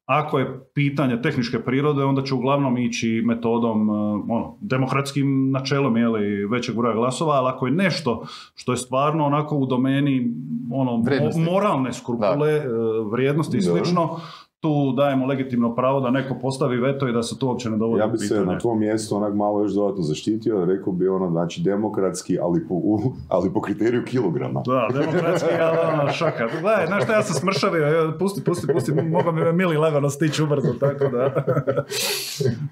ako 0.06 0.40
je 0.40 0.60
pitanje 0.74 1.22
tehničke 1.22 1.60
prirode, 1.60 2.04
onda 2.04 2.24
će 2.24 2.34
uglavnom 2.34 2.78
ići 2.78 3.22
metodom, 3.26 3.90
eh, 3.90 3.94
ono, 4.34 4.58
demokratskim 4.62 5.52
načelom, 5.52 5.98
jeli, 5.98 6.46
većeg 6.46 6.76
broja 6.76 6.96
glasova, 6.96 7.34
ali 7.36 7.50
ako 7.50 7.68
je 7.68 7.74
nešto 7.74 8.26
što 8.56 8.72
je 8.72 8.78
stvarno 8.78 9.26
onako 9.26 9.56
u 9.56 9.66
domeni 9.66 10.34
ono, 10.74 10.92
mo- 10.92 11.52
moralne 11.52 11.94
skrupule, 11.94 12.52
eh, 12.52 12.64
vrijednosti 13.12 13.58
i 13.58 13.62
slično, 13.62 14.20
tu 14.62 14.92
dajemo 14.92 15.26
legitimno 15.26 15.76
pravo 15.76 16.00
da 16.00 16.10
neko 16.10 16.36
postavi 16.42 16.78
veto 16.78 17.08
i 17.08 17.14
da 17.14 17.24
se 17.24 17.40
to 17.40 17.48
uopće 17.48 17.70
ne 17.70 17.78
dovodi 17.78 18.00
Ja 18.02 18.08
bi 18.08 18.18
se 18.18 18.46
na 18.46 18.60
tvom 18.60 18.80
mjestu 18.80 19.16
onak 19.16 19.34
malo 19.34 19.62
još 19.62 19.72
dodatno 19.72 20.04
zaštitio, 20.04 20.66
rekao 20.66 20.94
bi 20.94 21.08
ono, 21.08 21.30
znači 21.30 21.62
demokratski, 21.62 22.40
ali 22.40 22.68
po, 22.68 22.74
u- 22.74 23.14
ali 23.28 23.54
po 23.54 23.62
kriteriju 23.62 24.06
kilograma. 24.06 24.62
Da, 24.66 24.88
demokratski, 24.94 25.50
ali 25.62 25.78
ono, 25.94 26.12
šaka. 26.12 26.48
Gledaj, 26.62 26.88
znaš 26.88 27.04
šta, 27.04 27.14
ja 27.14 27.24
sam 27.24 27.36
smršavio, 27.36 27.82
ja, 27.84 28.12
pusti, 28.20 28.44
pusti, 28.44 28.68
pusti, 28.68 28.92
mogao 28.94 29.32
mi 29.32 29.42
me 29.42 29.54
Mili 29.54 29.78
lagano 29.78 30.10
stići 30.10 30.44
ubrzo, 30.44 30.74
tako 30.80 31.08
da, 31.08 31.44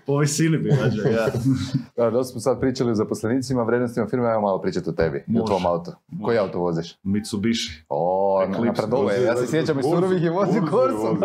po 0.05 0.17
visini 0.17 0.57
bi 0.57 0.69
rađe, 0.69 1.01
ja. 1.11 1.25
Da, 1.97 2.09
dosta 2.09 2.31
smo 2.31 2.41
sad 2.41 2.59
pričali 2.59 2.91
o 2.91 2.95
zaposlenicima, 2.95 3.63
vrijednostima 3.63 4.07
firme, 4.07 4.27
ajmo 4.27 4.41
malo 4.41 4.61
pričati 4.61 4.89
o 4.89 4.93
tebi 4.93 5.23
i 5.27 5.39
o 5.39 5.43
tvom 5.43 5.65
autu. 5.65 5.91
Koji 6.23 6.37
auto 6.37 6.59
voziš? 6.59 6.97
Mitsubishi. 7.03 7.83
O, 7.89 8.41
Eclipse. 8.43 8.65
napredove, 8.65 9.23
ja 9.23 9.35
se 9.35 9.47
sjećam 9.47 9.79
iz 9.79 9.85
surovih 9.85 10.23
je 10.23 10.31
vozio 10.31 10.61
Korsu. 10.71 11.17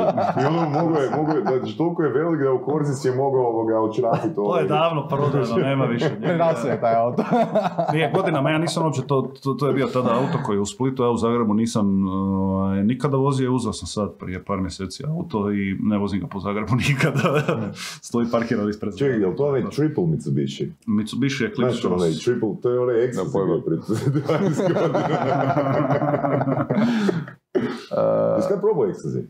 Mogo 0.55 0.99
je, 0.99 1.11
mogo 1.17 1.33
je, 1.33 1.59
znači 1.59 1.77
toliko 1.77 2.03
je 2.03 2.13
velik 2.13 2.41
da 2.41 2.53
u 2.53 2.59
Korzici 2.65 3.09
je 3.09 3.15
mogao 3.15 3.47
ovoga 3.47 3.81
očrapiti 3.81 4.35
To 4.35 4.59
je 4.59 4.65
davno 4.69 5.09
prodano, 5.09 5.57
nema 5.57 5.85
više. 5.85 6.11
njega. 6.21 6.37
Rasio 6.37 6.71
je 6.71 6.81
taj 6.81 6.95
auto. 6.95 7.25
Nije 7.93 8.13
godinama, 8.15 8.51
ja 8.51 8.59
nisam 8.59 8.85
uopće, 8.85 9.03
to, 9.03 9.33
to, 9.43 9.55
to 9.55 9.67
je 9.67 9.73
bio 9.75 9.87
tada 9.87 10.09
auto 10.15 10.39
koji 10.47 10.57
je 10.57 10.61
u 10.61 10.67
Splitu, 10.67 11.03
ja 11.03 11.11
u 11.11 11.17
Zagrebu 11.17 11.55
nisam 11.55 12.09
ovaj, 12.09 12.85
nikada 12.85 13.17
vozio, 13.17 13.55
uzeo 13.55 13.73
sam 13.73 13.87
sad 13.87 14.19
prije 14.19 14.45
par 14.45 14.61
mjeseci 14.61 15.05
auto 15.09 15.53
i 15.53 15.79
ne 15.83 15.99
vozim 15.99 16.21
ga 16.21 16.27
po 16.27 16.41
Zagrebu 16.41 16.73
nikada. 16.89 17.45
Stoji 18.03 18.27
parkiran 18.33 18.69
ispred. 18.69 18.97
Čekaj, 18.99 19.21
je 19.21 19.27
li 19.27 19.37
to 19.37 19.47
onaj 19.47 19.63
triple 19.71 20.07
Mitsubishi? 20.07 20.73
Mitsubishi 20.87 21.45
Eclipse 21.45 21.81
Znaš 21.81 21.85
onaj 21.85 22.11
Cross. 22.11 22.25
triple, 22.25 22.49
to 22.63 22.71
je 22.71 22.81
onaj 22.81 22.97
pojma. 23.33 23.47
bio 23.55 23.63
pred 23.67 23.79
20 23.79 24.73
godina. 24.75 25.09
Jesi 28.37 28.49
kad 28.49 28.61
probao 28.61 28.87
ecstasy? 28.87 29.27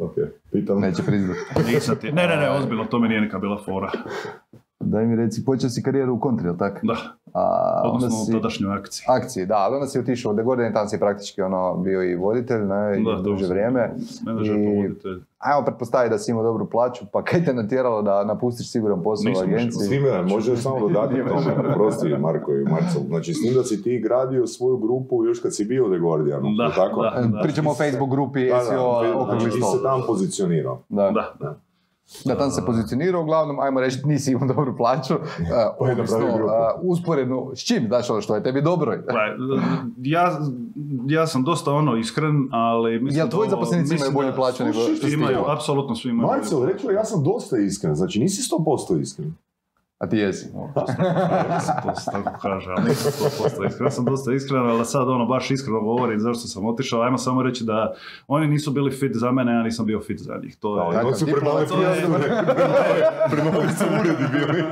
Ok, 0.00 0.14
pitam. 0.52 0.80
Neće 0.80 1.02
priznat. 1.02 1.36
Nisam 1.66 1.96
ti- 1.96 2.12
Ne, 2.12 2.26
ne, 2.26 2.36
ne, 2.36 2.50
ozbiljno, 2.50 2.84
to 2.84 2.98
mi 2.98 3.08
nije 3.08 3.20
neka 3.20 3.38
bila 3.38 3.62
fora. 3.64 3.90
Daj 4.80 5.06
mi 5.06 5.16
reci, 5.16 5.44
počeo 5.44 5.70
si 5.70 5.82
karijeru 5.82 6.14
u 6.14 6.20
kontri, 6.20 6.46
jel 6.46 6.56
tako? 6.56 6.78
Da, 6.82 6.96
A, 7.32 7.82
odnosno 7.84 8.18
si... 8.18 8.30
u 8.30 8.34
tadašnjoj 8.34 8.72
akciji. 8.72 9.04
Akciji, 9.08 9.46
da, 9.46 9.56
ali 9.56 9.74
onda 9.74 9.86
si 9.86 9.98
otišao 9.98 10.32
u 10.32 10.36
The 10.36 10.42
Guardian, 10.42 10.72
tamo 10.72 10.88
si 10.88 10.98
praktički 10.98 11.42
ono 11.42 11.76
bio 11.76 12.02
i 12.02 12.14
voditelj, 12.16 12.60
ne, 12.60 13.00
i 13.00 13.04
Da, 13.04 13.22
duže 13.22 13.44
sam 13.44 13.50
vrijeme. 13.50 13.90
Menadžer, 14.26 14.56
I- 14.56 14.64
povoditelj. 14.66 15.20
Ajmo 15.38 15.64
pretpostaviti 15.64 16.10
da 16.10 16.18
si 16.18 16.30
imao 16.30 16.42
dobru 16.42 16.66
plaću, 16.66 17.04
pa 17.12 17.24
kaj 17.24 17.44
te 17.44 17.54
natjeralo 17.54 18.02
da 18.02 18.24
napustiš 18.24 18.72
siguran 18.72 19.02
posao 19.02 19.32
u 19.32 19.42
agenciji? 19.42 19.86
S 19.86 19.88
time, 19.88 20.22
može 20.22 20.56
samo 20.56 20.80
dodati 20.80 21.14
tome, 21.28 21.74
prosti 21.74 22.08
Marko 22.18 22.52
i 22.52 22.64
Marcel. 22.64 23.02
Znači, 23.08 23.34
s 23.34 23.42
tim 23.42 23.54
da 23.54 23.64
si 23.64 23.82
ti 23.82 23.98
gradio 23.98 24.46
svoju 24.46 24.76
grupu 24.76 25.24
još 25.24 25.40
kad 25.40 25.54
si 25.54 25.64
bio 25.64 25.86
u 25.86 25.90
The 25.90 25.98
Guardianu, 25.98 26.48
Da, 26.58 26.70
tako? 26.70 27.02
da. 27.02 27.38
E, 27.38 27.42
Pričamo 27.42 27.70
o 27.70 27.74
Facebook 27.74 28.10
grupi 28.10 28.48
Da, 28.48 28.54
da, 28.54 28.60
SEO, 28.60 29.24
znači, 29.24 29.44
ti 29.46 29.60
se 29.62 29.82
tamo 29.82 30.04
pozicionirao. 30.06 30.78
Da. 30.88 31.10
Da, 31.10 31.54
da. 32.24 32.38
Tamo 32.38 32.50
se 32.50 32.66
pozicionirao, 32.66 33.22
uglavnom, 33.22 33.60
ajmo 33.60 33.80
reći, 33.80 33.98
nisi 34.04 34.32
imao 34.32 34.48
dobru 34.54 34.76
plaću, 34.76 35.14
uh, 35.16 35.20
Pa 35.78 35.88
je 35.88 35.92
ovisno, 35.92 36.18
uh, 36.18 36.42
usporedno, 36.82 37.50
s 37.54 37.60
čim, 37.60 37.84
znaš 37.86 38.10
ono 38.10 38.20
što 38.20 38.34
je 38.34 38.42
tebi 38.42 38.62
dobro? 38.62 38.90
Gledaj, 38.92 39.30
Ja, 39.98 40.38
ja 41.08 41.26
sam 41.26 41.44
dosta 41.44 41.72
ono 41.72 41.96
iskren, 41.96 42.48
ali 42.52 43.00
mislim 43.00 43.18
Jel 43.18 43.28
tvoji 43.28 43.46
to- 43.46 43.50
zaposlenici 43.50 43.94
imaju 43.94 44.12
bolju 44.12 44.28
da- 44.28 44.34
plaću 44.34 44.64
nego 44.64 44.78
što 44.96 45.08
Imaju, 45.08 45.38
apsolutno 45.48 45.96
svi 45.96 46.08
imaju. 46.10 46.28
Marcel, 46.28 46.64
rekao 46.64 46.90
je, 46.90 46.94
ja 46.94 47.04
sam 47.04 47.24
dosta 47.24 47.58
iskren, 47.58 47.94
znači 47.94 48.20
nisi 48.20 48.42
100% 48.44 49.00
iskren. 49.00 49.34
A 50.00 50.06
ti 50.06 50.16
jesi. 50.16 50.48
Ja 51.50 51.60
sam 51.60 51.74
to 51.84 51.96
se 51.96 52.10
tako 52.14 52.40
kaže, 52.42 52.70
ali 52.70 52.84
nisam 52.84 53.12
100% 53.30 53.66
iskren. 53.66 53.86
Ja 53.86 53.90
sam 53.90 54.04
dosta 54.04 54.32
iskren, 54.32 54.60
ali 54.62 54.84
sad 54.84 55.08
ono 55.08 55.26
baš 55.26 55.50
iskreno 55.50 55.80
govorim 55.80 56.20
zašto 56.20 56.48
sam 56.48 56.66
otišao. 56.66 57.02
Ajmo 57.02 57.18
samo 57.18 57.42
reći 57.42 57.64
da 57.64 57.94
oni 58.28 58.46
nisu 58.46 58.70
bili 58.70 58.90
fit 58.90 59.12
za 59.14 59.30
mene, 59.32 59.52
ja 59.52 59.62
nisam 59.62 59.86
bio 59.86 60.00
fit 60.00 60.18
za 60.18 60.40
njih. 60.42 60.56
To 60.56 60.92
je, 60.92 60.98
oni 60.98 61.14
su 61.14 61.26
to 61.26 61.32
pred 61.32 61.44
nove 61.44 61.66
su 61.66 61.74
uredi 63.92 64.24
bili. 64.32 64.62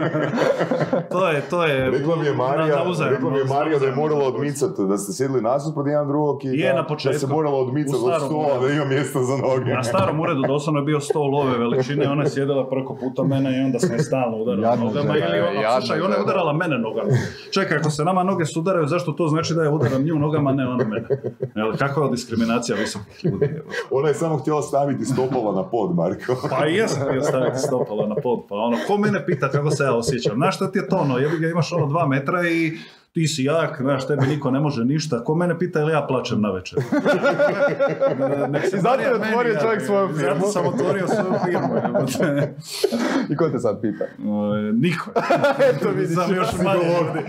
to 1.11 1.29
je, 1.29 1.41
to 1.43 1.64
je... 1.64 1.91
Rekla 1.91 2.16
mi 2.16 2.26
je 2.26 2.35
Marija, 2.35 2.66
na- 2.68 2.85
na 2.85 2.91
uzajamno- 2.91 3.11
rekla 3.11 3.31
mi 3.31 3.39
je 3.39 3.45
Marija 3.47 3.79
da 3.79 3.87
je 3.87 3.95
morala 3.95 4.24
odmicati, 4.26 4.83
da 4.85 4.99
ste 4.99 5.12
sjedili 5.14 5.43
nasuprot 5.43 5.87
jedan 5.87 6.09
drugog 6.09 6.45
i 6.45 6.49
Je, 6.51 6.68
da, 6.68 6.74
na 6.74 6.87
početku. 6.87 7.12
da 7.12 7.18
se 7.18 7.26
morala 7.26 7.57
odmicati 7.57 7.97
od 8.05 8.22
stola, 8.22 8.59
da 8.61 8.68
ima 8.68 8.85
mjesta 8.85 9.18
za 9.20 9.37
noge. 9.39 9.72
Na 9.72 9.83
starom 9.85 10.20
uredu 10.20 10.43
doslovno 10.43 10.81
je 10.81 10.85
bio 10.85 11.01
stol 11.01 11.35
ove 11.37 11.59
veličine, 11.59 12.09
ona 12.09 12.22
je 12.22 12.31
sjedila 12.31 12.68
preko 12.68 12.95
puta 12.95 13.22
mene 13.24 13.59
i 13.59 13.62
onda 13.62 13.79
sam 13.79 13.93
je 13.93 13.99
stalno 14.01 14.39
Jadna 14.53 14.85
nogama 14.85 15.18
ili 15.19 15.41
ono, 15.41 15.61
jadno, 15.61 15.81
slušaj, 15.81 16.01
ona 16.01 16.14
je 16.14 16.19
da. 16.19 16.25
udarala 16.25 16.53
mene 16.53 16.79
nogama. 16.79 17.11
Čekaj, 17.55 17.77
ako 17.77 17.91
se 17.91 18.05
nama 18.05 18.23
noge 18.23 18.45
sudaraju, 18.45 18.87
zašto 18.87 19.12
to 19.12 19.29
znači 19.29 19.55
da 19.55 19.62
je 19.62 19.69
udaram 19.69 20.03
nju 20.03 20.19
nogama, 20.19 20.53
ne 20.53 20.69
ona 20.69 20.85
mene? 20.85 21.09
Jel, 21.55 21.77
kakva 21.77 22.05
je 22.05 22.11
diskriminacija 22.11 22.77
visokih 22.77 23.25
ljudi? 23.25 23.61
Ona 23.91 24.09
je 24.09 24.14
samo 24.14 24.37
htjela 24.39 24.62
staviti 24.62 25.05
stopala 25.05 25.55
na 25.55 25.62
pod, 25.62 25.95
Marko. 25.95 26.49
Pa 26.51 26.66
i 26.66 26.75
jesam 26.75 27.09
htio 27.09 27.23
staviti 27.23 27.59
stopala 27.59 28.07
na 28.07 28.14
pod, 28.14 28.39
pa 28.49 28.55
ono, 28.55 28.77
ko 28.87 28.97
mene 28.97 29.27
pita 29.27 29.49
kako 29.49 29.71
se 29.71 29.85
ja 29.85 29.95
osjećam? 29.95 30.35
Znaš 30.37 30.57
šta 30.57 30.71
ti 30.71 30.79
je 30.79 30.89
to 30.89 30.97
ono, 30.97 31.19
jebi 31.19 31.39
ga 31.39 31.49
imaš 31.49 31.73
ono 31.73 31.87
dva 31.87 32.07
metra 32.07 32.49
i 32.49 32.73
ti 33.13 33.27
si 33.27 33.45
jak, 33.45 33.81
znaš, 33.81 34.07
tebi 34.07 34.27
niko 34.27 34.51
ne 34.51 34.61
može 34.61 34.85
ništa. 34.85 35.25
Ko 35.25 35.35
mene 35.35 35.59
pita 35.59 35.81
ili 35.81 35.93
ja 35.93 36.05
plačem 36.09 36.41
na 36.41 36.51
večer? 36.51 36.79
Zato 38.83 39.01
je 39.03 39.15
otvorio 39.15 39.55
čovjek 39.63 39.83
svoju 39.83 40.09
firmu. 40.09 40.41
Zato 40.41 40.47
sam 40.53 40.67
otvorio 40.67 41.07
svoju 41.07 41.35
firmu. 41.45 41.75
I 43.31 43.37
ko 43.37 43.49
te 43.49 43.59
sad 43.59 43.81
pita? 43.81 44.05
O, 44.27 44.57
Niko. 44.73 45.11
Eto 45.75 45.89
vidiš. 45.91 46.15
Sam 46.15 46.35
još 46.35 46.49
manje 46.65 46.97
ovdje. 47.01 47.23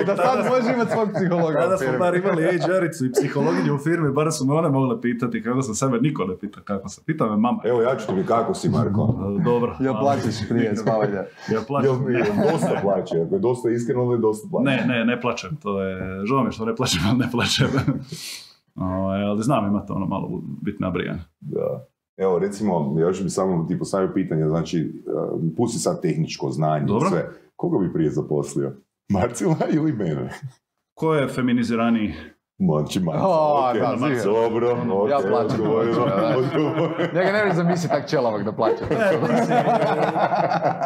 E, 0.00 0.04
da 0.04 0.16
sad 0.16 0.38
može 0.38 0.72
imati 0.74 0.92
svog 0.92 1.08
psihologa 1.14 1.60
Kada 1.60 1.76
smo 1.76 1.98
bar 1.98 2.14
imali 2.16 2.42
HR-icu 2.42 3.06
i 3.06 3.12
psihologinju 3.12 3.74
u 3.74 3.78
firmi, 3.78 4.12
bar 4.12 4.32
su 4.32 4.46
me 4.46 4.54
one 4.54 4.68
mogle 4.68 5.00
pitati 5.00 5.42
kako 5.42 5.62
sam 5.62 5.74
sebe, 5.74 5.98
niko 6.00 6.24
ne 6.24 6.36
pita 6.38 6.60
kako 6.60 6.88
sam. 6.88 7.04
Pita 7.04 7.24
me 7.24 7.36
mama. 7.36 7.60
Evo, 7.64 7.82
ja 7.82 7.96
ću 7.96 8.06
ti 8.06 8.26
kako 8.26 8.54
si, 8.54 8.68
Marko. 8.68 9.14
Dobro. 9.50 9.76
Jel 9.80 9.94
ali- 9.94 10.02
plaćeš 10.02 10.48
prije 10.48 10.76
spavanja? 10.76 11.24
Ja 11.52 11.60
plaćem. 11.66 11.90
jel 12.08 12.24
dosta 12.52 12.78
plaće? 12.82 13.22
Ako 13.22 13.34
je 13.34 13.38
dosta 13.38 13.70
iskreno, 13.70 14.02
onda 14.02 14.14
je 14.14 14.18
dosta 14.20 14.48
plaće. 14.50 14.64
Ne, 14.70 14.84
ne, 14.86 15.04
ne 15.04 15.20
plaćem. 15.20 15.56
To 15.56 15.82
je, 15.82 16.26
žao 16.26 16.44
mi 16.44 16.52
što 16.52 16.64
ne 16.64 16.76
plaćem, 16.76 17.00
ali 17.08 17.18
ne 17.18 17.28
plaćem. 17.30 17.66
Ovaj, 18.90 19.22
ali 19.22 19.42
znam 19.42 19.66
imate 19.66 19.92
ono 19.92 20.06
malo 20.06 20.42
biti 20.62 20.82
nabrijan. 20.82 21.18
Da. 21.40 21.86
Evo, 22.16 22.38
recimo, 22.38 22.96
još 23.00 23.22
bi 23.22 23.30
samo 23.30 23.64
ti 23.68 23.78
postavio 23.78 24.10
pitanje, 24.14 24.48
znači, 24.48 25.02
uh, 25.34 25.40
pusti 25.56 25.78
sad 25.78 26.02
tehničko 26.02 26.50
znanje 26.50 26.84
i 26.84 26.86
Dobro. 26.86 27.08
sve. 27.08 27.30
Koga 27.56 27.78
bi 27.78 27.92
prije 27.92 28.10
zaposlio? 28.10 28.76
Marcila 29.08 29.56
ili 29.72 29.92
mene? 29.92 30.30
Ko 30.94 31.14
je 31.14 31.28
feminiziraniji? 31.28 32.14
Moći 32.58 33.00
Marcila, 33.00 33.28
O, 33.28 33.70
okej. 33.70 33.80
da, 33.80 33.88
sigurno. 33.88 34.40
Dobro, 34.40 34.72
ok, 34.94 35.10
Ja 35.10 35.18
plaćam 35.20 35.60
odgovoreno. 35.60 36.06
Njega 37.14 37.32
ne 37.32 37.40
možeš 37.40 37.56
zamisliti 37.56 37.88
tak 37.90 38.10
čelavak 38.10 38.42
da 38.44 38.52
plaća. 38.52 38.84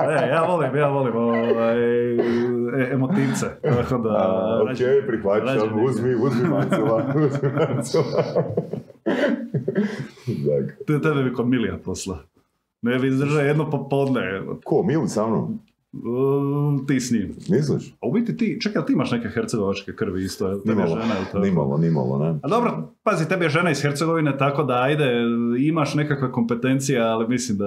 E, 0.05 0.29
ja 0.29 0.43
volim, 0.45 0.77
ja 0.77 0.89
volim 0.89 1.17
ovaj, 1.17 1.79
e, 2.13 2.93
emotivce. 2.93 3.47
Tako 3.63 3.99
da, 3.99 4.09
A, 4.11 4.61
ok, 4.65 4.79
prihvaćam, 5.07 5.47
rađe- 5.49 5.85
uzmi, 5.85 6.15
uzmi 6.17 6.49
Marcila, 6.49 7.05
uzmi 7.17 7.49
Marcila. 7.51 8.05
Dakle. 10.27 10.75
Te, 10.87 11.01
tebe 11.01 11.23
bi 11.23 11.33
kod 11.33 11.49
Milija 11.49 11.77
posla. 11.77 12.19
Ne 12.83 12.99
bi 12.99 13.09
izdržao 13.09 13.41
jedno 13.41 13.71
popodne. 13.71 14.43
Ko, 14.65 14.83
Mili 14.83 15.09
sa 15.09 15.27
mnom? 15.27 15.61
Uh, 15.93 16.87
ti 16.87 17.01
s 17.01 17.11
njim. 17.11 17.37
Misliš? 17.49 17.95
A 18.01 18.07
u 18.07 18.13
biti 18.13 18.37
ti, 18.37 18.59
čekaj, 18.63 18.87
ti 18.87 18.93
imaš 18.93 19.11
neke 19.11 19.29
hercegovačke 19.29 19.93
krvi 19.97 20.25
isto, 20.25 20.49
je 20.49 20.59
Nimalo, 20.65 20.89
žena, 20.89 21.15
jel 21.15 21.25
tako? 21.25 21.39
nimalo, 21.39 21.79
nimalo, 21.79 22.19
ne. 22.19 22.39
A 22.43 22.49
dobro, 22.49 22.95
pazi, 23.03 23.29
tebi 23.29 23.45
je 23.45 23.49
žena 23.49 23.71
iz 23.71 23.83
Hercegovine, 23.83 24.39
tako 24.39 24.63
da 24.63 24.75
ajde, 24.75 25.05
imaš 25.59 25.95
nekakve 25.95 26.33
kompetencije, 26.33 27.01
ali 27.01 27.29
mislim 27.29 27.59
da 27.59 27.67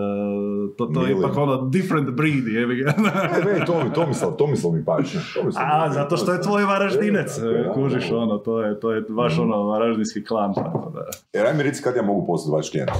to, 0.78 0.86
to 0.86 1.06
je 1.06 1.12
ipak 1.12 1.38
ono 1.38 1.70
different 1.70 2.10
breed, 2.10 2.48
jebi 2.48 2.76
ga. 2.76 2.94
E, 3.36 3.46
meni 3.46 3.66
to, 3.66 3.84
Tomislav, 3.96 4.32
Tomislav 4.32 4.74
mi 4.74 4.86
paše. 4.86 5.20
Tomislav 5.36 5.66
A, 5.72 5.88
mi 5.88 5.94
zato 5.94 6.18
što 6.18 6.34
je 6.34 6.42
tvoj 6.42 6.64
varaždinec, 6.64 7.38
E, 7.38 7.46
je, 7.46 7.64
da, 7.64 7.74
kužiš 7.74 8.12
ono, 8.12 8.38
to 8.38 8.62
je, 8.62 8.80
to 8.80 8.92
je 8.92 9.04
vaš 9.10 9.40
ono 9.40 9.64
varaždinski 9.64 10.26
klan, 10.26 10.54
tako 10.54 10.92
da. 10.94 11.40
E, 11.40 11.54
mi 11.54 11.64
reci 11.64 11.84
kad 11.84 11.96
ja 11.96 12.02
mogu 12.02 12.26
postati 12.26 12.56
vaš 12.56 12.70
klijent. 12.70 12.92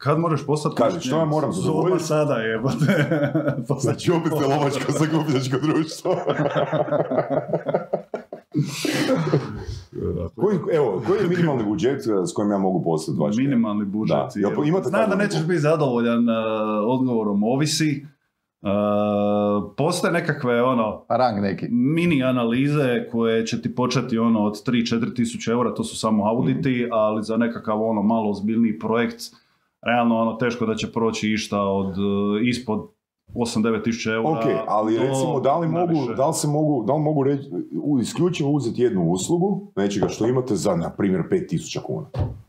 Kad 0.00 0.18
možeš 0.18 0.46
postati... 0.46 0.74
Kaži, 0.76 1.00
što 1.00 1.16
ja 1.16 1.24
moram 1.24 1.52
Zuma 1.52 1.62
zadovoljiti? 1.62 2.04
sada 2.04 2.34
jebote. 2.34 2.86
Znači, 3.80 4.12
opet 4.12 4.32
se 4.32 4.46
lovačko 4.46 4.92
zagubljačko 4.92 5.56
društvo. 5.58 6.16
koji, 10.36 10.58
evo, 10.72 11.02
koji 11.06 11.18
je 11.18 11.28
minimalni 11.28 11.64
budžet 11.64 11.98
eh, 11.98 12.26
s 12.26 12.32
kojim 12.32 12.50
ja 12.50 12.58
mogu 12.58 12.84
postati 12.84 13.18
vaš? 13.20 13.36
Minimalni 13.36 13.84
budžet. 13.86 14.16
Da. 14.16 14.28
je- 14.34 14.42
Jel 14.48 14.64
imate 14.64 14.88
Znam 14.88 15.10
da 15.10 15.16
nećeš 15.16 15.42
biti 15.42 15.58
zadovoljan 15.60 16.18
uh, 16.20 16.34
odgovorom, 16.88 17.42
ovisi. 17.44 18.06
Uh, 18.62 18.68
postoje 19.76 20.12
nekakve 20.12 20.62
ono 20.62 21.04
Rang 21.10 21.40
neki. 21.40 21.66
mini 21.70 22.22
analize 22.24 23.08
koje 23.12 23.46
će 23.46 23.62
ti 23.62 23.74
početi 23.74 24.18
ono 24.18 24.40
od 24.40 24.62
3-4 24.66 25.16
tisuće 25.16 25.50
eura, 25.50 25.74
to 25.74 25.84
su 25.84 25.98
samo 25.98 26.24
auditi, 26.26 26.82
Mhm. 26.82 26.92
ali 26.92 27.22
za 27.22 27.36
nekakav 27.36 27.82
ono 27.82 28.02
malo 28.02 28.30
ozbiljniji 28.30 28.78
projekt, 28.78 29.16
realno 29.82 30.16
ono 30.16 30.32
teško 30.32 30.66
da 30.66 30.74
će 30.74 30.92
proći 30.92 31.32
išta 31.32 31.60
od 31.60 31.86
uh, 31.88 32.04
ispod 32.44 32.80
8-9 33.34 33.84
tisuća 33.84 34.12
eura. 34.12 34.28
Ok, 34.30 34.44
ali 34.68 34.96
do 34.96 35.02
recimo 35.02 35.40
da 35.40 35.58
li 35.58 35.68
mogu, 35.68 35.92
naviše. 35.92 36.14
da 36.14 36.26
li 36.26 36.34
se 36.34 36.48
mogu, 36.48 36.84
da 36.86 36.94
li 36.94 37.00
mogu 37.00 37.22
reći, 37.24 37.50
u, 37.82 37.98
isključivo 38.00 38.50
uzeti 38.50 38.82
jednu 38.82 39.02
uslugu, 39.02 39.72
nečega 39.76 40.08
što 40.08 40.26
imate 40.26 40.54
za, 40.56 40.76
na 40.76 40.90
primjer, 40.90 41.22
5000 41.22 41.82
kuna? 41.82 42.06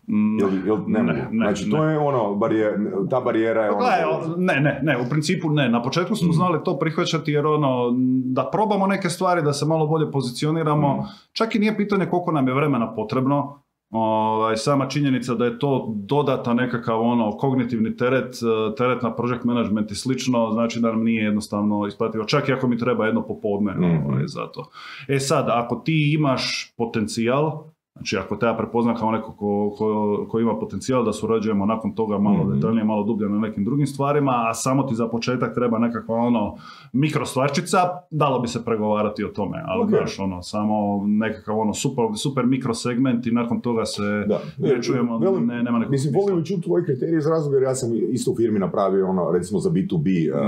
Mm, 0.08 0.40
Jel, 0.40 0.68
jel, 0.68 0.78
ne, 0.88 1.04
Ne, 1.04 1.14
ne, 1.14 1.28
znači, 1.32 1.66
ne. 1.66 1.72
to 1.72 1.84
je 1.84 2.00
ono, 2.00 2.36
barijer, 2.36 2.74
ta 3.10 3.20
barijera 3.22 3.62
je 3.62 3.70
Pa 3.70 3.76
ono... 3.76 3.86
Gledaj, 3.86 4.36
ne, 4.38 4.62
ne, 4.62 4.80
ne, 4.84 4.98
u 4.98 5.10
principu 5.10 5.50
ne. 5.50 5.70
Na 5.70 5.82
početku 5.82 6.16
smo 6.16 6.28
Mhm. 6.28 6.36
znali 6.36 6.60
to 6.66 6.80
prihvaćati 6.80 7.32
jer 7.32 7.46
ono, 7.46 7.92
da 8.26 8.50
probamo 8.52 8.88
neke 8.88 9.10
stvari, 9.10 9.42
da 9.42 9.54
se 9.54 9.66
malo 9.66 9.88
bolje 9.88 10.12
pozicioniramo. 10.12 10.94
Mhm. 10.96 11.02
Čak 11.34 11.56
i 11.56 11.60
nije 11.60 11.78
pitanje 11.78 12.06
koliko 12.06 12.32
nam 12.32 12.48
je 12.48 12.54
vremena 12.54 12.96
potrebno. 12.96 13.61
Ovaj, 13.92 14.58
sama 14.58 14.88
činjenica 14.88 15.34
da 15.36 15.46
je 15.46 15.60
to 15.60 15.94
dodata 15.96 16.54
nekakav 16.54 17.02
ono 17.02 17.32
kognitivni 17.32 17.98
teret, 17.98 18.36
eh, 18.36 18.76
teret 18.76 19.02
na 19.02 19.16
project 19.16 19.44
management 19.44 19.92
i 19.92 19.96
slično, 19.96 20.52
znači 20.52 20.80
da 20.80 20.88
nam 20.88 21.04
nije 21.04 21.24
jednostavno 21.24 21.88
isplativo. 21.88 22.24
Čak 22.24 22.50
i 22.50 22.54
ako 22.54 22.68
mi 22.68 22.78
treba 22.78 23.06
jedno 23.06 23.22
popodne 23.22 23.74
Mhm. 23.74 24.06
ovaj, 24.06 24.24
za 24.28 24.48
to. 24.48 24.70
E 25.08 25.20
sad, 25.20 25.46
ako 25.50 25.76
ti 25.76 26.14
imaš 26.14 26.74
potencijal, 26.78 27.64
Znači 28.02 28.18
ako 28.18 28.36
te 28.36 28.46
ja 28.46 28.54
prepoznam 28.54 28.96
kao 28.96 29.12
neko 29.12 29.32
ko, 29.32 29.76
ko, 29.78 29.86
ko 30.30 30.40
ima 30.40 30.56
potencijal 30.56 31.06
da 31.06 31.14
surađujemo 31.14 31.66
nakon 31.66 31.92
toga 31.92 32.18
malo 32.18 32.38
Mhm. 32.38 32.54
detaljnije, 32.54 32.84
malo 32.84 33.04
dublje 33.04 33.30
na 33.30 33.40
nekim 33.40 33.66
drugim 33.66 33.88
stvarima, 33.88 34.32
a 34.42 34.54
samo 34.54 34.84
ti 34.84 34.96
za 34.96 35.08
početak 35.08 35.54
treba 35.56 35.80
nekakva 35.80 36.16
ono 36.16 36.56
mikro 36.94 37.26
stvarčica, 37.26 37.78
dalo 38.12 38.40
bi 38.40 38.48
se 38.48 38.66
pregovarati 38.66 39.24
o 39.24 39.30
tome, 39.30 39.58
ali 39.66 39.84
Ok. 39.84 39.90
znaš 39.90 40.20
ono, 40.20 40.42
samo 40.44 40.76
nekakav 41.06 41.60
ono 41.60 41.74
super, 41.74 42.06
super 42.16 42.46
mikro 42.46 42.74
segment 42.76 43.28
i 43.28 43.32
nakon 43.32 43.62
toga 43.62 43.86
se 43.86 44.26
Da. 44.28 44.40
ne 44.60 44.82
čujemo, 44.82 45.18
Velim, 45.18 45.46
ne, 45.46 45.64
nema 45.64 45.78
nekog 45.80 45.92
Mislim, 45.92 46.14
volim 46.16 46.46
čuti 46.46 46.62
tvoje 46.62 46.86
kriterije 46.86 47.18
iz 47.18 47.28
razloga 47.28 47.58
jer 47.58 47.64
ja 47.64 47.76
sam 47.76 47.90
isto 48.10 48.32
u 48.32 48.36
firmi 48.36 48.60
napravio 48.60 49.10
ono, 49.10 49.32
recimo 49.32 49.60
za 49.60 49.70
B2B 49.70 50.08
uh, 50.30 50.40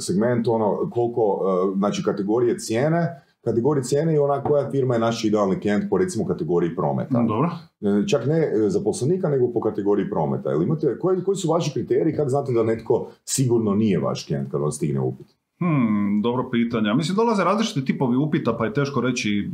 segment, 0.00 0.48
ono, 0.48 0.90
koliko, 0.90 1.22
uh, 1.22 1.78
znači 1.78 2.02
kategorije 2.02 2.58
cijene, 2.58 3.22
kategorije 3.44 3.84
cijene 3.84 4.14
i 4.14 4.18
ona 4.18 4.42
koja 4.42 4.70
firma 4.70 4.94
je 4.94 5.00
naš 5.00 5.24
idealni 5.24 5.60
klijent 5.60 5.90
po 5.90 5.98
recimo 5.98 6.26
kategoriji 6.26 6.76
prometa. 6.76 7.22
Dobro. 7.22 7.50
E, 7.80 8.06
Čak 8.06 8.26
ne 8.26 8.38
e, 8.38 8.70
zaposlenika, 8.70 9.28
nego 9.28 9.52
po 9.52 9.60
kategoriji 9.60 10.10
prometa. 10.10 10.50
Jel 10.50 10.62
imate, 10.62 10.98
koji, 10.98 11.24
koji 11.24 11.36
su 11.36 11.50
vaši 11.50 11.72
kriteriji, 11.72 12.16
kako 12.16 12.28
znate 12.28 12.52
da 12.52 12.62
netko 12.62 13.10
sigurno 13.24 13.74
nije 13.74 13.98
vaš 13.98 14.26
klijent 14.26 14.50
kad 14.50 14.60
vam 14.60 14.72
stigne 14.72 15.00
upit? 15.00 15.26
Hmm, 15.58 16.22
dobro 16.22 16.50
pitanje. 16.50 16.94
Mislim, 16.94 17.16
dolaze 17.16 17.44
različiti 17.44 17.84
tipovi 17.84 18.16
upita, 18.16 18.56
pa 18.58 18.64
je 18.64 18.74
teško 18.74 19.00
reći 19.00 19.50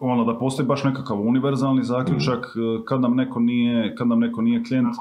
ono 0.00 0.24
da 0.24 0.38
postoji 0.38 0.66
baš 0.66 0.84
nekakav 0.84 1.20
univerzalni 1.20 1.84
zaključak 1.84 2.44
eh, 2.44 2.84
kad 2.84 3.00
nam 3.00 3.16
neko 3.16 3.40
nije, 3.40 3.94
kad 3.94 4.08
nam 4.08 4.18
neko 4.20 4.42
nije 4.42 4.64
klijent. 4.64 4.96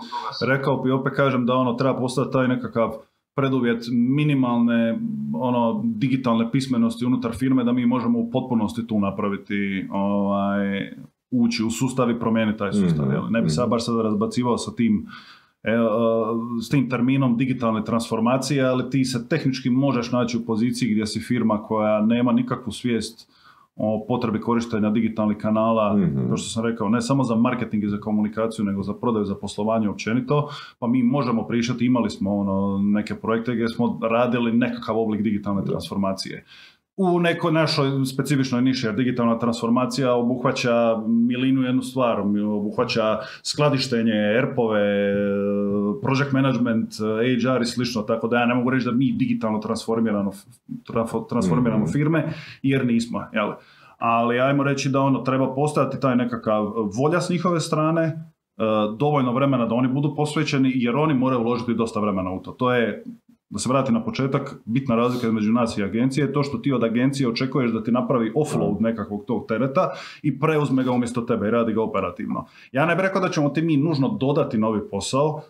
Rekao 0.47 0.77
bi 0.77 0.91
opet 0.91 1.13
kažem 1.13 1.45
da 1.45 1.55
ono 1.55 1.73
treba 1.73 1.99
postati 1.99 2.31
taj 2.31 2.47
nekakav 2.47 2.93
preduvjet 3.39 3.85
minimalne 3.91 4.99
ono 5.33 5.81
digitalne 5.85 6.51
pismenosti 6.51 7.05
unutar 7.05 7.31
firme 7.35 7.63
da 7.63 7.73
mi 7.73 7.85
možemo 7.85 8.19
u 8.19 8.31
potpunosti 8.31 8.87
tu 8.87 8.99
napraviti 8.99 9.87
ovaj 9.91 10.91
ući 11.31 11.63
u 11.63 11.69
sustav 11.69 12.11
i 12.11 12.19
promijeniti 12.19 12.59
taj 12.59 12.73
sustav. 12.73 13.05
Mhm, 13.05 13.13
jel? 13.13 13.23
Ne 13.29 13.41
bi 13.41 13.49
sad 13.49 13.65
mhm. 13.65 13.69
baš 13.69 13.85
sad 13.85 14.01
razbacivao 14.01 14.57
sa 14.57 14.71
tim 14.75 15.07
e, 15.63 15.71
e, 15.71 15.77
s 16.61 16.69
tim 16.69 16.89
terminom 16.89 17.37
digitalne 17.37 17.83
transformacije, 17.83 18.63
ali 18.63 18.89
ti 18.89 19.05
se 19.05 19.27
tehnički 19.27 19.69
možeš 19.69 20.11
naći 20.11 20.37
u 20.37 20.45
poziciji 20.45 20.91
gdje 20.91 21.05
si 21.05 21.19
firma 21.19 21.63
koja 21.63 22.01
nema 22.05 22.31
nikakvu 22.31 22.71
svijest 22.71 23.29
o 23.79 24.05
potrebi 24.07 24.41
korištenja 24.41 24.89
digitalnih 24.89 25.37
kanala, 25.37 25.97
Mhm. 25.97 26.27
kao 26.27 26.37
što 26.37 26.49
sam 26.49 26.65
rekao, 26.65 26.89
ne 26.89 27.01
samo 27.01 27.23
za 27.23 27.35
marketing 27.35 27.83
i 27.83 27.89
za 27.89 27.97
komunikaciju, 27.97 28.65
nego 28.65 28.83
za 28.83 28.93
prodaju, 28.93 29.25
za 29.25 29.35
poslovanje 29.35 29.89
općenito, 29.89 30.49
pa 30.79 30.87
mi 30.87 31.03
možemo 31.03 31.47
pričati, 31.47 31.85
imali 31.85 32.09
smo 32.09 32.37
ono, 32.37 32.79
neke 32.81 33.15
projekte 33.15 33.53
gdje 33.53 33.67
smo 33.67 33.99
radili 34.01 34.51
nekakav 34.53 34.99
oblik 34.99 35.21
digitalne 35.21 35.63
transformacije. 35.65 36.45
U 37.01 37.19
nekoj 37.19 37.51
našoj 37.51 38.05
specifičnoj 38.05 38.61
niši, 38.61 38.87
jer 38.87 38.95
digitalna 38.95 39.39
transformacija 39.39 40.15
obuhvaća 40.15 40.97
milinu 41.07 41.61
jednu 41.61 41.81
stvar, 41.81 42.19
obuhvaća 42.55 43.17
skladištenje, 43.43 44.11
ERP-ove, 44.11 44.81
project 46.01 46.31
management, 46.31 46.89
HR 47.45 47.61
i 47.61 47.65
slično, 47.65 48.01
tako 48.01 48.27
da 48.27 48.39
ja 48.39 48.45
ne 48.45 48.55
mogu 48.55 48.69
reći 48.69 48.85
da 48.85 48.91
mi 48.91 49.11
digitalno 49.11 49.59
transformiramo, 49.59 50.31
transformiramo 51.29 51.83
Mhm. 51.83 51.91
firme, 51.91 52.33
jer 52.63 52.85
nismo, 52.85 53.23
jel? 53.33 53.49
Ali 53.97 54.39
ajmo 54.39 54.63
reći 54.63 54.89
da 54.89 55.01
ono 55.01 55.19
treba 55.19 55.53
postojati 55.55 55.99
taj 55.99 56.15
nekakav 56.15 56.65
volja 57.01 57.21
s 57.21 57.29
njihove 57.29 57.59
strane, 57.59 58.03
e, 58.03 58.13
dovoljno 58.97 59.33
vremena 59.33 59.65
da 59.65 59.75
oni 59.75 59.87
budu 59.87 60.13
posvećeni 60.15 60.71
jer 60.75 60.95
oni 60.95 61.13
moraju 61.13 61.41
uložiti 61.41 61.73
dosta 61.73 61.99
vremena 61.99 62.31
u 62.31 62.39
to. 62.41 62.51
To 62.51 62.73
je 62.73 63.03
da 63.51 63.59
se 63.59 63.69
vrati 63.69 63.91
na 63.91 64.03
početak, 64.03 64.55
bitna 64.65 64.95
razlika 64.95 65.27
između 65.27 65.53
nas 65.53 65.77
i 65.77 65.83
agencije 65.83 66.23
je 66.25 66.33
to 66.33 66.43
što 66.43 66.57
ti 66.57 66.71
od 66.73 66.83
agencije 66.83 67.29
očekuješ 67.29 67.71
da 67.71 67.83
ti 67.83 67.91
napravi 67.91 68.31
offload 68.35 68.81
nekakvog 68.81 69.23
tog 69.27 69.45
tereta 69.47 69.89
i 70.23 70.39
preuzme 70.39 70.83
ga 70.83 70.91
umjesto 70.91 71.21
tebe 71.21 71.47
i 71.47 71.51
radi 71.51 71.73
ga 71.73 71.81
operativno. 71.81 72.45
Ja 72.71 72.85
ne 72.85 72.95
bih 72.95 73.01
rekao 73.03 73.21
da 73.21 73.29
ćemo 73.29 73.49
ti 73.49 73.61
mi 73.61 73.77
nužno 73.77 74.17
dodati 74.19 74.57
novi 74.57 74.79
posao, 74.91 75.41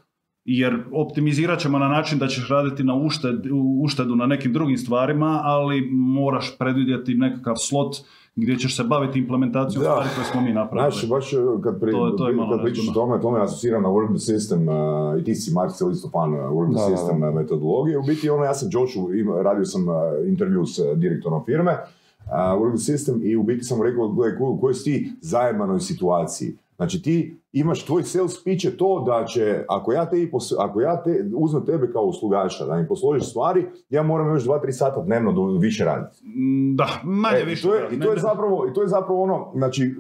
jer 0.52 0.84
optimizirat 0.94 1.60
ćemo 1.60 1.80
na 1.80 1.88
način 1.88 2.20
da 2.20 2.28
ćeš 2.28 2.50
raditi 2.50 2.84
na 2.84 2.96
ušted, 2.96 3.36
uštedu 3.84 4.16
na 4.16 4.26
nekim 4.26 4.54
drugim 4.54 4.78
stvarima, 4.78 5.42
ali 5.44 5.90
moraš 5.92 6.58
predvidjeti 6.58 7.16
nekakav 7.16 7.56
slot 7.56 7.96
gdje 8.36 8.58
ćeš 8.58 8.78
se 8.78 8.84
baviti 8.84 9.20
implementacijom 9.20 9.84
Da. 9.84 9.90
stvari 9.90 10.10
koje 10.16 10.26
smo 10.26 10.42
mi 10.42 10.54
napravili. 10.54 10.92
Znači, 10.92 11.08
baš 11.08 11.32
kad, 11.64 11.80
pri, 11.80 11.92
To 11.92 12.10
to 12.10 12.30
je 12.30 12.38
kad 12.52 12.62
pričaš 12.64 12.90
o 12.90 12.94
tome, 12.94 13.22
to 13.22 13.32
me 13.32 13.42
asocira 13.42 13.80
na 13.80 13.90
Work 13.90 14.12
System 14.14 14.62
uh, 14.70 15.22
i 15.22 15.24
ti 15.24 15.36
si 15.36 15.54
Marcel 15.54 15.92
isto 15.92 16.10
fan 16.10 16.34
uh, 16.34 16.40
Work 16.40 16.74
Da, 16.74 16.80
da, 16.80 16.90
da. 16.90 16.96
System 16.96 17.30
uh, 17.30 17.36
metodologije. 17.36 17.98
U 17.98 18.04
biti, 18.04 18.30
ono, 18.30 18.44
ja 18.44 18.54
sam 18.54 18.70
Joshu, 18.72 19.10
radio 19.44 19.66
sam 19.66 19.88
uh, 19.88 19.96
intervju 20.28 20.66
s 20.66 20.80
uh, 20.80 20.86
direktorom 20.98 21.46
firme, 21.46 21.72
uh, 21.72 22.32
Work 22.32 22.78
System 22.90 23.24
i 23.24 23.36
u 23.36 23.44
biti 23.44 23.64
sam 23.64 23.82
rekao, 23.82 24.08
gledaj, 24.08 24.38
u 24.40 24.60
kojoj 24.62 24.74
si 24.74 24.84
ti 24.84 25.12
zajemanoj 25.22 25.80
situaciji. 25.80 26.58
Znači 26.80 27.02
ti 27.02 27.42
imaš, 27.52 27.86
tvoj 27.86 28.04
sales 28.04 28.44
pitch 28.44 28.66
je 28.66 28.78
to 28.78 29.04
da 29.08 29.26
će, 29.26 29.66
ako 29.70 29.94
ja, 29.94 30.10
te, 30.10 30.16
ako 30.60 30.82
ja 30.82 31.04
te, 31.04 31.26
uzmem 31.36 31.66
tebe 31.66 31.92
kao 31.92 32.04
uslugaša, 32.04 32.66
da 32.66 32.76
mi 32.76 32.88
posložiš 32.88 33.30
stvari, 33.30 33.66
ja 33.90 34.04
moram 34.04 34.34
još 34.34 34.46
2-3 34.46 34.72
sata 34.72 35.02
dnevno 35.02 35.32
do, 35.32 35.46
više 35.46 35.86
raditi. 35.86 36.26
Mm, 36.26 36.76
Da, 36.76 36.88
manje 37.04 37.38
E, 37.42 37.46
više. 37.46 37.68
I 37.68 37.70
to 37.70 37.76
je, 37.76 37.82
da, 37.82 37.96
i 37.96 38.00
to 38.00 38.10
je 38.10 38.16
ne- 38.16 38.22
zapravo, 38.22 38.68
i 38.70 38.74
to 38.74 38.82
je 38.82 38.88
zapravo 38.88 39.24
ono, 39.24 39.52
znači, 39.56 39.96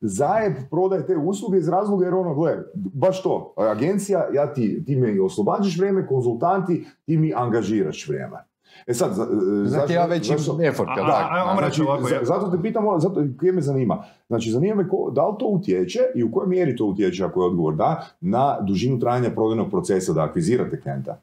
zajeb 0.00 0.52
prodaje 0.70 1.06
te 1.06 1.16
usluge 1.16 1.58
iz 1.58 1.68
razloga 1.68 2.04
jer 2.04 2.14
ono, 2.14 2.34
gle, 2.34 2.58
baš 2.74 3.22
to, 3.22 3.54
agencija, 3.56 4.26
ja 4.32 4.52
ti, 4.52 4.84
ti 4.86 4.96
mi 4.96 5.18
oslobađaš 5.20 5.78
vrijeme, 5.78 6.06
konzultanti, 6.06 6.84
ti 7.06 7.16
mi 7.16 7.32
angažiraš 7.36 8.08
vrijeme. 8.08 8.49
E 8.90 8.94
sad, 8.94 9.12
za, 9.12 9.26
Zahtjeva 9.64 10.04
veći 10.06 10.32
effort. 10.62 10.88
A- 10.88 10.94
jel 10.96 11.06
a- 11.06 11.10
tako? 11.12 11.34
a- 11.34 11.38
ajmo 11.40 11.60
reći 11.60 11.74
Znači, 11.74 11.82
ovako, 11.82 12.02
za- 12.02 12.14
ja- 12.14 12.24
zato 12.24 12.48
te 12.48 12.62
pitam, 12.62 12.86
ono, 12.86 12.98
zato 12.98 13.20
kaj 13.36 13.52
me 13.52 13.60
zanima. 13.62 13.98
Znači, 14.26 14.50
zanima 14.50 14.74
me 14.74 14.88
ko, 14.88 15.10
da 15.12 15.26
li 15.26 15.34
to 15.38 15.46
utječe 15.46 15.98
i 16.14 16.24
u 16.24 16.32
kojoj 16.32 16.48
mjeri 16.48 16.76
to 16.76 16.84
utječe, 16.86 17.24
ako 17.24 17.42
je 17.42 17.46
odgovor 17.46 17.74
da, 17.74 18.06
na 18.20 18.60
dužinu 18.60 18.98
trajanja 18.98 19.30
prodajnog 19.30 19.70
procesa 19.70 20.12
da 20.12 20.22
akvizirate 20.22 20.80
klijenta. 20.80 21.20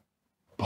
Pa, 0.56 0.64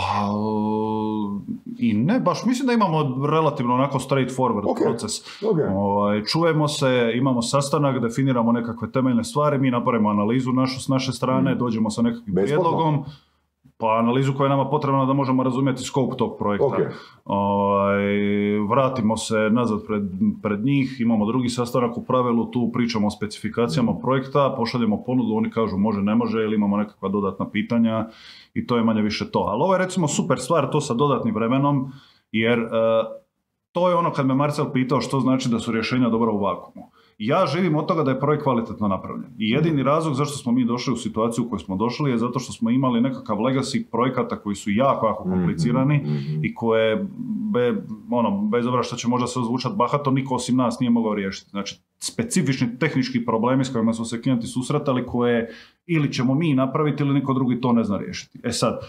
i 1.79 1.93
ne, 1.95 2.21
baš 2.21 2.45
mislim 2.45 2.67
da 2.67 2.73
imamo 2.73 2.97
relativno 3.27 3.75
onako 3.75 3.99
straightforward 4.01 4.63
Ok. 4.65 4.79
proces. 4.81 5.13
Ok. 5.43 5.59
Ovaj, 5.71 6.23
čujemo 6.23 6.69
se, 6.69 6.87
imamo 7.15 7.43
sastanak, 7.43 8.01
definiramo 8.01 8.53
nekakve 8.53 8.91
temeljne 8.91 9.25
stvari, 9.25 9.59
mi 9.59 9.71
napravimo 9.71 10.09
analizu 10.09 10.53
našu 10.53 10.81
s 10.81 10.89
naše 10.89 11.13
strane, 11.13 11.55
Mm. 11.55 11.59
dođemo 11.59 11.91
sa 11.91 12.03
nekakvim 12.03 12.35
Besplatno? 12.35 12.63
prijedlogom, 12.63 13.05
pa 13.83 13.99
analizu 13.99 14.35
koja 14.35 14.47
je 14.47 14.51
nama 14.51 14.71
potrebna 14.71 15.05
da 15.05 15.13
možemo 15.13 15.43
razumjeti 15.43 15.83
scope 15.83 16.17
tog 16.17 16.37
projekta. 16.39 16.67
Ok. 16.67 16.75
Ovaj, 17.25 18.05
vratimo 18.71 19.17
se 19.17 19.51
nazad 19.51 19.87
pred, 19.87 20.03
pred 20.43 20.65
njih, 20.65 21.01
imamo 21.01 21.27
drugi 21.27 21.49
sastanak 21.49 21.97
u 21.99 22.05
pravilu, 22.05 22.51
tu 22.51 22.71
pričamo 22.73 23.07
o 23.07 23.11
specifikacijama 23.11 23.95
projekta, 24.03 24.55
pošaljemo 24.57 25.03
ponudu, 25.05 25.35
oni 25.35 25.51
kažu 25.51 25.79
može, 25.79 26.03
ne 26.03 26.15
može, 26.15 26.39
ili 26.39 26.57
imamo 26.57 26.77
nekakva 26.77 27.09
dodatna 27.09 27.51
pitanja 27.51 28.09
i 28.55 28.67
to 28.67 28.77
je 28.77 28.85
manje 28.85 29.03
više 29.03 29.31
to. 29.31 29.39
Ali 29.39 29.63
ovo 29.63 29.75
je 29.75 29.79
recimo 29.79 30.09
super 30.09 30.39
stvar, 30.39 30.71
to 30.71 30.81
sa 30.81 30.95
dodatnim 30.95 31.35
vremenom, 31.35 31.93
jer 32.33 32.59
e, 32.59 32.69
to 33.73 33.89
je 33.89 33.95
ono 33.95 34.13
kad 34.13 34.27
me 34.27 34.35
Marcel 34.35 34.73
pitao 34.73 35.01
što 35.01 35.21
znači 35.21 35.49
da 35.49 35.59
su 35.59 35.73
rješenja 35.73 36.09
dobra 36.09 36.31
u 36.31 36.41
vakumu. 36.41 36.92
Ja 37.27 37.47
živim 37.47 37.77
od 37.77 37.87
toga 37.87 38.03
da 38.03 38.11
je 38.11 38.21
projekt 38.21 38.43
kvalitetno 38.43 38.89
napravljen. 38.89 39.31
I 39.39 39.51
jedini 39.51 39.83
razlog 39.83 40.15
zašto 40.15 40.37
smo 40.37 40.53
mi 40.53 40.65
došli 40.65 40.93
u 40.93 40.97
situaciju 40.97 41.45
u 41.45 41.49
kojoj 41.49 41.61
smo 41.61 41.77
došli 41.77 42.11
je 42.11 42.19
zato 42.19 42.39
što 42.39 42.53
smo 42.53 42.71
imali 42.71 43.01
nekakav 43.01 43.37
legacy 43.39 43.85
projekata 43.91 44.37
koji 44.37 44.57
su 44.57 44.71
jako, 44.71 45.07
jako 45.07 45.23
komplicirani 45.23 45.97
Mhm. 45.97 46.45
i 46.45 46.55
koje, 46.55 47.07
be, 47.53 47.83
ono, 48.11 48.43
bez 48.43 48.67
obzira 48.67 48.83
što 48.83 48.97
će 48.97 49.09
možda 49.09 49.27
se 49.27 49.41
zvučati 49.47 49.75
bahato, 49.79 50.11
niko 50.11 50.35
osim 50.35 50.57
nas 50.57 50.81
nije 50.81 50.91
mogao 50.91 51.15
riješiti. 51.15 51.51
Znači, 51.51 51.81
specifični 51.99 52.79
tehnički 52.79 53.25
problemi 53.25 53.65
s 53.65 53.73
kojima 53.73 53.93
su 53.93 54.05
se 54.05 54.23
klijenti 54.23 54.47
susretali 54.47 55.07
koje 55.07 55.51
ili 55.87 56.13
ćemo 56.13 56.35
mi 56.35 56.55
napraviti 56.55 57.03
ili 57.03 57.15
niko 57.15 57.35
drugi 57.35 57.61
to 57.61 57.73
ne 57.73 57.85
zna 57.85 57.99
riješiti. 57.99 58.39
E 58.43 58.53
sad, 58.53 58.81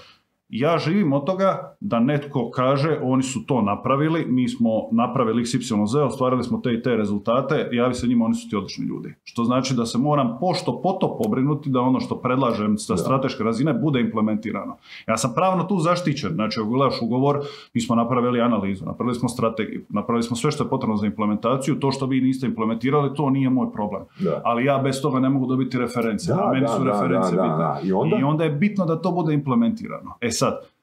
ja 0.60 0.78
živim 0.78 1.14
od 1.14 1.26
toga 1.26 1.76
da 1.80 2.00
netko 2.00 2.50
kaže 2.50 3.00
oni 3.04 3.24
su 3.24 3.46
to 3.46 3.62
napravili, 3.62 4.26
mi 4.28 4.50
smo 4.50 4.70
napravili 4.92 5.44
XYZ, 5.44 6.00
ostvarili 6.06 6.44
smo 6.44 6.58
te 6.58 6.74
i 6.74 6.82
te 6.82 6.96
rezultate, 6.96 7.70
javi 7.72 7.94
se 7.94 8.08
njima, 8.08 8.26
oni 8.26 8.34
su 8.36 8.50
ti 8.50 8.56
odlični 8.56 8.86
ljudi. 8.86 9.14
Što 9.24 9.44
znači 9.44 9.74
da 9.74 9.86
se 9.86 9.98
moram 9.98 10.38
pošto 10.40 10.82
poto 10.82 11.18
pobrinuti 11.24 11.70
da 11.70 11.82
ono 11.82 12.00
što 12.00 12.16
predlažem 12.22 12.78
sa 12.78 12.98
strateške 12.98 13.44
razine 13.44 13.74
bude 13.74 14.00
implementirano. 14.02 14.78
Ja 15.08 15.18
sam 15.18 15.32
pravno 15.36 15.64
tu 15.64 15.80
zaštićen, 15.80 16.32
znači 16.34 16.60
ako 16.60 16.70
gledaš 16.70 17.02
ugovor, 17.02 17.40
mi 17.74 17.82
smo 17.82 17.96
napravili 17.96 18.42
analizu, 18.42 18.86
napravili 18.86 19.16
smo 19.16 19.30
strategiju, 19.30 19.86
napravili 19.90 20.24
smo 20.24 20.36
sve 20.36 20.52
što 20.52 20.64
je 20.64 20.70
potrebno 20.70 20.98
za 20.98 21.06
implementaciju, 21.06 21.80
to 21.80 21.92
što 21.92 22.06
vi 22.06 22.22
niste 22.22 22.48
implementirali, 22.48 23.16
to 23.16 23.30
nije 23.30 23.50
moj 23.50 23.72
problem. 23.72 24.04
Da. 24.20 24.42
Ali 24.46 24.66
ja 24.66 24.78
bez 24.78 25.02
toga 25.02 25.20
ne 25.20 25.30
mogu 25.30 25.48
dobiti 25.48 25.78
reference, 25.78 26.34
Da, 26.34 26.44
a 26.44 26.52
meni 26.52 26.62
da, 26.62 26.68
su 26.68 26.84
da, 26.84 26.92
reference 26.92 27.32
bitne. 27.32 27.48
da. 27.48 27.80
I 27.84 27.92
onda? 27.92 28.18
I 28.20 28.24
onda 28.24 28.44
je 28.44 28.50
bitno 28.50 28.86
da 28.86 29.02
to 29.02 29.12
bude 29.12 29.34
implementirano. 29.34 30.12
E 30.22 30.32
sad, 30.46 30.74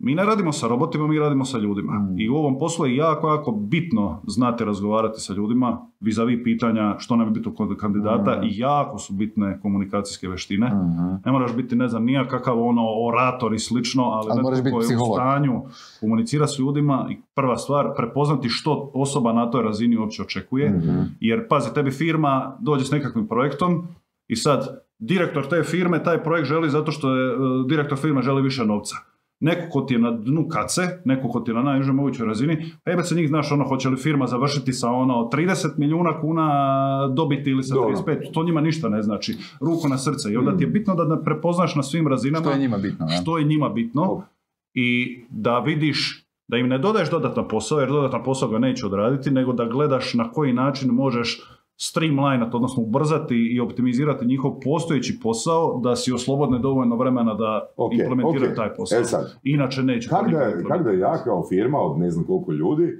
mi 0.00 0.14
ne 0.14 0.24
radimo 0.24 0.52
sa 0.52 0.68
robotima, 0.68 1.06
mi 1.06 1.18
radimo 1.18 1.44
sa 1.44 1.58
ljudima. 1.58 1.92
Mm. 1.92 2.20
I 2.20 2.28
u 2.28 2.34
ovom 2.34 2.58
poslu 2.58 2.86
je 2.86 2.96
jako, 2.96 3.28
jako 3.28 3.52
bitno 3.52 4.22
znati 4.26 4.64
razgovarati 4.64 5.20
sa 5.20 5.32
ljudima, 5.32 5.86
vis-a-vis 6.00 6.40
pitanja 6.44 6.96
što 6.98 7.16
nam 7.16 7.26
je 7.26 7.30
bitno 7.30 7.54
kod 7.54 7.76
kandidata 7.76 8.40
Mm. 8.40 8.44
i 8.44 8.58
jako 8.58 8.98
su 8.98 9.12
bitne 9.12 9.58
komunikacijske 9.62 10.28
veštine. 10.28 10.66
Mhm. 10.66 11.14
Ne 11.24 11.32
moraš 11.32 11.56
biti, 11.56 11.76
ne 11.76 11.88
znam, 11.88 12.04
nija 12.04 12.28
kakav 12.28 12.62
ono 12.62 12.82
orator 13.06 13.54
i 13.54 13.58
slično, 13.58 14.02
ali, 14.04 14.28
Ali 14.30 14.42
moraš 14.42 14.58
netko 14.58 14.78
biti 14.78 14.94
ko 14.94 15.04
je 15.04 15.10
u 15.10 15.14
stanju 15.14 15.62
komunicirati 16.00 16.52
s 16.52 16.58
ljudima 16.58 17.06
i 17.10 17.16
prva 17.34 17.56
stvar, 17.56 17.92
prepoznati 17.96 18.48
što 18.48 18.90
osoba 18.94 19.32
na 19.32 19.50
toj 19.50 19.62
razini 19.62 19.96
uopće 19.96 20.22
očekuje. 20.22 20.70
Mhm. 20.70 21.00
Jer, 21.20 21.48
pazi, 21.48 21.74
tebi 21.74 21.90
firma 21.90 22.56
dođe 22.60 22.84
s 22.84 22.90
nekakvim 22.90 23.26
projektom 23.26 23.86
i 24.28 24.36
sad 24.36 24.87
direktor 24.98 25.48
te 25.48 25.62
firme 25.62 26.02
taj 26.02 26.22
projekt 26.22 26.48
želi 26.48 26.70
zato 26.70 26.92
što 26.92 27.16
je 27.16 27.32
e, 27.32 27.36
direktor 27.68 27.98
firme 27.98 28.22
želi 28.22 28.42
više 28.42 28.64
novca. 28.64 28.96
Neko 29.40 29.70
ko 29.70 29.80
ti 29.80 29.94
je 29.94 29.98
na 29.98 30.10
dnu 30.10 30.48
kace, 30.48 30.82
neko 31.04 31.28
ko 31.28 31.40
ti 31.40 31.50
je 31.50 31.54
na 31.54 31.62
najnižoj 31.62 31.94
mogućoj 31.94 32.26
razini, 32.26 32.70
pa 32.84 32.90
jebe 32.90 33.02
se 33.02 33.14
njih 33.14 33.28
znaš 33.28 33.52
ono, 33.52 33.64
hoće 33.64 33.88
li 33.88 33.96
firma 33.96 34.26
završiti 34.26 34.72
sa 34.72 34.90
ono 34.90 35.14
30 35.32 35.68
milijuna 35.76 36.20
kuna 36.20 37.08
dobiti 37.08 37.50
ili 37.50 37.62
sa 37.62 37.74
Dobro. 37.74 37.96
35, 37.96 38.32
to 38.32 38.44
njima 38.44 38.60
ništa 38.60 38.88
ne 38.88 39.02
znači, 39.02 39.36
ruku 39.60 39.88
na 39.88 39.98
srce. 39.98 40.32
I 40.32 40.36
onda 40.36 40.56
ti 40.56 40.64
je 40.64 40.68
bitno 40.68 40.94
da 40.94 41.04
ne 41.04 41.24
prepoznaš 41.24 41.74
na 41.74 41.82
svim 41.82 42.08
razinama 42.08 42.44
Što 42.44 42.52
je 42.52 42.58
njima 42.58 42.78
bitno? 42.78 43.06
ne? 43.06 43.16
što 43.16 43.38
je 43.38 43.44
njima 43.44 43.68
bitno 43.68 44.22
i 44.74 45.18
da 45.30 45.58
vidiš 45.58 46.28
da 46.48 46.56
im 46.56 46.68
ne 46.68 46.78
dodaješ 46.78 47.10
dodatan 47.10 47.48
posao, 47.48 47.80
jer 47.80 47.88
dodatan 47.88 48.24
posao 48.24 48.48
ga 48.48 48.58
neće 48.58 48.86
odraditi, 48.86 49.30
nego 49.30 49.52
da 49.52 49.64
gledaš 49.64 50.14
na 50.14 50.30
koji 50.30 50.52
način 50.52 50.90
možeš 50.90 51.57
streamlinati, 51.80 52.56
odnosno 52.56 52.82
ubrzati 52.82 53.34
i 53.34 53.60
optimizirati 53.60 54.26
njihov 54.26 54.60
postojeći 54.64 55.18
posao, 55.22 55.80
da 55.82 55.96
si 55.96 56.12
oslobodne 56.12 56.58
dovoljno 56.58 56.96
vremena 56.96 57.34
da 57.34 57.68
Ok, 57.76 57.92
implementiraju 57.92 58.50
ok. 58.50 58.56
taj 58.56 58.74
posao. 58.74 59.00
E 59.00 59.04
sad, 59.04 59.38
Inače 59.42 59.82
neće. 59.82 60.08
Kako 60.08 60.30
da, 60.30 60.52
kak 60.68 60.84
da 60.84 60.90
ja 60.90 61.22
kao 61.24 61.46
firma 61.48 61.78
od 61.78 61.98
ne 61.98 62.10
znam 62.10 62.26
koliko 62.26 62.52
ljudi 62.52 62.92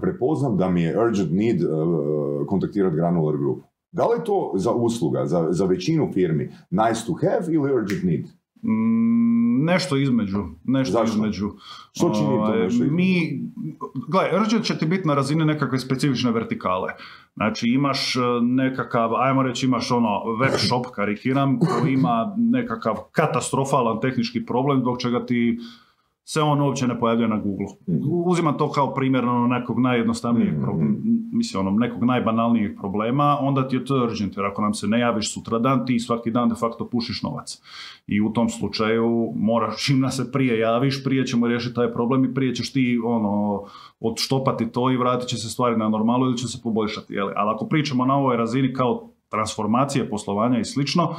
prepoznam 0.00 0.56
da 0.56 0.70
mi 0.70 0.82
je 0.82 1.00
urgent 1.00 1.30
need 1.32 1.62
uh, 1.62 2.46
kontaktirati 2.46 2.96
Granular 2.96 3.36
Group? 3.36 3.64
Da 3.92 4.06
li 4.06 4.18
je 4.18 4.24
to 4.24 4.52
za 4.54 4.72
usluga, 4.72 5.26
za, 5.26 5.46
za 5.50 5.64
većinu 5.64 6.08
firmi 6.12 6.50
nice 6.70 7.06
to 7.06 7.14
have 7.20 7.54
ili 7.54 7.72
urgent 7.72 8.02
need? 8.02 8.26
Mm, 8.62 9.64
nešto 9.64 9.96
između. 9.96 10.44
Nešto 10.64 10.92
Zašto? 10.92 11.14
između. 11.16 11.50
Što 11.92 12.14
čini 12.14 12.28
to 12.28 12.34
Ovaj, 12.34 12.58
nešto? 12.58 12.84
Mi, 12.90 13.40
gledaj, 14.08 14.62
će 14.62 14.78
ti 14.78 14.86
biti 14.86 15.08
na 15.08 15.14
razini 15.14 15.44
nekakve 15.44 15.78
specifične 15.78 16.30
vertikale. 16.30 16.92
Znači 17.34 17.68
imaš 17.68 18.16
e, 18.16 18.20
nekakav, 18.42 19.14
ajmo 19.16 19.42
reći 19.42 19.66
imaš 19.66 19.90
ono 19.90 20.36
web 20.40 20.52
shop, 20.56 20.86
karikiram, 20.94 21.58
koji 21.58 21.92
ima 21.92 22.34
nekakav 22.38 22.96
katastrofalan 23.12 24.00
tehnički 24.00 24.46
problem 24.46 24.80
zbog 24.80 25.00
čega 25.00 25.26
ti 25.26 25.58
se 26.24 26.40
on 26.40 26.60
uopće 26.60 26.86
ne 26.86 27.00
pojavljuje 27.00 27.28
na 27.28 27.36
Google. 27.36 27.66
Mhm. 27.88 27.98
Uzimam 28.10 28.58
to 28.58 28.70
kao 28.70 28.94
primjer 28.94 29.24
ono, 29.24 29.46
nekog 29.46 29.78
najjednostavnijeg 29.80 30.52
Mhm. 30.52 30.62
problema, 30.62 30.94
mislim 31.32 31.66
ono, 31.66 31.78
nekog 31.78 32.04
najbanalnijeg 32.04 32.76
problema, 32.78 33.38
onda 33.40 33.68
ti 33.68 33.76
je 33.76 33.84
to 33.84 34.04
urgent, 34.04 34.36
jer 34.36 34.46
ako 34.46 34.62
nam 34.62 34.74
se 34.74 34.86
ne 34.86 35.00
javiš 35.00 35.34
sutradan, 35.34 35.86
ti 35.86 35.98
svaki 35.98 36.30
dan 36.30 36.48
de 36.48 36.54
facto 36.54 36.88
pušiš 36.88 37.22
novac. 37.22 37.62
I 38.06 38.20
u 38.20 38.32
tom 38.32 38.48
slučaju 38.48 39.32
moraš, 39.36 39.84
čim 39.86 40.00
nas 40.00 40.16
se 40.16 40.32
prije 40.32 40.58
javiš, 40.58 41.04
prije 41.04 41.26
ćemo 41.26 41.46
riješiti 41.46 41.74
taj 41.74 41.92
problem 41.92 42.24
i 42.24 42.34
prije 42.34 42.54
ćeš 42.54 42.72
ti 42.72 43.00
ono, 43.04 43.62
odštopati 44.00 44.72
to 44.72 44.90
i 44.90 44.96
vratit 44.96 45.28
će 45.28 45.36
se 45.36 45.48
stvari 45.50 45.76
na 45.76 45.88
normalu 45.88 46.26
ili 46.26 46.38
će 46.38 46.46
se 46.46 46.62
poboljšati. 46.62 47.14
Jeli? 47.14 47.32
Ali 47.36 47.50
ako 47.54 47.66
pričamo 47.66 48.06
na 48.06 48.14
ovoj 48.16 48.36
razini 48.36 48.72
kao 48.72 49.08
transformacije 49.28 50.10
poslovanja 50.10 50.58
i 50.58 50.64
slično, 50.64 51.14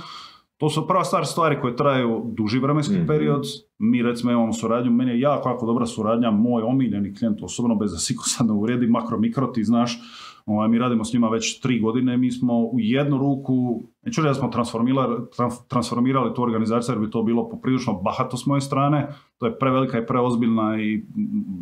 to 0.64 0.70
su 0.70 0.88
prva 0.88 1.04
stvar 1.04 1.26
stvari 1.26 1.58
koje 1.62 1.76
traju 1.76 2.22
duži 2.28 2.60
vremenski 2.60 2.96
Mhm. 2.96 3.08
period. 3.08 3.44
Mi 3.80 4.02
recimo 4.02 4.32
imamo 4.32 4.54
suradnju, 4.54 4.92
meni 4.92 5.12
je 5.12 5.20
jako, 5.20 5.50
jako 5.50 5.66
dobra 5.66 5.86
suradnja, 5.86 6.32
moj 6.32 6.62
omiljeni 6.64 7.16
klijent, 7.16 7.44
osobno 7.44 7.76
bez 7.76 7.92
da 7.92 7.98
siko 7.98 8.24
sad 8.26 8.48
ne 8.48 8.54
uvrijedi, 8.54 8.88
makro 8.88 9.20
mikro, 9.20 9.48
ti 9.48 9.64
znaš, 9.64 10.00
Ovaj, 10.46 10.68
mi 10.68 10.78
radimo 10.78 11.04
s 11.04 11.14
njima 11.14 11.28
već 11.30 11.60
tri 11.60 11.80
godine, 11.80 12.18
mi 12.18 12.32
smo 12.32 12.60
u 12.60 12.76
jednu 12.76 13.18
ruku, 13.18 13.54
neću 14.02 14.22
reći 14.22 14.30
da 14.30 14.34
smo 14.34 14.48
transformirali, 14.48 15.16
trans- 15.38 15.68
transformirali 15.68 16.34
tu 16.34 16.44
organizaciju 16.44 16.94
jer 16.94 17.02
bi 17.02 17.12
to 17.12 17.24
bilo 17.24 17.50
poprilično 17.50 17.94
bahato 17.96 18.38
s 18.38 18.46
moje 18.46 18.62
strane, 18.62 19.08
to 19.38 19.46
je 19.46 19.60
prevelika 19.60 20.00
i 20.00 20.06
preozbiljna 20.06 20.82
i 20.82 21.04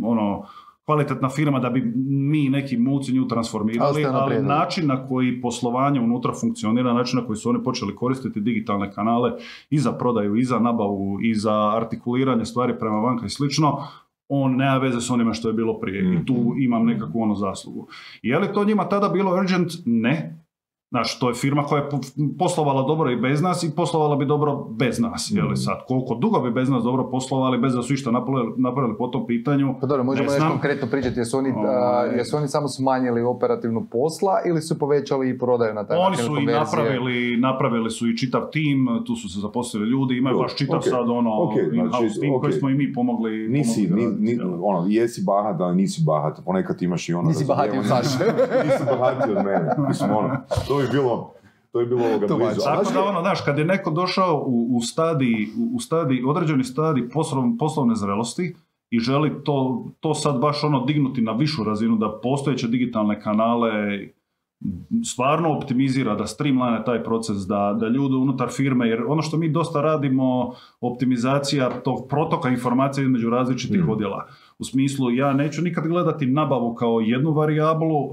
ono, 0.04 0.44
kvalitetna 0.86 1.30
firma 1.30 1.60
da 1.60 1.70
bi 1.70 1.94
mi 1.96 2.50
neki 2.50 2.78
muci 2.78 3.14
nju 3.14 3.22
Ali 3.22 3.30
transformirali, 3.30 4.06
ali 4.06 4.42
način 4.42 4.88
na 4.88 5.08
koji 5.08 5.42
poslovanje 5.42 6.00
unutra 6.00 6.34
funkcionira, 6.34 6.94
način 6.94 7.20
na 7.20 7.26
koji 7.26 7.38
su 7.38 7.50
oni 7.50 7.64
počeli 7.64 7.96
koristiti 7.96 8.42
digitalne 8.42 8.92
kanale 8.92 9.32
i 9.70 9.80
za 9.80 9.92
prodaju, 9.92 10.36
i 10.36 10.44
za 10.44 10.60
nabavu, 10.60 11.18
i 11.22 11.36
za 11.36 11.76
artikuliranje 11.76 12.46
stvari 12.46 12.80
prema 12.80 13.00
vanka 13.00 13.26
i 13.26 13.30
slično, 13.30 13.84
on 14.30 14.56
nema 14.56 14.78
veze 14.78 15.02
s 15.02 15.10
onime 15.10 15.34
što 15.34 15.48
je 15.48 15.54
bilo 15.54 15.80
prije 15.80 16.14
i 16.14 16.26
tu 16.26 16.54
imam 16.58 16.86
nekakvu 16.86 17.22
ono 17.22 17.36
zaslugu. 17.36 17.88
Je 18.22 18.40
li 18.40 18.54
to 18.54 18.66
njima 18.66 18.90
tada 18.90 19.10
bilo 19.10 19.36
urgent? 19.36 19.72
Ne. 19.86 20.41
Znaš, 20.92 21.20
to 21.20 21.30
je 21.30 21.36
firma 21.36 21.64
koja 21.64 21.84
je 21.84 21.90
po- 21.90 22.00
poslovala 22.40 22.82
dobro 22.82 23.12
i 23.12 23.16
bez 23.16 23.42
nas 23.42 23.64
i 23.64 23.72
poslovala 23.76 24.16
bi 24.16 24.26
dobro 24.26 24.66
bez 24.70 25.00
nas. 25.00 25.32
Je 25.32 25.44
li 25.44 25.58
sad, 25.58 25.78
koliko 25.88 26.16
dugo 26.16 26.40
bi 26.40 26.52
bez 26.52 26.70
nas 26.70 26.84
dobro 26.84 27.10
poslovali, 27.10 27.58
bez 27.58 27.74
da 27.74 27.82
su 27.82 27.94
išta 27.94 28.12
napravili, 28.12 28.54
napravili 28.58 28.98
po 28.98 29.08
tom 29.08 29.28
pitanju, 29.28 29.76
Pa 29.82 29.88
dobro, 29.88 30.04
možemo 30.04 30.30
ne 30.30 30.34
nešto 30.34 30.50
konkretno 30.50 30.88
pričati, 30.88 31.20
jesu 31.20 31.38
oni, 31.38 31.50
a, 31.50 31.60
Ovaj. 31.60 32.18
jesu 32.18 32.38
oni 32.38 32.48
samo 32.48 32.68
smanjili 32.68 33.22
operativnu 33.22 33.86
posla 33.92 34.42
ili 34.46 34.62
su 34.62 34.80
povećali 34.80 35.30
i 35.30 35.40
prodaju 35.40 35.74
na 35.74 35.88
taj 35.88 35.98
Oni 35.98 36.10
način 36.10 36.26
su 36.26 36.38
i 36.38 36.46
napravili, 36.46 37.38
napravili 37.38 37.90
su 37.92 38.08
i 38.10 38.18
čitav 38.18 38.42
tim, 38.52 38.88
tu 39.08 39.16
su 39.16 39.30
se 39.30 39.40
zaposlili 39.40 39.90
ljudi, 39.90 40.18
imaju 40.18 40.38
baš 40.38 40.56
čitav 40.56 40.78
ok, 40.78 40.84
sad 40.84 41.10
ono 41.10 41.44
ok, 41.44 41.54
in-house 41.74 41.98
znači, 42.08 42.20
tim 42.20 42.34
koji 42.40 42.54
ok. 42.54 42.60
smo 42.60 42.70
i 42.70 42.74
mi 42.74 42.94
pomogli. 42.94 43.50
Nisi, 43.50 43.88
pomogli 43.90 44.08
ni, 44.20 44.34
ni- 44.36 44.40
ono, 44.62 44.86
jesi 44.88 45.24
bahat, 45.26 45.62
ali 45.62 45.76
nisi 45.76 46.04
bahat. 46.06 46.40
Ponekad 46.46 46.82
imaš 46.82 47.10
i 47.10 47.14
ono... 47.14 47.28
Nisi 47.28 47.46
bahatiji 47.46 47.80
od. 47.80 47.86
Saše. 47.86 48.18
nisi 48.66 48.84
bahatiji 48.92 49.36
od 49.38 49.46
mene. 49.46 49.70
Mislim, 49.88 50.10
ono, 50.12 50.30
to 50.68 50.81
bi 50.82 50.88
bilo, 50.92 51.34
to 51.72 51.80
bi 51.80 51.86
bilo 51.86 52.02
ovoga 52.06 52.28
blizu. 52.28 52.62
Tako 52.64 52.94
da 52.94 53.04
ono, 53.04 53.22
znaš, 53.22 53.42
kad 53.42 53.58
je 53.58 53.66
neko 53.66 53.92
došao 53.92 54.44
u, 54.48 54.78
u 54.78 54.82
stadiji, 54.82 55.48
u, 55.58 55.76
u 55.76 55.80
stadiji, 55.80 56.24
određeni 56.26 56.64
stadij 56.64 57.04
poslov- 57.10 57.58
poslovne 57.60 57.96
zrelosti 57.96 58.56
i 58.90 59.00
želi 59.00 59.44
to, 59.44 59.86
to 60.00 60.14
sad 60.14 60.40
baš 60.40 60.64
ono 60.64 60.86
dignuti 60.86 61.22
na 61.22 61.32
višu 61.32 61.64
razinu, 61.64 61.98
da 61.98 62.20
postojeće 62.24 62.68
digitalne 62.68 63.22
kanale 63.22 63.72
stvarno 65.06 65.58
optimizira, 65.58 66.16
da 66.16 66.28
streamline 66.28 66.84
taj 66.86 67.04
proces, 67.04 67.38
da, 67.38 67.78
da 67.80 67.88
ljudi 67.88 68.16
unutar 68.16 68.50
firme, 68.50 68.88
jer 68.88 69.04
ono 69.08 69.22
što 69.22 69.38
mi 69.38 69.50
dosta 69.50 69.82
radimo, 69.82 70.54
optimizacija 70.82 71.70
tog 71.70 72.08
protoka 72.10 72.50
informacija 72.50 73.04
između 73.04 73.30
različitih 73.30 73.86
Mm. 73.86 73.90
odjela. 73.90 74.28
U 74.62 74.66
smislu, 74.66 75.12
ja 75.12 75.34
neću 75.34 75.62
nikad 75.62 75.88
gledati 75.88 76.26
nabavu 76.26 76.76
kao 76.76 77.00
jednu 77.00 77.32
varijablu, 77.32 77.96
e, 77.96 78.12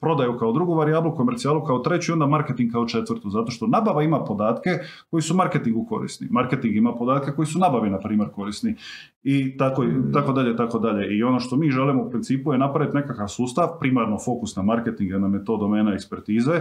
prodaju 0.00 0.38
kao 0.38 0.52
drugu 0.52 0.74
varijablu, 0.74 1.14
komercijalu 1.14 1.64
kao 1.64 1.78
treću 1.78 2.12
i 2.12 2.14
onda 2.14 2.26
marketing 2.26 2.72
kao 2.72 2.86
četvrtu, 2.86 3.30
zato 3.30 3.50
što 3.50 3.66
nabava 3.66 4.02
ima 4.02 4.24
podatke 4.24 4.70
koji 5.10 5.22
su 5.22 5.34
marketingu 5.34 5.86
korisni. 5.88 6.28
Marketing 6.30 6.76
ima 6.76 6.94
podatke 6.94 7.32
koji 7.32 7.46
su 7.46 7.58
nabavi, 7.58 7.90
na 7.90 7.98
primjer, 7.98 8.28
korisni. 8.34 8.74
I 9.22 9.56
tako, 9.56 9.84
tako 10.12 10.32
dalje, 10.32 10.56
tako 10.56 10.78
dalje. 10.78 11.16
I 11.16 11.22
ono 11.22 11.40
što 11.40 11.56
mi 11.56 11.70
želimo 11.70 12.02
u 12.02 12.10
principu 12.10 12.52
je 12.52 12.58
napraviti 12.58 12.96
nekakav 12.96 13.28
sustav, 13.28 13.68
primarno 13.80 14.18
fokus 14.24 14.56
na 14.56 14.62
marketing, 14.62 15.10
jer 15.10 15.20
nam 15.20 15.34
je 15.34 15.44
to 15.44 15.56
domena 15.56 15.92
ekspertize, 15.92 16.60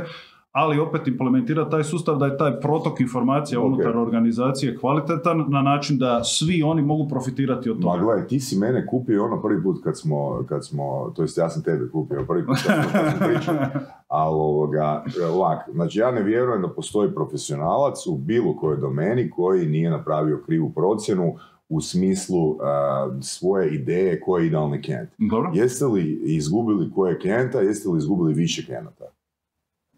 ali 0.56 0.80
opet 0.80 1.08
implementirati 1.08 1.72
taj 1.72 1.84
sustav 1.84 2.18
da 2.18 2.26
je 2.26 2.38
taj 2.38 2.60
protok 2.60 3.00
informacija 3.00 3.60
Ok. 3.60 3.66
unutar 3.66 3.98
organizacije 3.98 4.78
kvalitetan 4.78 5.46
na 5.48 5.62
način 5.62 5.98
da 5.98 6.24
svi 6.24 6.64
oni 6.64 6.82
mogu 6.82 7.08
profitirati 7.10 7.70
od 7.70 7.78
Ma 7.78 7.82
toga. 7.84 8.04
gledaj, 8.04 8.28
ti 8.28 8.40
si 8.40 8.58
mene 8.58 8.88
kupio 8.88 9.26
ono 9.26 9.42
prvi 9.42 9.64
put 9.64 9.84
kad 9.84 10.00
smo, 10.00 10.44
kad 10.50 10.66
smo 10.66 11.12
to 11.16 11.22
jest 11.22 11.38
ja 11.38 11.50
sam 11.50 11.64
tebe 11.64 11.90
kupio 11.90 12.26
prvi 12.28 12.46
put 12.46 12.58
kad 12.66 12.74
smo, 12.76 12.92
kad 12.92 13.12
smo 13.18 13.28
pričali. 13.28 13.58
Ali 14.08 14.34
ovoga, 14.36 15.04
ovak, 15.34 15.60
znači 15.74 16.00
ja 16.00 16.12
ne 16.12 16.24
vjerujem 16.24 16.62
da 16.62 16.68
postoji 16.70 17.12
profesionalac 17.12 18.08
u 18.08 18.18
bilo 18.18 18.56
kojoj 18.58 18.78
domeni 18.78 19.30
koji 19.30 19.66
nije 19.68 19.90
napravio 19.90 20.44
krivu 20.46 20.70
procjenu 20.70 21.34
u 21.70 21.82
smislu 21.82 22.58
a, 22.62 23.08
svoje 23.22 23.76
ideje 23.76 24.20
koji 24.20 24.44
je 24.44 24.48
idealni 24.48 24.82
klijent. 24.82 25.10
Dobro. 25.18 25.52
Jeste 25.54 25.86
li 25.86 26.20
izgubili 26.24 26.92
koje 26.96 27.20
klijenta, 27.20 27.60
jeste 27.60 27.90
li 27.90 27.98
izgubili 27.98 28.34
više 28.34 28.66
klijenata? 28.66 29.06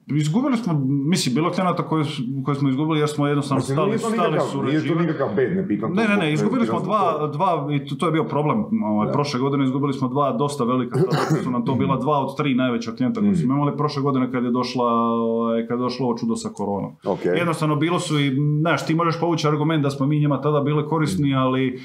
Izgubili 0.10 0.58
smo, 0.58 0.74
mislim, 0.86 1.36
bilo 1.36 1.52
klijenata 1.52 1.84
koje, 1.84 2.06
su- 2.06 2.22
koje 2.46 2.56
smo 2.56 2.70
izgubili 2.70 3.00
jer 3.00 3.10
smo 3.10 3.28
jednostavno 3.28 3.60
Mislim, 3.60 3.76
stali, 3.76 3.98
stali 3.98 4.12
nikakav, 4.14 4.32
nije 4.32 4.40
to 4.42 4.48
surađivati. 4.48 5.02
nikakav 5.02 5.30
bed, 5.36 5.56
ne 5.56 5.68
pitam 5.68 5.94
Ne, 5.94 6.08
ne, 6.08 6.18
ne, 6.18 6.34
izgubili 6.34 6.66
smo 6.66 6.80
dva, 6.80 7.00
dva 7.28 7.50
i 7.74 7.86
to, 7.86 7.96
to 7.96 8.06
je 8.06 8.12
bio 8.12 8.24
problem. 8.26 8.58
Ovaj. 8.84 9.12
Prošle 9.12 9.40
godine 9.40 9.64
izgubili 9.64 9.94
smo 9.94 10.08
dva 10.08 10.32
dosta 10.34 10.64
velika, 10.64 11.00
tada 11.02 11.42
su 11.44 11.52
nam 11.52 11.66
to 11.66 11.76
bila 11.76 11.98
dva 11.98 12.20
od 12.20 12.38
tri 12.38 12.56
najveća 12.56 12.92
klijenta 12.92 13.20
koji 13.20 13.32
Mm. 13.32 13.36
smo 13.36 13.54
imali 13.54 13.78
prošle 13.78 14.02
godine 14.02 14.32
kad 14.32 14.44
je 14.44 14.52
došla, 14.52 14.86
ovaj, 14.86 15.68
kad 15.68 15.80
je 15.80 15.84
došlo 15.84 16.06
ovo 16.06 16.18
čudo 16.18 16.36
sa 16.36 16.50
koronom. 16.50 16.92
Jednostavno 17.30 17.76
bilo 17.76 18.00
su 18.00 18.20
i, 18.20 18.32
znaš, 18.62 18.86
ti 18.86 18.96
možeš 18.96 19.20
povući 19.20 19.48
argument 19.48 19.84
da 19.84 19.90
smo 19.90 20.06
mi 20.06 20.20
njima 20.20 20.42
tada 20.42 20.62
bili 20.62 20.86
korisni, 20.86 21.36
ali 21.36 21.80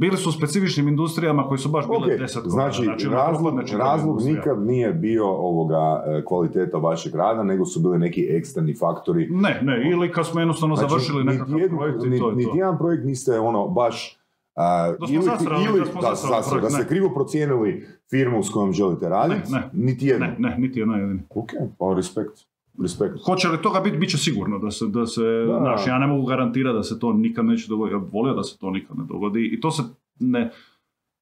bili 0.00 0.16
su 0.16 0.28
u 0.28 0.32
specifičnim 0.32 0.88
industrijama 0.88 1.44
koji 1.44 1.58
su 1.58 1.68
baš 1.68 1.86
bile 1.86 1.98
Ok, 2.14 2.20
deset 2.20 2.42
godina. 2.42 2.70
znači 2.72 3.06
ono, 3.06 3.16
razlog, 3.16 3.54
razlog 3.78 4.22
nikad 4.22 4.62
nije 4.62 4.92
bio 4.92 5.26
ovoga 5.28 5.76
e, 6.08 6.24
kvaliteta 6.24 6.78
vašeg 6.78 7.14
rada, 7.14 7.42
nego 7.42 7.64
su 7.64 7.80
bili 7.80 7.98
neki 7.98 8.26
eksterni 8.30 8.74
faktori. 8.74 9.28
Ne, 9.30 9.60
ne, 9.62 9.90
ili 9.90 10.12
kad 10.12 10.26
smo 10.26 10.40
jednostavno 10.40 10.76
Znači, 10.76 10.90
završili 10.90 11.24
nekakav 11.24 11.58
jednu- 11.58 11.78
projekt 11.78 11.96
i 11.98 12.18
to 12.18 12.30
je 12.30 12.44
to. 12.44 12.56
Jedan 12.56 12.78
projekt 12.78 13.04
niste 13.04 13.38
ono 13.38 13.68
baš 13.68 14.16
a, 14.54 14.90
Da 14.90 15.06
smo 15.06 15.14
ili, 15.14 15.22
zasrali, 15.24 15.64
ili 15.64 15.78
da 15.80 15.86
smo 15.86 16.00
da, 16.00 16.14
zasrali 16.14 16.62
da 16.62 16.70
ste 16.70 16.86
krivo 16.86 17.10
procijenili 17.10 17.86
firmu 18.10 18.42
s 18.42 18.50
kojom 18.50 18.72
želite 18.72 19.08
raditi, 19.08 19.52
niti 19.72 20.06
jednu. 20.06 20.26
Ne, 20.26 20.36
ne, 20.38 20.54
niti 20.58 20.78
jedna 20.78 20.96
jedina. 20.96 21.20
Ok, 21.30 21.48
pa 21.78 21.94
respekt. 21.96 22.32
Respekt. 22.78 23.14
Hoće 23.20 23.48
li 23.48 23.58
toga 23.58 23.80
biti, 23.80 23.98
bit 23.98 24.10
će 24.10 24.18
sigurno 24.18 24.58
da 24.58 24.70
se, 24.70 24.86
da 24.86 25.06
se, 25.06 25.22
Da. 25.22 25.58
znaš, 25.58 25.86
ja 25.86 25.98
ne 25.98 26.06
mogu 26.06 26.24
garantirati 26.24 26.76
da 26.76 26.82
se 26.82 26.98
to 26.98 27.12
nikad 27.12 27.44
neće 27.44 27.68
dogoditi, 27.68 27.94
ja 27.94 28.00
bih 28.00 28.12
volio 28.12 28.34
da 28.34 28.42
se 28.42 28.58
to 28.58 28.70
nikad 28.70 28.98
ne 28.98 29.04
dogodi 29.04 29.46
i 29.46 29.60
to 29.60 29.70
se 29.70 29.82
ne, 30.20 30.50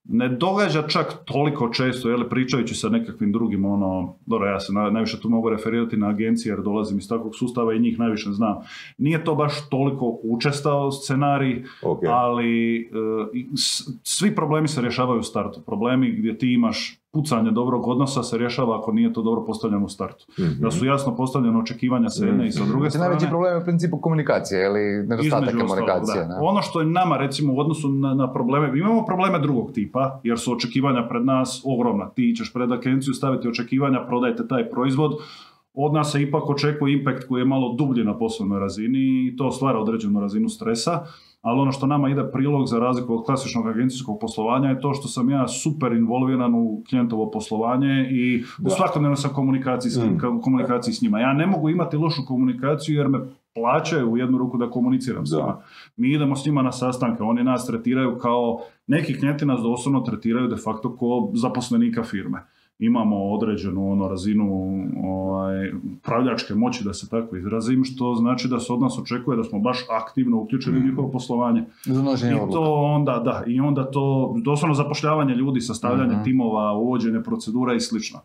ne 0.05 0.29
događa 0.31 0.83
čak 0.85 1.07
toliko 1.25 1.69
često, 1.69 2.09
jel, 2.09 2.25
pričajući 2.25 2.75
sa 2.75 2.89
nekakvim 2.89 3.33
drugim, 3.33 3.65
ono, 3.65 4.15
dobro, 4.27 4.47
ja 4.47 4.61
se 4.61 4.73
na- 4.73 4.91
najviše 4.91 5.21
tu 5.21 5.29
mogu 5.29 5.51
referirati 5.51 5.97
na 5.97 6.09
agencije 6.09 6.51
jer 6.51 6.61
dolazim 6.61 6.99
iz 6.99 7.09
takvog 7.09 7.37
sustava 7.37 7.75
i 7.75 7.81
njih 7.81 7.99
najviše 7.99 8.31
znam. 8.31 8.57
Nije 8.99 9.25
to 9.25 9.35
baš 9.35 9.69
toliko 9.69 10.19
učestao 10.25 10.91
scenarij, 10.93 11.65
Ok. 11.83 12.01
ali 12.05 12.77
e, 12.77 12.89
s- 13.57 13.91
svi 14.03 14.35
problemi 14.35 14.69
se 14.69 14.81
rješavaju 14.81 15.21
u 15.21 15.25
startu. 15.25 15.61
Problemi 15.63 16.13
gdje 16.13 16.39
ti 16.39 16.53
imaš 16.53 16.99
pucanje 17.13 17.51
dobrog 17.51 17.87
odnosa 17.89 18.23
se 18.23 18.39
rješava 18.39 18.79
ako 18.79 18.93
nije 18.93 19.13
to 19.13 19.23
dobro 19.23 19.45
postavljeno 19.45 19.85
u 19.85 19.89
startu. 19.89 20.27
Mhm. 20.41 20.61
Da 20.63 20.71
su 20.71 20.87
jasno 20.87 21.17
postavljene 21.17 21.59
očekivanja 21.59 22.09
sa 22.09 22.27
jedne 22.27 22.47
i 22.47 22.53
sa 22.53 22.65
druge 22.65 22.81
Znači, 22.81 22.91
strane. 22.91 23.09
najveći 23.09 23.27
problem 23.29 23.55
je 23.55 23.63
u 23.63 23.65
principu 23.65 24.01
komunikacije 24.01 24.65
ili 24.65 25.07
nedostatak 25.07 25.49
ostalog, 25.49 25.69
komunikacije. 25.69 26.23
da. 26.23 26.29
ne? 26.29 26.35
Ono 26.41 26.63
što 26.63 26.81
je 26.81 26.87
nama 26.87 27.17
recimo 27.17 27.55
u 27.55 27.59
odnosu 27.59 27.89
na, 27.89 28.15
na 28.15 28.33
probleme, 28.33 28.73
mi 28.73 28.79
imamo 28.79 29.05
probleme 29.05 29.39
drugog 29.39 29.73
tipa, 29.73 30.21
jer 30.25 30.39
su 30.39 30.53
očekivanja 30.53 31.09
pred 31.09 31.25
nas 31.25 31.63
ogromna. 31.65 32.11
Ti 32.11 32.35
ćeš 32.37 32.53
pred 32.53 32.73
agenciju 32.73 33.15
staviti 33.15 33.49
očekivanja, 33.49 34.05
prodajte 34.07 34.49
taj 34.49 34.71
proizvod, 34.71 35.13
od 35.75 35.93
nas 35.93 36.13
se 36.13 36.23
ipak 36.23 36.51
očekuje 36.51 36.93
impact 36.93 37.29
koji 37.29 37.41
je 37.41 37.45
malo 37.45 37.75
dublji 37.79 38.05
na 38.05 38.19
poslovnoj 38.19 38.61
razini 38.61 38.99
i 38.99 39.37
to 39.37 39.51
stvara 39.51 39.79
određenu 39.79 40.21
razinu 40.21 40.49
stresa. 40.49 41.03
Ali 41.41 41.61
ono 41.61 41.73
što 41.73 41.87
nama 41.87 42.09
ide 42.09 42.25
prilog 42.25 42.67
za 42.67 42.79
razliku 42.79 43.15
od 43.15 43.25
klasičnog 43.25 43.67
agencijskog 43.67 44.19
poslovanja 44.21 44.69
je 44.69 44.81
to 44.81 44.95
što 44.95 45.09
sam 45.09 45.31
ja 45.31 45.49
super 45.49 45.93
involviran 45.93 46.55
u 46.55 46.83
klijentovo 46.89 47.31
poslovanje 47.31 48.09
i 48.11 48.43
u 48.59 48.71
svakodnevno 48.71 49.17
sam 49.17 49.31
komunikaciji, 49.31 49.91
s- 49.91 49.97
Mm. 49.99 50.17
ka- 50.17 50.41
komunikaciji 50.41 50.95
s 50.95 51.03
njima. 51.03 51.21
Ja 51.21 51.33
ne 51.33 51.47
mogu 51.47 51.71
imati 51.71 51.97
lošu 51.97 52.23
komunikaciju 52.27 52.97
jer 52.97 53.09
me 53.09 53.19
plaćaju 53.55 54.09
u 54.09 54.17
jednu 54.17 54.39
ruku 54.39 54.59
da 54.59 54.71
komuniciram 54.71 55.27
s 55.27 55.33
njima. 55.33 55.61
Mi 55.97 56.13
idemo 56.13 56.37
s 56.37 56.47
njima 56.47 56.63
na 56.63 56.73
sastanke, 56.73 57.23
oni 57.23 57.45
nas 57.45 57.67
tretiraju 57.67 58.19
kao, 58.19 58.61
neki 58.87 59.19
klijenti 59.19 59.47
nas 59.47 59.61
doslovno 59.61 60.01
tretiraju 60.01 60.49
de 60.49 60.57
facto 60.57 60.97
kao 60.97 61.31
zaposlenika 61.35 62.03
firme. 62.03 62.39
Imamo 62.79 63.17
određenu 63.17 63.93
ono, 63.93 64.09
razinu 64.09 64.49
ovaj, 65.05 65.73
upravljačke 65.97 66.55
moći, 66.55 66.85
da 66.85 66.93
se 66.93 67.09
tako 67.09 67.37
izrazim, 67.37 67.85
što 67.85 68.15
znači 68.15 68.49
da 68.49 68.61
se 68.61 68.73
od 68.73 68.81
nas 68.81 68.99
očekuje 68.99 69.37
da 69.37 69.45
smo 69.45 69.59
baš 69.59 69.79
aktivno 69.91 70.41
uključeni 70.41 70.79
u 70.79 70.83
njihovo 70.83 71.11
poslovanje. 71.11 71.65
I 71.87 71.91
odluka. 72.35 72.53
to 72.53 72.75
onda, 72.75 73.19
da, 73.25 73.45
i 73.47 73.61
onda 73.61 73.91
to, 73.91 74.35
doslovno 74.45 74.75
zapošljavanje 74.75 75.35
ljudi, 75.35 75.61
sastavljanje 75.61 76.13
Mhm. 76.15 76.23
timova, 76.25 76.73
uvođenje 76.73 77.23
procedura 77.23 77.75
i 77.75 77.81
slično. 77.81 78.19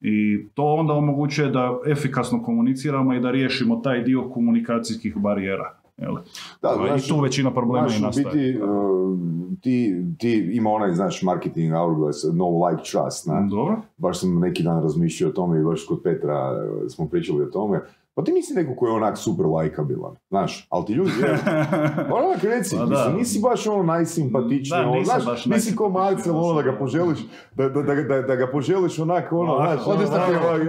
I 0.00 0.46
to 0.54 0.64
onda 0.64 0.92
omogućuje 0.92 1.50
da 1.50 1.78
efikasno 1.86 2.42
komuniciramo 2.42 3.14
i 3.14 3.20
da 3.20 3.30
riješimo 3.30 3.76
taj 3.76 4.02
dio 4.02 4.28
komunikacijskih 4.30 5.16
barijera. 5.16 5.78
Jel? 5.96 6.14
Da, 6.62 6.68
I 6.84 6.88
znaš, 6.88 7.08
tu 7.08 7.20
većina 7.20 7.50
problema 7.54 7.88
Znaš, 7.88 7.98
i 7.98 8.02
nastaje. 8.02 8.26
biti, 8.26 8.62
uh, 8.62 9.18
ti, 9.60 10.04
ti 10.18 10.50
ima 10.52 10.70
onaj, 10.70 10.94
znaš, 10.94 11.22
marketing 11.22 11.72
hourglass, 11.72 12.18
no 12.32 12.66
like 12.66 12.82
trust, 12.82 13.26
na. 13.26 13.46
Dobro. 13.50 13.76
Baš 13.96 14.20
sam 14.20 14.40
neki 14.40 14.62
dan 14.62 14.82
razmišljao 14.82 15.30
o 15.30 15.32
tome 15.32 15.60
i 15.60 15.64
baš 15.64 15.86
kod 15.88 16.02
Petra 16.02 16.52
uh, 16.52 16.90
smo 16.90 17.08
pričali 17.08 17.42
o 17.42 17.46
tome. 17.46 17.80
Pa 18.16 18.24
ti 18.24 18.32
nisi 18.32 18.54
neko 18.54 18.76
koji 18.76 18.90
je 18.90 18.94
onak 18.94 19.18
super 19.18 19.46
lajkabilan, 19.46 20.16
znaš, 20.28 20.66
ali 20.70 20.84
ti 20.84 20.92
ljudi, 20.92 21.10
je, 21.20 21.30
onak 22.18 22.42
reci, 22.42 22.76
Pa 22.76 22.84
da. 22.84 22.90
mislim, 22.90 23.16
nisi 23.16 23.40
baš 23.40 23.66
ono 23.66 23.82
najsimpatičniji, 23.82 24.82
Da, 24.82 24.88
ono, 24.88 25.04
znaš, 25.04 25.26
baš 25.26 25.46
nisi 25.46 25.76
ko 25.76 25.88
Marcel, 25.88 26.36
ono 26.36 26.62
da 26.62 26.62
ga 26.62 26.78
poželiš, 26.78 27.18
da, 27.54 27.68
da, 27.68 27.82
da, 27.82 27.94
da, 27.94 28.22
da 28.22 28.36
ga 28.36 28.46
poželiš 28.52 28.98
onak, 28.98 29.32
ono, 29.32 29.56
znaš, 29.62 29.86
ono, 29.86 29.96
malo, 29.96 30.06
strpljivo. 30.06 30.46
onak, 30.48 30.62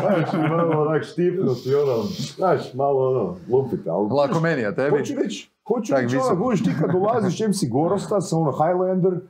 znaš, 0.00 0.48
malo 0.50 0.82
onak 0.82 1.04
štipnuti, 1.04 1.74
ono, 1.74 2.02
znaš, 2.36 2.74
malo 2.74 3.10
ono, 3.10 3.36
lupite, 3.52 3.90
ali... 3.90 4.08
Lako 4.10 4.40
meni, 4.40 4.64
a 4.64 4.74
tebi? 4.74 4.98
Hoću 4.98 5.14
reći, 5.22 5.50
hoću 5.68 5.94
reći, 5.96 6.16
ono, 6.16 6.56
ti 6.56 6.70
kad 6.80 6.90
dolaziš, 6.92 7.38
čem 7.38 7.52
si 7.52 7.68
Gorosta, 7.68 8.20
sa 8.20 8.36
ono 8.36 8.52
Highlander, 8.52 9.20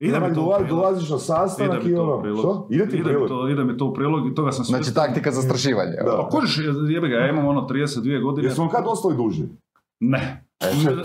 Ide 0.00 0.20
mi 0.20 0.26
to 0.26 0.32
u 0.32 0.34
dola- 0.36 0.58
prilog. 0.58 0.68
dolaziš 0.72 1.10
na 1.10 1.16
Ide 1.16 1.20
sastanak 1.20 1.84
mi 1.84 1.90
i 1.90 1.94
to 1.94 2.00
u 2.00 2.04
ono, 2.04 2.20
prilog. 2.20 2.38
što? 2.38 2.66
Ide 2.70 2.84
ti 2.84 2.90
u 2.90 2.94
Ide 2.94 3.02
mi 3.02 3.10
prilog? 3.10 3.28
to, 3.28 3.48
ide 3.48 3.64
mi 3.64 3.76
to 3.76 3.86
u 3.86 3.94
prilog 3.94 4.26
i 4.26 4.34
toga 4.34 4.52
sam 4.52 4.64
Znači 4.64 4.84
svjestan. 4.84 5.04
taktika 5.04 5.30
za 5.30 5.42
strašivanje. 5.42 5.90
Da. 5.94 6.00
evo. 6.02 6.16
Pa 6.22 6.28
kužiš, 6.30 6.58
jebi 6.88 7.08
ga, 7.08 7.16
ja 7.16 7.28
imam 7.28 7.46
ono 7.46 7.60
32 7.62 8.00
godine. 8.20 8.48
Jesu 8.48 8.60
vam 8.60 8.70
kad 8.70 8.84
ostali 8.86 9.16
duži? 9.16 9.42
Ne. 10.00 10.44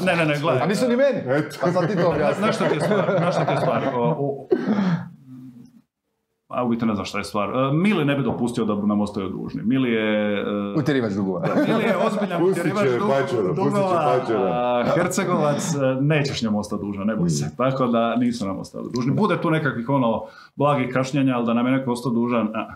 Ne, 0.02 0.16
ne, 0.16 0.26
ne, 0.26 0.40
gledaj. 0.40 0.62
A 0.62 0.66
nisu 0.66 0.88
ni 0.88 0.96
meni. 0.96 1.20
Eto. 1.28 1.58
Pa 1.62 1.72
sad 1.72 1.88
ti 1.88 1.96
to 1.96 2.10
objasni. 2.10 2.36
Znaš 2.38 2.56
šta 2.56 2.66
ti 2.66 2.76
je 2.76 2.82
stvar? 2.82 3.14
Znaš 3.18 3.34
šta 3.36 3.46
ti 3.46 3.52
je 3.52 3.58
stvar? 3.58 3.84
O, 3.96 4.02
o, 4.10 4.48
a 6.50 6.64
u 6.64 6.70
biti 6.70 6.86
ne 6.86 6.94
znam 6.94 7.06
šta 7.06 7.18
je 7.18 7.24
stvar. 7.24 7.50
E, 7.50 7.74
Mili 7.74 8.06
ne 8.06 8.16
bi 8.16 8.24
dopustio 8.24 8.66
da 8.66 8.76
bi 8.76 8.88
nam 8.88 9.02
ostao 9.02 9.30
dužni. 9.30 9.62
Mili 9.64 9.92
je... 9.92 10.40
e, 10.40 10.80
Utjerivač 10.80 11.14
dugova. 11.14 11.42
Mili 11.68 11.84
je 11.84 11.98
ozbiljan 11.98 12.44
utjerivač 12.44 12.88
dugova, 13.56 14.16
Pačera. 14.20 14.40
a 14.44 14.84
Hercegovac, 14.96 15.76
e, 15.76 16.02
nećeš 16.02 16.42
njemu 16.42 16.60
ostati 16.60 16.86
dužan, 16.86 17.08
ne 17.08 17.16
boj 17.16 17.30
se. 17.30 17.52
Tako 17.58 17.88
da 17.88 18.16
nisu 18.16 18.48
nam 18.48 18.60
ostali 18.60 18.88
dužni. 18.96 19.12
Bude 19.12 19.42
tu 19.42 19.50
nekakvih 19.52 19.90
ono 19.90 20.24
blagih 20.56 20.94
kašnjenja, 20.94 21.36
ali 21.36 21.46
da 21.46 21.54
nam 21.54 21.66
je 21.66 21.72
neko 21.72 21.92
ostao 21.92 22.12
dužan, 22.12 22.48
a, 22.56 22.68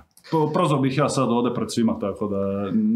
prozvao 0.53 0.81
bih 0.81 0.97
ja 0.97 1.09
sad 1.09 1.31
ovdje 1.31 1.53
pred 1.53 1.71
svima, 1.71 1.99
tako 1.99 2.27
da 2.27 2.37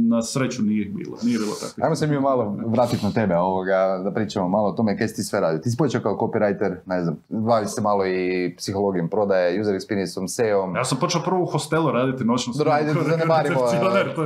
na 0.10 0.22
sreću 0.22 0.64
nije 0.64 0.86
bilo. 0.86 1.18
Nije 1.24 1.38
bilo 1.38 1.52
takvih. 1.62 1.84
Ajmo 1.84 1.96
se 1.96 2.08
mi 2.08 2.20
malo 2.20 2.56
vratiti 2.66 3.06
na 3.06 3.12
tebe, 3.12 3.38
ovoga, 3.38 4.02
da 4.04 4.12
pričamo 4.12 4.50
malo 4.50 4.70
o 4.70 4.72
tome 4.72 4.98
kaj 4.98 5.08
si 5.08 5.16
ti 5.16 5.24
sve 5.24 5.40
radio. 5.40 5.60
Ti 5.60 5.70
si 5.70 5.78
počeo 5.78 6.02
kao 6.02 6.18
copywriter, 6.18 6.76
ne 6.86 7.04
znam, 7.04 7.18
bavi 7.30 7.68
se 7.68 7.82
malo 7.82 8.06
i 8.06 8.56
psihologijom 8.58 9.10
prodaje, 9.10 9.62
user 9.62 9.76
experience-om, 9.76 10.28
SEO-om. 10.28 10.76
Ja 10.76 10.84
sam 10.84 10.98
počeo 11.02 11.22
prvo 11.22 11.44
u 11.44 11.46
hostelu 11.46 11.92
raditi 11.92 12.26
noćnu 12.26 12.54
Dobro, 12.58 12.74
ajde, 12.74 12.92
službu, 12.92 13.10
zanemarimo 13.10 13.60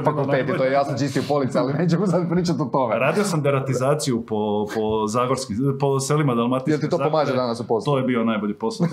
fakulteti, 0.06 0.54
to 0.58 0.64
je 0.64 0.72
jasno 0.72 0.97
čistio 0.97 1.24
police, 1.28 1.60
ali 1.60 1.74
nećemo 1.74 2.08
sad 2.08 2.30
pričati 2.30 2.62
o 2.62 2.66
tome. 2.66 2.99
Radio 2.99 3.24
sam 3.24 3.41
deratizaciju 3.41 4.26
po, 4.26 4.68
po 4.76 5.08
zagorskim, 5.08 5.58
po 5.80 5.99
selima 5.99 6.36
Dalmatinske 6.36 6.72
Jel 6.72 6.80
ti 6.80 6.89
to 6.89 6.97
zagore. 6.97 7.12
pomaže 7.12 7.34
danas 7.34 7.60
u 7.60 7.68
poslu? 7.68 7.93
To 7.93 7.97
je 7.97 8.04
bio 8.04 8.24
najbolji 8.24 8.54
posao. 8.54 8.88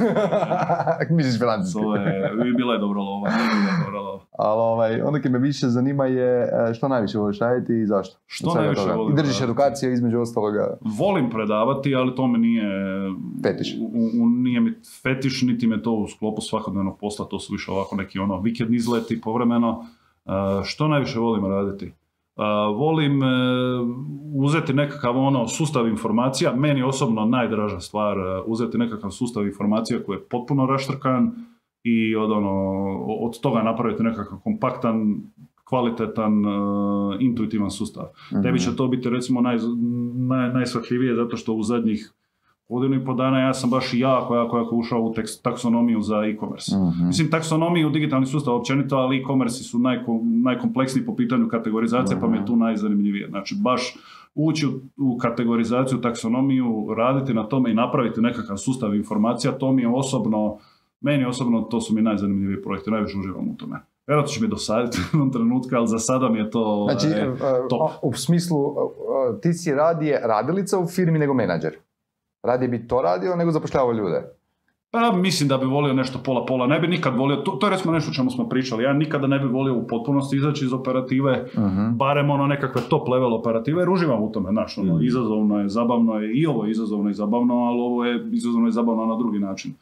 Misliš 1.11 1.39
financijski. 1.39 1.81
To 1.81 1.97
je, 1.97 2.35
bila 2.57 2.75
je 2.75 2.81
dobro 2.81 3.01
lova. 3.03 3.29
Bila 3.29 3.73
je 3.73 3.85
dobra 3.85 3.98
lova. 4.01 4.21
Ali 4.39 4.61
ovaj, 4.61 5.01
ono 5.03 5.21
ki 5.21 5.29
me 5.29 5.39
više 5.39 5.67
zanima 5.69 6.07
je 6.07 6.43
e, 6.43 6.75
što 6.75 6.89
najviše 6.89 7.19
voliš 7.19 7.39
raditi 7.39 7.73
i 7.81 7.87
zašto? 7.87 8.19
Što 8.27 8.55
najviše 8.55 8.83
toga. 8.83 8.95
volim 8.95 9.13
I 9.13 9.17
držiš 9.17 9.41
edukacije 9.41 9.93
između 9.93 10.21
ostaloga. 10.21 10.79
Volim 10.81 11.31
predavati, 11.31 11.95
ali 11.95 12.15
to 12.15 12.27
me 12.27 12.39
nije... 12.39 12.65
Fetiš. 13.43 13.77
U, 13.81 13.85
u- 14.23 14.29
nije 14.29 14.61
mi 14.61 14.73
fetiš, 15.03 15.43
niti 15.43 15.67
me 15.67 15.83
to 15.83 15.93
u 15.93 16.07
sklopu 16.09 16.41
svakodnevnog 16.41 16.99
posla, 17.01 17.25
to 17.25 17.39
su 17.39 17.53
više 17.53 17.71
ovako 17.71 17.97
neki 17.97 18.19
ono 18.19 18.41
vikendni 18.41 18.77
izleti 18.77 19.21
povremeno. 19.21 19.85
E, 20.27 20.31
što 20.65 20.89
najviše 20.89 21.19
volim 21.19 21.47
raditi? 21.47 21.87
E, 21.87 21.93
volim 22.77 23.23
e, 23.23 23.27
uzeti 24.35 24.73
nekakav 24.73 25.19
ono 25.19 25.49
sustav 25.49 25.89
informacija, 25.89 26.55
meni 26.55 26.83
osobno 26.83 27.25
najdraža 27.25 27.81
stvar, 27.81 28.17
uzeti 28.47 28.79
nekakav 28.79 29.11
sustav 29.11 29.47
informacija 29.47 30.03
koji 30.07 30.17
je 30.17 30.25
potpuno 30.31 30.67
raštrkan 30.67 31.33
i 31.83 32.17
od, 32.17 32.31
ono, 32.31 32.51
od 33.05 33.41
toga 33.41 33.63
napraviti 33.63 34.03
nekakav 34.03 34.39
kompaktan, 34.39 35.21
kvalitetan, 35.65 36.47
e, 36.47 36.49
intuitivan 37.21 37.71
sustav. 37.71 38.05
Tebi 38.43 38.59
će 38.59 38.77
to 38.77 38.89
biti 38.89 39.11
recimo 39.11 39.41
naj, 39.41 39.57
naj, 40.15 40.53
najshvatljivije 40.53 41.15
zato 41.15 41.37
što 41.37 41.55
u 41.55 41.63
zadnjih 41.63 42.13
godinu 42.69 42.95
i 42.95 43.05
po 43.05 43.15
dana 43.15 43.41
ja 43.41 43.55
sam 43.55 43.71
baš 43.71 43.95
jako, 43.95 44.37
jako, 44.37 44.59
jako 44.59 44.77
ušao 44.77 45.01
u 45.01 45.15
tekst, 45.15 45.43
taksonomiju 45.43 46.01
za 46.01 46.17
e-commerce. 46.17 46.77
Mhm. 46.77 47.07
Mislim, 47.07 47.31
taksonomiju 47.31 47.91
digitalni 47.91 48.27
sustav 48.27 48.55
općenito, 48.55 48.97
ali 48.97 49.19
e-commerce 49.19 49.65
su 49.65 49.79
najko, 49.79 50.21
najkompleksniji 50.45 51.07
po 51.07 51.17
pitanju 51.17 51.49
kategorizacije, 51.49 52.21
pa 52.21 52.29
mi 52.29 52.37
je 52.37 52.47
tu 52.47 52.57
najzanimljivije. 52.57 53.29
Znači, 53.29 53.57
baš 53.63 53.97
ući 54.35 54.67
u, 54.67 54.71
u 54.97 55.19
kategorizaciju, 55.19 56.01
taksonomiju, 56.01 56.87
raditi 56.97 57.35
na 57.35 57.45
tome 57.45 57.71
i 57.71 57.75
napraviti 57.75 58.21
nekakav 58.21 58.57
sustav 58.57 58.95
informacija, 58.95 59.53
to 59.53 59.73
mi 59.73 59.83
je 59.83 59.89
osobno, 59.89 60.59
meni 61.01 61.25
osobno, 61.25 61.61
to 61.61 61.81
su 61.81 61.95
mi 61.95 62.03
najzanimljiviji 62.03 62.63
projekti, 62.63 62.91
najviše 62.91 63.19
uživam 63.19 63.49
u 63.49 63.57
tome. 63.57 63.77
Vjerojatno 64.07 64.33
će 64.33 64.41
mi 64.41 64.49
dosaditi 64.49 64.99
u 64.99 65.17
jednom 65.17 65.33
trenutku, 65.33 65.71
ali 65.73 65.89
za 65.89 65.99
sada 65.99 66.29
mi 66.29 66.39
je 66.39 66.51
to... 66.51 66.87
Znači, 66.91 67.07
e, 67.09 67.21
e, 67.21 67.35
top. 67.71 67.91
u 68.03 68.13
smislu, 68.15 68.59
ti 69.43 69.53
si 69.53 69.73
radije 69.73 70.21
radilica 70.25 70.79
u 70.79 70.87
firmi 70.87 71.19
nego 71.19 71.35
menadžer. 71.35 71.73
Radije 72.43 72.69
bi 72.69 72.89
to 72.89 73.03
radio 73.03 73.37
nego 73.37 73.51
zapošljavao 73.51 73.93
ljude. 73.93 74.23
Pa 74.91 75.13
mislim 75.13 75.49
da 75.49 75.59
bi 75.59 75.67
volio 75.67 75.93
nešto 75.93 76.19
pola-pola, 76.19 76.67
ne 76.67 76.81
bi 76.81 76.89
nikad 76.89 77.17
volio, 77.17 77.37
to, 77.37 77.51
to 77.53 77.67
je 77.67 77.71
recimo 77.71 77.93
nešto 77.93 78.11
o 78.11 78.15
čemu 78.15 78.31
smo 78.31 78.49
pričali, 78.49 78.85
ja 78.85 78.93
nikada 78.93 79.27
ne 79.27 79.39
bi 79.39 79.47
volio 79.47 79.75
u 79.75 79.87
potpunosti 79.87 80.37
izaći 80.37 80.65
iz 80.65 80.73
operative, 80.73 81.47
Mhm. 81.55 81.91
barem 81.93 82.31
ono 82.31 82.47
nekakve 82.47 82.83
top 82.83 83.09
level 83.09 83.35
operative, 83.35 83.81
jer 83.83 83.91
uživam 83.91 84.23
u 84.23 84.33
tome, 84.33 84.51
znaš, 84.51 84.79
ono, 84.79 84.95
Mm. 84.95 85.03
izazovno 85.03 85.61
je, 85.61 85.69
zabavno 85.69 86.15
je, 86.15 86.33
i 86.33 86.47
ovo 86.47 86.65
je 86.65 86.71
izazovno 86.71 87.11
i 87.11 87.15
zabavno, 87.15 87.55
ali 87.57 87.81
ovo 87.81 88.05
je 88.05 88.29
izazovno 88.33 88.69
i 88.69 88.73
zabavno 88.73 89.07
na 89.07 89.17
drugi 89.17 89.39
način. 89.39 89.75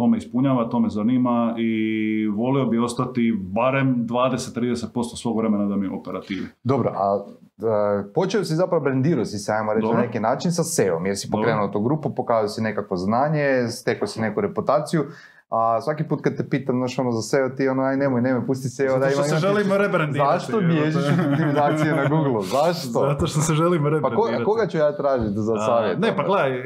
To 0.00 0.06
me 0.06 0.18
ispunjava, 0.18 0.68
to 0.68 0.80
me 0.80 0.88
zanima 0.88 1.54
i 1.58 2.26
volio 2.26 2.66
bi 2.66 2.78
ostati 2.78 3.38
barem 3.40 4.06
20-30% 4.08 5.16
svog 5.16 5.38
vremena 5.38 5.66
da 5.66 5.76
mi 5.76 5.86
je 5.86 5.92
operativi. 5.92 6.46
Dobro, 6.64 6.92
a 6.96 7.24
e, 7.58 8.12
počeo 8.14 8.44
si 8.44 8.54
zapravo 8.54 8.84
brandirao 8.84 9.24
si 9.24 9.38
se, 9.38 9.52
ajmo 9.52 9.72
reći 9.72 9.82
Dobro. 9.82 9.98
na 9.98 10.06
neki 10.06 10.20
način 10.20 10.52
sa 10.52 10.64
SEO-om, 10.64 11.06
jer 11.06 11.16
si 11.16 11.28
Dobro. 11.28 11.42
pokrenuo 11.42 11.68
tu 11.68 11.80
grupu, 11.80 12.14
pokazao 12.14 12.48
si 12.48 12.62
nekakvo 12.62 12.96
znanje, 12.96 13.68
stekao 13.68 14.06
si 14.06 14.20
neku 14.20 14.40
reputaciju, 14.40 15.04
a 15.50 15.80
svaki 15.80 16.04
put 16.04 16.20
kad 16.20 16.36
te 16.36 16.48
pitam, 16.48 16.76
znaš, 16.76 16.98
ono 16.98 17.12
za 17.12 17.22
SEO, 17.22 17.48
ti 17.48 17.68
ono, 17.68 17.82
aj 17.82 17.96
nemoj, 17.96 18.22
nemoj, 18.22 18.46
pusti 18.46 18.68
SEO, 18.68 18.86
da 18.90 19.06
ima, 19.06 19.22
ima 19.26 19.70
ti- 19.72 19.78
rebrandirati. 19.78 20.38
Zašto 20.38 20.60
bježiš 20.60 20.96
od 20.96 21.32
optimizacije 21.32 21.94
na 21.94 22.04
Google? 22.06 22.42
Zašto? 22.42 23.00
Zato 23.00 23.26
što 23.26 23.40
se 23.40 23.54
želim 23.54 23.82
Pa 23.82 23.84
ko- 23.84 23.90
rebrandirati. 23.90 24.44
koga 24.44 24.66
ću 24.66 24.78
ja 24.78 24.96
tražiti 24.96 25.34
za 25.36 25.56
savjet? 25.56 25.98
Ne, 25.98 26.16
pa 26.16 26.22
gledaj, 26.24 26.50
e, 26.52 26.62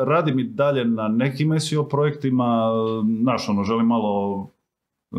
radim 0.00 0.38
i 0.38 0.44
dalje 0.44 0.84
na 0.84 1.08
nekim 1.08 1.60
SEO 1.60 1.84
projektima, 1.84 2.68
znaš, 3.22 3.48
ono, 3.48 3.64
želim 3.64 3.86
malo 3.86 4.46
e, 5.12 5.16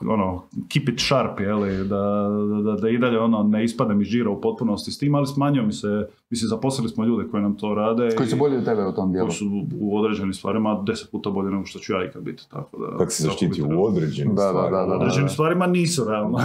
ono, 0.00 0.42
keep 0.68 0.88
it 0.88 1.00
sharp, 1.00 1.40
jeli, 1.40 1.88
da, 1.88 2.28
da, 2.64 2.72
da 2.72 2.88
i 2.88 2.98
dalje 2.98 3.18
ono, 3.18 3.42
ne 3.42 3.64
ispadnem 3.64 4.00
iz 4.00 4.08
žira 4.08 4.30
u 4.30 4.40
potpunosti 4.40 4.92
s 4.92 4.98
tim, 4.98 5.14
ali 5.14 5.26
smanjio 5.26 5.62
mi 5.62 5.72
se, 5.72 5.88
mislim, 6.30 6.48
zaposlili 6.48 6.88
smo 6.88 7.04
ljude 7.04 7.28
koji 7.30 7.42
nam 7.42 7.56
to 7.56 7.74
rade. 7.74 8.08
Koji 8.16 8.28
su 8.28 8.36
bolji 8.36 8.56
od 8.56 8.64
tebe 8.64 8.86
u 8.86 8.92
tom 8.92 9.12
dijelu? 9.12 9.26
koji 9.28 9.36
su 9.36 9.44
u 9.80 9.98
određenim 9.98 10.32
stvarima 10.32 10.82
deset 10.86 11.10
puta 11.10 11.30
bolje 11.30 11.50
nego 11.50 11.64
što 11.64 11.78
ću 11.78 11.92
ja 11.92 12.04
ikad 12.04 12.22
biti, 12.22 12.50
tako 12.50 12.78
da... 12.78 12.98
Kako 12.98 13.10
se 13.10 13.22
zaštiti 13.22 13.62
u 13.62 13.84
određenim 13.84 14.34
Da, 14.34 14.42
da, 14.42 14.48
stvarima. 14.48 14.78
da, 14.78 14.86
da, 14.86 14.92
U 14.92 14.96
određenim 14.96 15.28
stvarima 15.28 15.66
nisu, 15.66 16.04
realno. 16.04 16.38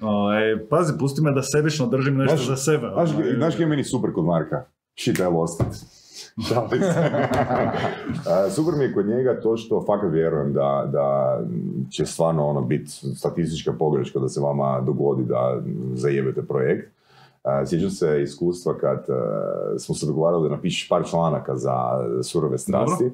Ovaj, 0.00 0.42
pazi, 0.70 0.92
pusti 0.98 1.22
me 1.22 1.32
da 1.32 1.42
sebično 1.42 1.86
držim 1.86 2.16
nešto 2.16 2.36
Znaš- 2.36 2.46
za 2.46 2.56
sebe. 2.56 2.90
Znaš, 2.94 3.14
ovaj. 3.14 3.32
znaš 3.36 3.54
kaj 3.54 3.62
je 3.62 3.68
meni 3.68 3.84
super 3.84 4.12
kod 4.12 4.24
Marka? 4.24 4.64
Shit, 4.98 5.18
I 5.18 5.22
lost 5.22 5.62
super 8.56 8.74
mi 8.78 8.84
je 8.84 8.94
kod 8.94 9.06
njega 9.06 9.40
to 9.40 9.56
što 9.56 9.84
fakat 9.86 10.12
vjerujem 10.12 10.52
da, 10.52 10.88
da 10.92 11.40
će 11.90 12.06
stvarno 12.06 12.46
ono 12.46 12.62
biti 12.62 12.90
statistička 12.90 13.72
pogreška 13.72 14.18
da 14.18 14.28
se 14.28 14.40
vama 14.40 14.80
dogodi 14.80 15.24
da 15.24 15.62
zajebete 15.94 16.42
projekt. 16.42 16.94
Sjećam 17.66 17.90
se 17.90 18.22
iskustva 18.22 18.78
kad 18.78 18.98
e, 18.98 19.12
smo 19.78 19.94
se 19.94 20.06
dogovarali 20.06 20.48
da 20.48 20.54
napišeš 20.54 20.88
par 20.88 21.04
članaka 21.10 21.56
za 21.56 21.74
surove 22.22 22.58
strasti. 22.58 23.10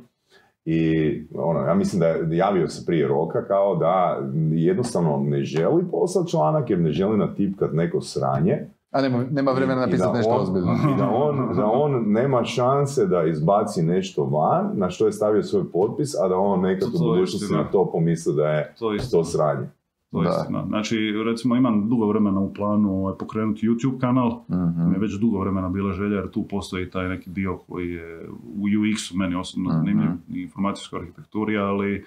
I 0.64 1.22
ono, 1.34 1.60
ja 1.60 1.74
mislim 1.74 2.00
da 2.00 2.06
je 2.06 2.36
javio 2.36 2.68
se 2.68 2.86
prije 2.86 3.08
roka 3.08 3.44
kao 3.44 3.76
da 3.76 4.22
jednostavno 4.52 5.22
ne 5.26 5.42
želi 5.42 5.84
poslati 5.90 6.30
članak 6.30 6.70
jer 6.70 6.78
ne 6.78 6.92
želi 6.92 7.18
natipkat 7.18 7.72
neko 7.72 8.00
sranje. 8.00 8.66
A 8.90 9.00
nema, 9.02 9.24
nema 9.24 9.50
vremena 9.50 9.80
napisati 9.80 10.16
nešto 10.16 10.30
on- 10.30 10.40
ozbiljno. 10.42 10.72
I 10.94 10.98
da 10.98 11.08
on, 11.08 11.56
da 11.56 11.66
on 11.66 12.04
nema 12.06 12.44
šanse 12.44 13.06
da 13.06 13.24
izbaci 13.24 13.82
nešto 13.82 14.24
van, 14.24 14.70
na 14.74 14.90
što 14.90 15.06
je 15.06 15.12
stavio 15.12 15.42
svoj 15.42 15.70
potpis, 15.72 16.14
a 16.14 16.28
da 16.28 16.36
on 16.36 16.60
nekad 16.60 16.88
u 16.88 16.92
To 16.92 16.98
budućnosti 17.00 17.44
istina. 17.44 17.58
na 17.58 17.64
to 17.64 17.90
pomisli 17.92 18.34
da 18.34 18.44
je 18.44 18.74
To 18.78 18.90
to 19.10 19.24
sranje. 19.24 19.66
To 20.10 20.22
je 20.22 20.28
istina. 20.30 20.64
Znači, 20.66 20.96
recimo 21.24 21.56
imam 21.56 21.88
dugo 21.88 22.06
vremena 22.06 22.40
u 22.40 22.54
planu 22.54 22.92
ovaj, 22.94 23.14
pokrenuti 23.18 23.66
YouTube 23.66 24.00
kanal. 24.00 24.40
Mhm. 24.50 24.88
Mi 24.88 24.94
je 24.94 24.98
već 24.98 25.12
dugo 25.14 25.38
vremena 25.38 25.68
bila 25.68 25.92
želja 25.92 26.16
jer 26.16 26.30
tu 26.30 26.42
postoji 26.42 26.90
taj 26.90 27.08
neki 27.08 27.30
dio 27.30 27.58
koji 27.58 27.90
je 27.90 28.28
u 28.56 28.64
UX-u 28.64 29.16
meni 29.16 29.34
osobno 29.34 29.68
Mhm. 29.70 29.78
zanimljiv 29.78 30.10
i 30.28 30.42
informacijskoj 30.42 30.98
arhitekturi, 30.98 31.58
ali 31.58 32.04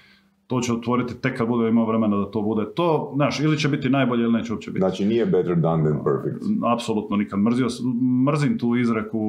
to 0.53 0.61
će 0.61 0.73
otvoriti 0.73 1.21
tek 1.21 1.37
kad 1.37 1.47
bude 1.47 1.69
imao 1.69 1.85
vremena 1.85 2.17
da 2.17 2.31
to 2.31 2.41
bude. 2.41 2.65
To, 2.75 3.11
znaš, 3.15 3.39
ili 3.39 3.57
će 3.57 3.69
biti 3.69 3.89
najbolje 3.89 4.23
ili 4.23 4.33
neće 4.33 4.53
uopće 4.53 4.71
biti. 4.71 4.79
Znači 4.79 5.05
nije 5.05 5.25
better 5.25 5.55
done 5.55 5.83
than 5.83 6.03
perfect. 6.03 6.43
Apsolutno 6.73 7.17
nikad 7.17 7.39
mrzio, 7.39 7.67
mrzim 8.27 8.57
tu 8.57 8.75
izreku 8.75 9.19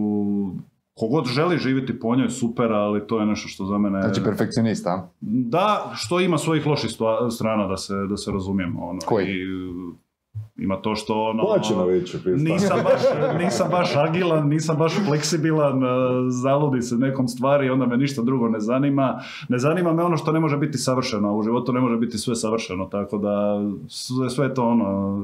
kogod 0.94 1.24
želi 1.26 1.58
živjeti 1.58 1.98
po 2.00 2.16
njoj 2.16 2.30
super, 2.30 2.72
ali 2.72 3.06
to 3.06 3.20
je 3.20 3.26
nešto 3.26 3.48
što 3.48 3.64
za 3.64 3.78
mene... 3.78 4.02
Znači 4.02 4.22
perfekcionista? 4.24 5.10
Da, 5.20 5.92
što 5.94 6.20
ima 6.20 6.38
svojih 6.38 6.66
loših 6.66 6.90
stva- 6.90 7.30
strana 7.30 7.66
da 7.66 7.76
se, 7.76 7.94
da 8.08 8.16
se 8.16 8.30
razumijemo. 8.32 8.86
Ono, 8.86 8.98
Koji? 9.06 9.26
I, 9.26 9.46
Ima 10.56 10.82
to 10.82 10.94
što 10.94 11.14
ono... 11.22 11.42
Prije 12.22 12.38
svega. 12.38 12.54
Nisam 12.54 12.78
baš, 12.84 13.02
nisam 13.44 13.68
baš 13.70 13.96
agilan, 13.96 14.48
nisam 14.48 14.76
baš 14.76 14.92
fleksibilan, 15.06 15.84
e, 15.84 15.86
zaludi 16.42 16.82
se 16.82 16.94
nekom 16.94 17.28
stvari, 17.28 17.70
onda 17.70 17.86
me 17.86 17.96
ništa 17.96 18.22
drugo 18.22 18.48
ne 18.48 18.60
zanima. 18.60 19.20
Ne 19.48 19.58
zanima 19.58 19.92
me 19.92 20.02
ono 20.02 20.16
što 20.16 20.32
ne 20.32 20.40
može 20.40 20.56
biti 20.56 20.78
savršeno, 20.78 21.28
a 21.28 21.36
u 21.36 21.42
životu 21.42 21.72
ne 21.72 21.80
može 21.80 21.96
biti 21.96 22.18
sve 22.18 22.34
savršeno, 22.34 22.86
tako 22.86 23.18
da 23.18 23.62
sve, 23.88 24.30
sve 24.30 24.54
to 24.54 24.68
ono, 24.68 25.18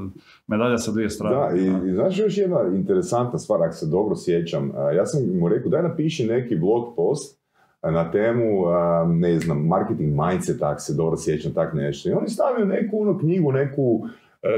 medalja 0.46 0.78
sa 0.78 0.92
dvije 0.92 1.10
strane. 1.10 1.36
Da, 1.36 1.56
i, 1.56 1.90
i 1.90 1.94
znaš 1.94 2.18
još 2.18 2.38
jedna 2.38 2.60
interesantna 2.74 3.38
stvar, 3.38 3.62
ako 3.62 3.74
se 3.74 3.86
dobro 3.86 4.16
sjećam, 4.16 4.72
a, 4.76 4.90
ja 4.90 5.06
sam 5.06 5.38
mu 5.38 5.48
rekao 5.48 5.70
daj 5.70 5.82
napiši 5.82 6.26
neki 6.26 6.56
blog 6.56 6.96
post 6.96 7.40
a, 7.80 7.90
na 7.90 8.10
temu, 8.10 8.64
ne 9.06 9.38
znam, 9.38 9.66
marketing 9.66 10.20
mindset, 10.20 10.62
ako 10.62 10.80
se 10.80 10.94
dobro 10.94 11.16
sjećam, 11.16 11.52
tak 11.52 11.74
nešto. 11.74 12.08
I 12.08 12.12
on 12.12 12.22
je 12.22 12.28
stavio 12.28 12.64
neku 12.64 13.02
ono 13.02 13.18
knjigu, 13.18 13.52
neku, 13.52 14.00
e, 14.06 14.10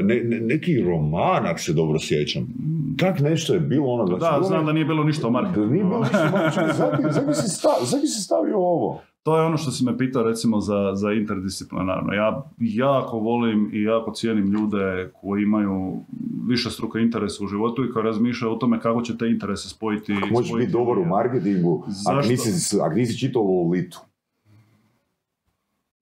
ne, 0.03 0.15
ne- 0.17 0.41
neki 0.41 0.81
roman, 0.81 1.47
ako 1.47 1.59
se 1.59 1.73
dobro 1.73 1.99
sjećam. 1.99 2.47
Tak 2.99 3.21
nešto 3.21 3.55
je 3.55 3.61
bilo 3.61 3.87
ono... 3.87 4.05
Da, 4.07 4.31
bilo 4.31 4.43
znam 4.43 4.61
ne- 4.61 4.67
da 4.67 4.73
nije 4.73 4.85
bilo 4.85 5.05
ništa 5.05 5.27
o 5.27 5.31
Da 5.31 5.33
marketingu. 5.33 5.69
nije 5.69 5.85
bilo 5.85 6.01
ništa 6.01 6.31
marketinga. 6.33 6.73
Zaki, 6.73 7.03
zaki, 7.83 8.07
si 8.07 8.21
stavio, 8.21 8.57
ovo? 8.57 9.01
To 9.23 9.37
je 9.37 9.43
ono 9.43 9.57
što 9.57 9.71
si 9.71 9.85
me 9.85 9.99
pitao 9.99 10.23
recimo 10.23 10.61
za, 10.61 10.91
za 10.95 11.13
interdisciplinarno. 11.13 12.13
Ja 12.13 12.43
jako 12.59 13.19
volim 13.19 13.71
i 13.73 13.83
jako 13.83 14.13
cijenim 14.13 14.47
ljude 14.47 15.11
koji 15.15 15.43
imaju 15.43 15.97
više 16.49 16.71
struke 16.71 16.99
interesa 16.99 17.45
u 17.45 17.49
životu 17.49 17.85
i 17.85 17.93
koji 17.93 18.05
razmišljaju 18.05 18.53
o 18.53 18.57
tome 18.57 18.81
kako 18.81 19.03
će 19.03 19.19
te 19.19 19.27
interese 19.27 19.69
spojiti. 19.69 20.13
Ako 20.13 20.27
možeš 20.27 20.49
spojiti 20.49 20.67
biti 20.67 20.79
dobar 20.79 20.99
u 20.99 21.05
marketingu, 21.05 21.85
ako 22.07 22.29
nisi, 22.29 22.77
ako 22.81 22.95
nisi 22.95 23.19
čitao 23.19 23.43
Lolitu. 23.43 24.01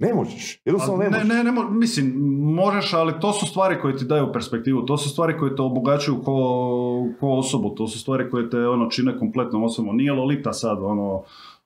Ne 0.01 0.15
možeš, 0.15 0.61
jednostavno 0.65 1.03
ne 1.03 1.11
ne, 1.11 1.11
možeš. 1.11 1.29
ne, 1.29 1.45
ne, 1.45 1.51
mo- 1.53 1.71
mislim, 1.71 2.13
možeš, 2.55 2.93
ali 2.93 3.13
to 3.21 3.33
su 3.33 3.47
stvari 3.47 3.81
koje 3.81 3.97
ti 3.97 4.05
daju 4.05 4.33
perspektivu, 4.33 4.83
to 4.87 4.97
su 4.97 5.09
stvari 5.09 5.39
koje 5.39 5.57
te 5.57 5.63
obogaćuju 5.63 6.23
ko, 6.23 6.33
ko 7.21 7.29
osobu, 7.29 7.75
to 7.75 7.87
su 7.87 7.99
stvari 7.99 8.31
koje 8.31 8.51
te 8.51 8.59
ono, 8.59 8.91
čine 8.91 9.19
kompletnom 9.19 9.63
osobom. 9.65 9.97
Nije 9.97 10.13
Lolita 10.13 10.53
sad, 10.53 10.79
ono, 10.83 11.23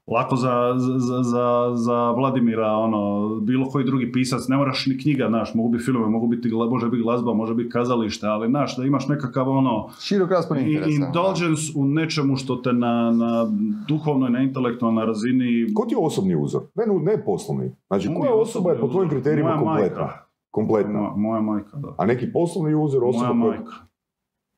lako 0.07 0.37
za, 0.37 0.75
za, 0.77 1.23
za, 1.23 1.73
za 1.75 2.11
Vladimira, 2.11 2.69
ono, 2.69 3.01
bilo 3.37 3.67
koji 3.67 3.85
drugi 3.85 4.13
pisac, 4.13 4.49
ne 4.49 4.57
moraš 4.57 4.87
ni 4.87 4.99
knjiga, 4.99 5.27
znaš, 5.29 5.55
mogu 5.55 5.69
biti 5.69 5.85
filmove, 5.85 6.09
mogu 6.09 6.27
biti, 6.27 6.49
može 6.71 6.89
biti 6.89 7.03
glazba, 7.03 7.35
može 7.35 7.55
biti 7.55 7.71
kazalište, 7.71 8.27
ali 8.27 8.49
znaš, 8.49 8.77
da 8.77 8.85
imaš 8.85 9.09
nekakav 9.09 9.49
ono, 9.49 9.89
Širok 10.01 10.31
raspon 10.31 10.59
i- 10.59 10.61
interesa. 10.63 10.91
indulgence 11.07 11.73
u 11.77 11.85
nečemu 11.85 12.37
što 12.37 12.57
te 12.57 12.73
na, 12.73 13.11
na 13.13 13.47
duhovnoj, 13.89 14.31
na 14.31 14.41
intelektualnoj 14.41 15.07
razini 15.07 15.67
Ko 15.75 15.87
ti 15.87 15.95
je 15.95 15.99
osobni 15.99 16.37
uzor? 16.37 16.63
Ne, 16.75 16.85
ne 17.13 17.25
poslovni. 17.25 17.71
Znači, 17.87 18.09
koja 18.21 18.35
osoba 18.35 18.71
je 18.71 18.79
po 18.79 18.89
tvojim 18.89 19.11
kriterijima 19.11 19.49
Moja 19.51 19.59
kompletna? 19.61 20.01
majka. 20.01 20.19
Kompletna. 20.51 20.93
Moja, 21.01 21.15
moja 21.17 21.41
majka, 21.43 21.77
da. 21.77 21.95
A 21.99 22.07
neki 22.07 22.33
poslovni 22.33 22.75
uzor, 22.75 23.05
osoba 23.05 23.33
Moja 23.33 23.49
koja... 23.51 23.61
majka. 23.61 23.73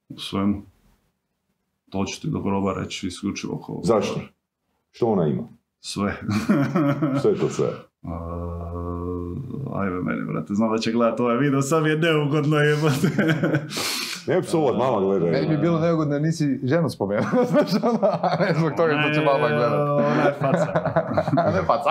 U 0.09 0.19
svemu. 0.19 0.63
To 1.91 2.05
ću 2.05 2.21
ti 2.21 2.29
do 2.31 2.41
groba 2.41 2.75
reći 2.75 3.07
isključivo 3.07 3.57
ko... 3.57 3.81
Zašto? 3.85 4.21
Što 4.97 5.07
ona 5.07 5.27
ima? 5.27 5.43
Sve. 5.81 6.17
Što 7.19 7.29
je 7.29 7.39
to 7.39 7.49
sve? 7.49 7.67
Uh, 8.03 8.13
ajme 9.81 10.03
meni, 10.03 10.25
brate, 10.33 10.55
znam 10.55 10.73
da 10.73 10.79
će 10.79 10.93
gledat 10.93 11.21
ovaj 11.21 11.37
video, 11.37 11.63
sad 11.63 11.83
mi 11.83 11.89
je 11.89 11.99
neugodno 11.99 12.57
jebate. 12.57 13.09
Ne 14.27 14.43
psovat, 14.43 14.77
mama 14.77 15.01
gleda. 15.01 15.27
Meni 15.27 15.49
bi 15.49 15.57
bilo 15.57 15.81
neugodno 15.81 16.13
da 16.13 16.19
nisi 16.19 16.61
ženu 16.63 16.91
spomenuo, 16.91 17.45
znaš 17.51 17.83
ono, 17.83 17.99
a 18.03 18.37
ne 18.41 18.55
zbog 18.59 18.73
toga 18.77 19.03
što 19.03 19.15
će 19.15 19.21
mama 19.25 19.49
gledat. 19.49 19.89
Ona 19.89 20.23
je 20.23 20.35
faca. 20.41 20.67
Ne 21.57 21.63
faca, 21.67 21.91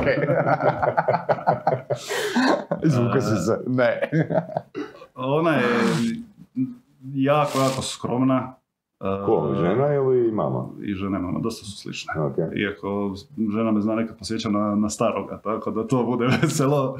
okej. 0.00 0.16
Izvuko 2.84 3.20
si 3.20 3.36
se, 3.46 3.58
ne. 3.66 4.00
Ona 5.14 5.50
je 5.50 5.62
jako, 7.14 7.58
jako 7.58 7.82
skromna. 7.82 8.54
Ko, 9.26 9.54
žena 9.56 9.94
ili 9.94 10.32
mama? 10.32 10.64
I 10.82 10.94
žena 10.94 11.18
i 11.18 11.22
mama, 11.22 11.38
dosta 11.38 11.64
su 11.66 11.72
slične. 11.72 12.12
Ok. 12.16 12.34
Iako 12.56 13.14
žena 13.50 13.72
me 13.72 13.80
zna 13.80 13.94
nekad 13.94 14.18
posjeća 14.18 14.48
na, 14.50 14.74
na 14.74 14.90
staroga, 14.90 15.40
tako 15.40 15.70
da 15.70 15.86
to 15.86 16.04
bude 16.04 16.26
veselo. 16.42 16.96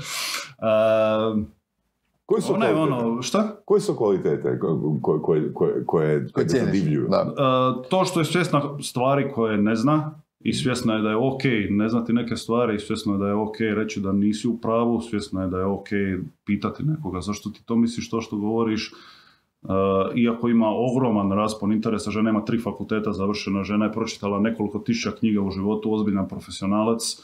Uh, 0.59 1.43
Koji 2.27 2.43
su 2.43 2.55
ona 2.55 2.67
je 2.67 2.73
kvalitete? 2.73 3.05
ono, 3.05 3.23
šta? 3.23 3.57
Koje 3.65 3.81
su 3.81 3.95
kvalitete 3.95 4.59
ko- 4.59 4.99
ko- 5.03 5.21
koje, 5.21 5.53
koje, 5.55 5.85
koje, 5.87 6.27
Ko 6.27 6.41
te 6.41 6.47
cijeniš? 6.47 6.67
zadivljuju? 6.73 7.09
Da. 7.09 7.23
Uh, 7.23 7.85
to 7.85 8.05
što 8.05 8.21
je 8.21 8.25
svjesna 8.25 8.61
stvari 8.81 9.31
koje 9.31 9.59
ne 9.59 9.77
zna 9.77 10.15
i 10.41 10.53
svjesna 10.53 10.95
je 10.95 11.03
da 11.03 11.11
je 11.11 11.17
ok 11.19 11.41
ne 11.71 11.89
znati 11.89 12.13
neke 12.13 12.37
stvari 12.37 12.75
i 12.75 12.81
svjesna 12.81 13.13
je 13.13 13.19
da 13.19 13.27
je 13.27 13.35
ok 13.35 13.57
reći 13.61 14.01
da 14.01 14.13
nisi 14.13 14.49
u 14.49 14.59
pravu, 14.59 15.01
svjesna 15.01 15.43
je 15.43 15.49
da 15.49 15.59
je 15.59 15.65
ok 15.67 15.89
pitati 16.45 16.83
nekoga 16.83 17.21
zašto 17.21 17.51
ti 17.51 17.65
to 17.65 17.77
misliš 17.77 18.11
to 18.11 18.21
što 18.21 18.37
govoriš. 18.37 18.93
Uh, 19.63 19.71
iako 20.15 20.49
ima 20.49 20.67
ogroman 20.69 21.33
raspon 21.33 21.73
interesa, 21.73 22.11
žena 22.11 22.31
ima 22.31 22.45
tri 22.45 22.59
fakulteta 22.59 23.13
završena, 23.13 23.65
žena 23.65 23.85
je 23.85 23.93
pročitala 23.93 24.41
nekoliko 24.41 24.79
tisuća 24.79 25.17
knjiga 25.19 25.43
u 25.43 25.51
životu, 25.51 25.93
ozbiljan 25.95 26.29
profesionalac, 26.29 27.23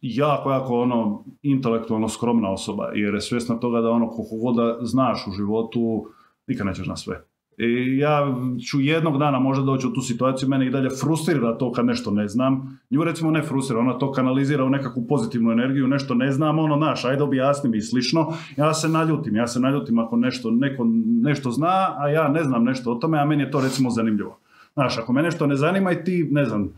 jako, 0.00 0.50
jako 0.50 0.80
ono 0.80 1.24
intelektualno 1.42 2.08
skromna 2.08 2.50
osoba, 2.50 2.90
jer 2.94 3.14
je 3.14 3.20
svjesna 3.20 3.60
toga 3.60 3.80
da 3.80 3.90
ono 3.90 4.10
koliko 4.10 4.36
god 4.36 4.56
da 4.56 4.78
znaš 4.82 5.26
u 5.26 5.32
životu, 5.32 6.06
nikad 6.46 6.66
nećeš 6.66 6.86
na 6.86 6.96
sve. 6.96 7.24
I 7.58 7.98
ja 7.98 8.34
ću 8.66 8.80
jednog 8.80 9.18
dana 9.18 9.38
možda 9.38 9.64
doći 9.64 9.86
u 9.86 9.92
tu 9.92 10.00
situaciju, 10.00 10.48
mene 10.48 10.66
i 10.66 10.70
dalje 10.70 10.90
frustrira 11.00 11.58
to 11.58 11.72
kad 11.72 11.86
nešto 11.86 12.10
ne 12.10 12.28
znam. 12.28 12.80
Nju 12.90 13.04
recimo 13.04 13.30
ne 13.30 13.42
frustrira, 13.42 13.80
ona 13.80 13.98
to 13.98 14.12
kanalizira 14.12 14.64
u 14.64 14.70
nekakvu 14.70 15.06
pozitivnu 15.08 15.52
energiju, 15.52 15.88
nešto 15.88 16.14
ne 16.14 16.32
znam, 16.32 16.58
ono 16.58 16.76
naš, 16.76 17.04
ajde 17.04 17.22
objasni 17.22 17.70
mi 17.70 17.76
i 17.76 17.80
slično. 17.80 18.32
Ja 18.56 18.74
se 18.74 18.88
naljutim, 18.88 19.36
ja 19.36 19.46
se 19.46 19.60
naljutim 19.60 19.98
ako 19.98 20.16
nešto, 20.16 20.50
neko 20.50 20.86
nešto 21.22 21.50
zna, 21.50 21.94
a 21.98 22.08
ja 22.08 22.28
ne 22.28 22.44
znam 22.44 22.64
nešto 22.64 22.92
o 22.92 22.94
tome, 22.94 23.18
a 23.18 23.24
meni 23.24 23.42
je 23.42 23.50
to 23.50 23.60
recimo 23.60 23.90
zanimljivo. 23.90 24.38
Znaš, 24.74 24.98
ako 24.98 25.12
me 25.12 25.22
nešto 25.22 25.46
ne 25.46 25.56
zanima 25.56 25.92
i 25.92 26.04
ti, 26.04 26.28
ne 26.30 26.44
znam, 26.44 26.68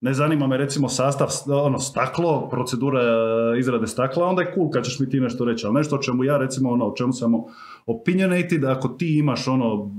ne 0.00 0.14
zanima 0.14 0.46
me 0.46 0.56
recimo 0.56 0.88
sastav, 0.88 1.28
ono, 1.56 1.78
staklo, 1.78 2.48
procedura 2.48 3.00
e, 3.02 3.58
izrade 3.58 3.86
stakla, 3.86 4.26
onda 4.26 4.42
je 4.42 4.52
cool 4.54 4.70
kad 4.70 4.84
ćeš 4.84 4.98
mi 4.98 5.10
ti 5.10 5.20
nešto 5.20 5.44
reći, 5.44 5.66
ali 5.66 5.74
nešto 5.74 5.96
o 5.96 6.00
čemu 6.00 6.24
ja 6.24 6.36
recimo, 6.36 6.70
ono, 6.70 6.86
o 6.86 6.92
čemu 6.92 7.12
sam 7.12 7.32
opinionated, 7.86 8.64
ako 8.64 8.88
ti 8.88 9.18
imaš 9.18 9.48
ono, 9.48 9.90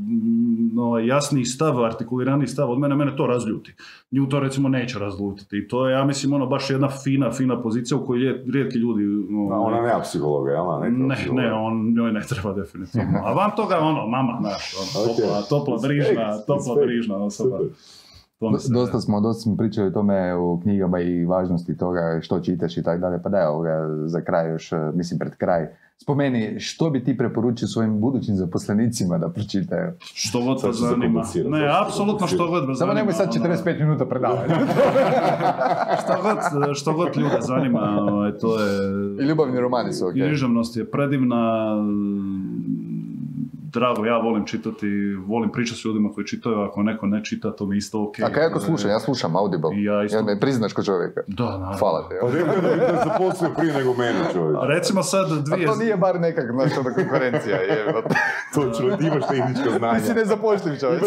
ovaj, 0.77 1.07
jasni 1.07 1.45
stav, 1.45 1.83
artikulirani 1.83 2.47
stav 2.47 2.71
od 2.71 2.79
mene, 2.79 2.95
mene 2.95 3.15
to 3.15 3.27
razljuti. 3.27 3.75
Nju 4.11 4.25
to 4.25 4.39
recimo 4.39 4.69
neće 4.69 4.99
razljutiti 4.99 5.57
i 5.57 5.67
to 5.67 5.87
je, 5.87 5.93
ja 5.93 6.05
mislim, 6.05 6.33
ono, 6.33 6.45
baš 6.45 6.69
jedna 6.69 6.89
fina, 6.89 7.31
fina 7.31 7.61
pozicija 7.61 7.97
u 7.97 8.05
kojoj 8.05 8.25
je- 8.27 8.45
rijetki 8.53 8.77
ljudi... 8.77 9.03
A 9.03 9.55
ovaj, 9.55 9.57
Ona 9.73 9.81
nema 9.83 9.99
psihologa, 9.99 10.51
jel? 10.51 10.65
Ne, 10.81 10.89
ne, 11.07 11.15
psihologa. 11.15 11.41
ne, 11.41 11.53
on 11.53 11.93
njoj 11.93 12.11
ne 12.11 12.21
treba 12.21 12.53
definitivno. 12.53 13.19
A 13.23 13.33
van 13.33 13.51
toga, 13.55 13.79
ono, 13.79 14.07
mama, 14.07 14.37
znaš, 14.41 14.73
ono, 14.75 15.05
Ok. 15.11 15.17
topla, 15.17 15.41
topla, 15.49 15.77
brižna, 15.83 16.37
topla, 16.37 16.75
brižna 16.75 17.15
osoba. 17.17 17.57
Super. 17.57 17.69
To 18.39 18.49
mi 18.49 18.59
se- 18.59 18.73
Dosta 18.73 18.99
smo, 18.99 19.21
dosta 19.21 19.41
smo 19.41 19.57
pričali 19.57 19.87
o 19.87 19.91
tome 19.91 20.35
u 20.35 20.59
knjigama 20.59 20.99
i 20.99 21.25
važnosti 21.25 21.77
toga 21.77 22.19
što 22.21 22.39
čitaš 22.39 22.77
i 22.77 22.83
tako 22.83 22.99
dalje. 22.99 23.19
Pa 23.23 23.29
da, 23.29 23.49
ovoga, 23.49 23.69
za 24.05 24.21
kraj 24.21 24.49
još, 24.49 24.71
eh, 24.71 24.91
mislim 24.93 25.19
pred 25.19 25.35
kraj. 25.35 25.67
Spomeni, 25.97 26.59
što 26.59 26.89
bi 26.89 27.03
ti 27.03 27.17
preporučio 27.17 27.67
svojim 27.67 27.99
budućim 27.99 28.35
zaposlenicima 28.35 29.17
da 29.17 29.29
pročitaju? 29.29 29.91
Što 29.99 30.41
god 30.41 30.61
ću 30.61 30.73
zanima. 30.73 31.23
Ne, 31.47 31.69
apsolutno 31.85 32.27
što 32.27 32.47
god 32.47 32.61
Samo 32.61 32.73
zanima. 32.75 32.93
nemoj 32.93 33.13
sad 33.13 33.29
ono, 33.35 33.45
45 33.45 33.79
minuta 33.79 34.05
predavanja. 34.05 34.55
što, 36.01 36.13
god, 36.23 36.37
što 36.73 36.93
god 36.93 37.17
ljude 37.17 37.37
zanima, 37.39 37.79
ovaj, 38.01 38.31
to 38.31 38.59
je... 38.59 38.79
I 39.19 39.23
ljubavni 39.23 39.59
romani 39.59 39.93
su 39.93 40.07
okej. 40.07 40.21
Književnost 40.21 40.77
je 40.77 40.91
predivna, 40.91 41.75
drago, 43.69 44.05
ja 44.05 44.17
volim 44.19 44.45
čitati, 44.45 44.87
volim 45.17 45.49
pričati 45.51 45.79
s 45.79 45.85
ljudima 45.85 46.09
koji 46.09 46.27
čitaju, 46.27 46.55
ako 46.57 46.83
neko 46.83 47.07
ne 47.07 47.23
čita, 47.23 47.51
to 47.51 47.65
mi 47.65 47.75
je 47.75 47.77
isto 47.77 48.03
ok. 48.03 48.19
A 48.19 48.29
kako 48.31 48.59
slušam? 48.59 48.89
Ja 48.91 48.99
slušam 48.99 49.35
Audible. 49.35 49.69
I 49.75 49.83
ja 49.83 50.03
isto- 50.03 50.19
I 50.19 50.23
me 50.23 50.39
priznaš 50.39 50.73
ko 50.73 50.83
čovjeka. 50.83 51.21
Da, 51.27 51.43
naravno. 51.45 51.73
Hvala 51.73 52.01
ti. 52.01 52.15
Pa 52.21 52.27
rekao 52.29 52.53
je 52.53 52.61
da 52.61 52.69
bi 52.69 52.79
te 52.81 52.97
zaposlio 53.05 53.49
prije 53.57 53.73
nego 53.73 53.93
mene, 53.93 54.19
čovjek. 54.33 54.57
A 54.57 54.67
recimo 54.67 55.03
sad 55.03 55.31
A 55.31 55.35
dvije... 55.47 55.67
to 55.67 55.75
nije 55.75 55.97
bar 55.97 56.19
nekak, 56.19 56.51
znaš, 56.51 56.77
onda 56.77 56.93
konkurencija. 56.93 57.55
Je, 57.57 57.85
Točno, 58.55 58.97
ti 58.97 59.05
imaš 59.07 59.27
tehnička 59.27 59.69
znanja. 59.71 59.99
ti 59.99 60.05
si 60.05 60.13
nezapošljiv 60.13 60.73
čovjek. 60.75 61.01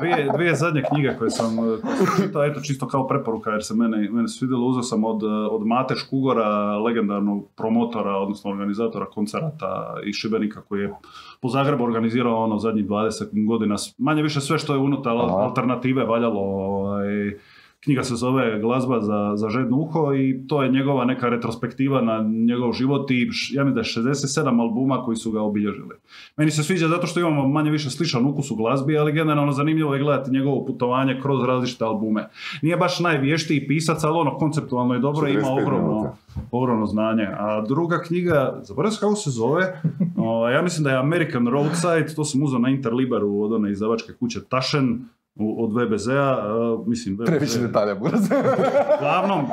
dvije, 0.00 0.30
dvije 0.34 0.54
zadnje 0.54 0.82
knjige 0.84 1.16
koje 1.18 1.30
sam, 1.30 1.56
koje 1.56 1.78
sam 1.96 2.16
čitao, 2.18 2.44
eto 2.44 2.60
čisto 2.60 2.88
kao 2.88 3.06
preporuka 3.06 3.50
jer 3.50 3.64
se 3.64 3.74
mene, 3.74 4.08
mene 4.10 4.28
svidjelo, 4.28 4.66
uzeo 4.66 4.82
sam 4.82 5.04
od, 5.04 5.22
od 5.50 5.66
Mate 5.66 5.94
Škugora, 5.96 6.48
legendarnog 6.78 7.48
promotora, 7.56 8.10
odnosno 8.12 8.50
organizatora 8.50 9.06
koncerata 9.06 9.72
iz 10.04 10.14
Šibenika 10.14 10.60
koji 10.60 10.81
je 10.82 10.94
po 11.40 11.48
Zagrebu 11.48 11.84
organizirao 11.84 12.44
ono 12.44 12.58
zadnjih 12.58 12.86
20 12.86 13.46
godina, 13.46 13.76
manje 13.98 14.22
više 14.22 14.40
sve 14.40 14.58
što 14.58 14.74
je 14.74 14.78
unutar 14.78 15.16
Aha. 15.16 15.36
alternative 15.36 16.04
valjalo, 16.04 16.40
ovaj, 16.40 17.38
knjiga 17.84 18.02
se 18.02 18.14
zove 18.14 18.60
Glazba 18.60 19.00
za, 19.00 19.32
za 19.36 19.48
žedno 19.48 19.76
uho 19.76 20.14
i 20.14 20.46
to 20.48 20.62
je 20.62 20.70
njegova 20.70 21.04
neka 21.04 21.28
retrospektiva 21.28 22.02
na 22.02 22.20
njegov 22.46 22.72
život 22.72 23.10
i 23.10 23.28
ja 23.52 23.64
mislim 23.64 23.74
da 23.74 23.80
je 23.80 24.14
67 24.14 24.60
albuma 24.60 25.02
koji 25.02 25.16
su 25.16 25.30
ga 25.30 25.42
obilježili. 25.42 25.96
Meni 26.36 26.50
se 26.50 26.62
sviđa 26.62 26.88
zato 26.88 27.06
što 27.06 27.20
imamo 27.20 27.48
manje 27.48 27.70
više 27.70 27.90
sličan 27.90 28.26
ukus 28.26 28.50
u 28.50 28.56
glazbi, 28.56 28.98
ali 28.98 29.12
generalno 29.12 29.52
zanimljivo 29.52 29.94
je 29.94 30.02
gledati 30.02 30.30
njegovo 30.30 30.64
putovanje 30.64 31.18
kroz 31.22 31.44
različite 31.44 31.84
albume. 31.84 32.28
Nije 32.62 32.76
baš 32.76 33.00
najvještiji 33.00 33.66
pisac, 33.68 34.04
ali 34.04 34.18
ono 34.18 34.38
konceptualno 34.38 34.94
je 34.94 35.00
dobro 35.00 35.28
i 35.28 35.32
ima 35.32 35.42
45 35.42 35.62
ogromno, 35.62 36.16
ogromno 36.50 36.86
znanje. 36.86 37.26
A 37.38 37.64
druga 37.68 37.98
knjiga, 38.02 38.60
zaboravio 38.62 38.90
sam 38.90 39.00
kako 39.00 39.16
se 39.16 39.30
zove, 39.30 39.80
o, 40.16 40.48
ja 40.48 40.62
mislim 40.62 40.84
da 40.84 40.90
je 40.90 40.96
American 40.96 41.46
Roadside, 41.46 42.14
to 42.16 42.24
sam 42.24 42.42
uzeo 42.42 42.58
na 42.58 42.68
Interliberu 42.68 43.42
od 43.42 43.52
one 43.52 43.70
izdavačke 43.70 44.12
kuće 44.12 44.40
Tašen, 44.48 45.04
od 45.36 45.72
VBZ-a, 45.72 46.44
e, 46.84 46.88
mislim, 46.90 47.14
VBZ. 47.14 47.26
Previše 47.26 47.58
detalja. 47.58 47.94
Uglavnom, 48.98 49.46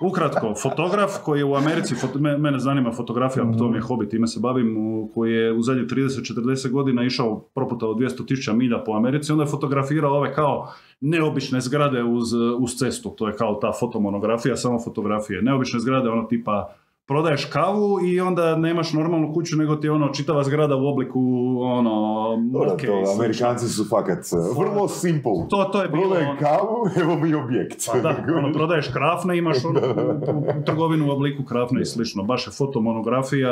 ukratko, 0.00 0.54
fotograf 0.62 1.10
koji 1.24 1.40
je 1.40 1.44
u 1.44 1.54
Americi, 1.54 1.94
foto- 1.94 2.38
mene 2.38 2.58
zanima 2.58 2.92
fotografija, 2.92 3.44
to 3.58 3.68
mi 3.68 3.76
je 3.76 3.82
hobi, 3.82 4.08
time 4.08 4.26
se 4.26 4.40
bavim, 4.40 4.76
koji 5.14 5.32
je 5.32 5.52
u 5.52 5.62
zadnjih 5.62 5.86
30-40 5.86 6.70
godina 6.70 7.04
išao 7.04 7.40
proputao 7.54 7.94
200 7.94 8.26
tisuća 8.26 8.52
milja 8.52 8.84
po 8.84 8.92
Americi, 8.92 9.32
onda 9.32 9.44
je 9.44 9.50
fotografirao 9.50 10.16
ove 10.16 10.34
kao 10.34 10.72
neobične 11.00 11.60
zgrade 11.60 12.02
uz, 12.02 12.32
uz 12.58 12.74
cestu, 12.74 13.10
to 13.10 13.28
je 13.28 13.36
kao 13.36 13.54
ta 13.54 13.72
fotomonografija, 13.80 14.56
samo 14.56 14.80
fotografije. 14.84 15.42
Neobične 15.42 15.80
zgrade, 15.80 16.08
ono 16.08 16.22
tipa 16.22 16.74
prodaješ 17.06 17.44
kavu 17.44 17.98
i 18.04 18.20
onda 18.20 18.56
nemaš 18.56 18.92
normalnu 18.92 19.32
kuću, 19.34 19.56
nego 19.56 19.76
ti 19.76 19.86
je 19.86 19.90
ono 19.90 20.08
čitava 20.08 20.44
zgrada 20.44 20.76
u 20.76 20.86
obliku 20.86 21.20
ono, 21.60 22.36
moke. 22.36 22.86
to. 22.86 23.02
Amerikanci 23.16 23.68
su 23.68 23.84
fakat 23.88 24.18
uh, 24.18 24.58
vrlo 24.58 24.88
simple. 24.88 25.32
To, 25.50 25.64
to 25.64 25.82
je 25.82 25.88
bilo 25.88 26.02
Prodajem 26.02 26.28
ono- 26.30 26.38
kavu, 26.40 26.76
evo 27.02 27.16
mi 27.16 27.34
objekt. 27.34 27.88
Pa 27.92 27.98
da, 28.00 28.24
ono, 28.38 28.52
prodaješ 28.52 28.88
krafne, 28.88 29.38
imaš 29.38 29.64
ono, 29.64 29.80
u, 29.80 30.60
u 30.60 30.64
trgovinu 30.64 31.08
u 31.08 31.10
obliku 31.10 31.44
krafne 31.44 31.80
i 31.80 31.84
slično. 31.84 32.22
Baš 32.22 32.46
je 32.46 32.52
fotomonografija, 32.52 33.50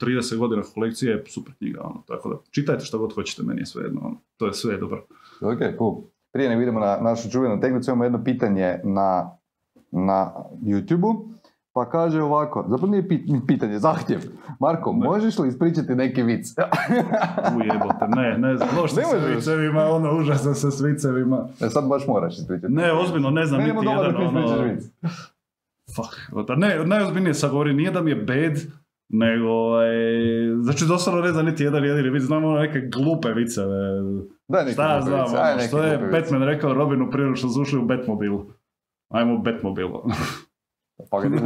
30 0.00 0.36
godina 0.38 0.62
kolekcije, 0.74 1.24
super 1.28 1.54
knjiga, 1.58 1.80
ono, 1.84 2.02
tako 2.08 2.28
da 2.28 2.36
čitajte 2.50 2.84
što 2.84 2.98
god 2.98 3.14
hoćete, 3.14 3.42
meni 3.42 3.60
je 3.60 3.66
sve 3.66 3.84
jedno, 3.84 4.00
ono, 4.04 4.16
to 4.36 4.46
je 4.46 4.52
sve 4.52 4.76
dobro. 4.76 5.04
ok, 5.40 5.78
cool. 5.78 5.94
Prije 6.32 6.48
nego 6.48 6.62
idemo 6.62 6.80
na 6.80 6.98
našu 7.00 7.30
čuvenu 7.30 7.60
tehnicu, 7.60 7.90
imamo 7.90 8.04
jedno 8.04 8.24
pitanje 8.24 8.80
na, 8.84 9.38
na 9.90 10.32
YouTube-u. 10.62 11.35
Pa 11.76 11.84
kaže 11.84 12.22
ovako, 12.22 12.64
zapravo 12.68 12.90
nije 12.90 13.08
pit- 13.08 13.46
pitanje, 13.46 13.78
zahtjev. 13.78 14.20
Marko, 14.60 14.92
možeš 14.92 15.38
li 15.38 15.48
ispričati 15.48 15.94
neki 15.94 16.22
vic? 16.22 16.46
Ujebote, 17.56 18.06
ne, 18.08 18.38
ne 18.38 18.56
znam, 18.56 18.68
loš 18.78 18.92
Ne 18.92 19.02
sam 19.02 19.10
se 19.10 19.18
možeš. 19.18 19.36
vicevima, 19.36 19.84
ono, 19.84 20.18
užasan 20.18 20.54
sa 20.54 20.70
s 20.70 20.80
vicevima. 20.80 21.48
E, 21.60 21.68
sad 21.68 21.88
baš 21.88 22.06
moraš 22.06 22.34
ispričati. 22.34 22.72
Ne, 22.72 22.92
ozbiljno, 22.92 23.30
ne 23.30 23.46
znam 23.46 23.60
Ne, 23.60 23.66
niti 23.66 23.86
jedan, 23.86 24.16
ono, 24.16 24.62
vic. 24.62 24.84
fuck, 25.96 26.46
da 26.48 26.54
ne, 26.54 26.84
najozbiljnije 26.84 27.34
sad 27.34 27.50
govorim, 27.50 27.76
nije 27.76 27.90
da 27.90 28.02
mi 28.02 28.10
je 28.10 28.16
bad, 28.16 28.62
nego, 29.08 29.48
ovaj, 29.48 29.88
znači 30.60 30.84
doslovno 30.84 31.20
ne 31.22 31.32
znam 31.32 31.46
niti 31.46 31.64
jedan 31.64 31.84
jedini 31.84 32.10
vic, 32.10 32.22
znam 32.22 32.44
ono 32.44 32.58
neke 32.58 32.80
glupe 32.80 33.28
viceve, 33.28 33.76
Daj 34.48 34.64
neki 34.64 34.72
Šta 34.72 34.82
ja 34.84 35.00
glupi 35.00 35.10
znam, 35.10 35.24
vic, 35.24 35.34
aj 35.34 35.52
ono, 35.52 35.62
što 35.62 35.82
je. 35.82 35.98
Batman 36.12 36.42
rekao 36.42 36.74
Robinu 36.74 37.10
prije 37.10 37.36
što 37.36 37.48
su 37.48 37.62
ušli 37.62 37.78
u 37.78 37.86
Batmobil. 37.86 38.32
Ajmo 39.12 39.34
u 39.34 39.38
Batmobil. 39.38 39.88
Pa 41.10 41.20
ga 41.20 41.28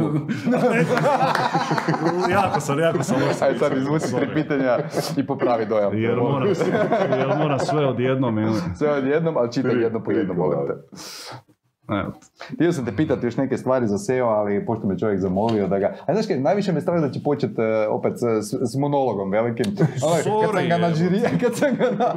jako 2.31 2.59
sam, 2.59 2.79
jako 2.79 3.03
sam 3.03 3.17
Aj 3.41 3.57
sad 3.57 3.77
izvuci 3.77 4.15
tri 4.15 4.33
pitanja 4.33 4.77
i 5.17 5.27
popravi 5.27 5.65
dojam. 5.65 5.97
Jer 5.97 6.17
moram 7.37 7.59
sve 7.59 7.85
odjednom 7.85 8.39
ili... 8.39 8.55
Sve 8.77 8.91
odjednom, 8.91 9.37
ali 9.37 9.51
čitaj 9.51 9.81
jedno 9.81 10.03
po 10.03 10.11
tri 10.11 10.19
jedno, 10.19 10.33
molim 10.33 10.59
te. 10.67 10.73
Htio 12.53 12.73
sam 12.73 12.85
te 12.85 12.95
pitati 12.95 13.25
još 13.25 13.37
neke 13.37 13.57
stvari 13.57 13.87
za 13.87 13.97
SEO, 13.97 14.27
ali 14.27 14.65
pošto 14.65 14.87
me 14.87 14.99
čovjek 14.99 15.19
zamolio 15.19 15.67
da 15.67 15.79
ga... 15.79 15.93
A 16.05 16.13
znaš 16.13 16.27
kaj, 16.27 16.39
najviše 16.39 16.71
me 16.71 16.81
strah 16.81 17.01
da 17.01 17.11
će 17.11 17.23
početi 17.23 17.61
opet 17.89 18.13
s, 18.41 18.53
s 18.71 18.75
monologom 18.75 19.31
velikim. 19.31 19.65
Ono, 20.03 20.15
kad 20.41 20.51
sam 20.53 20.67
ga 20.69 20.77
na 20.77 20.87
evo. 20.87 20.95
žiri, 20.95 21.21
kad 21.41 21.55
sam 21.55 21.75
ga 21.75 21.85
na, 21.91 22.15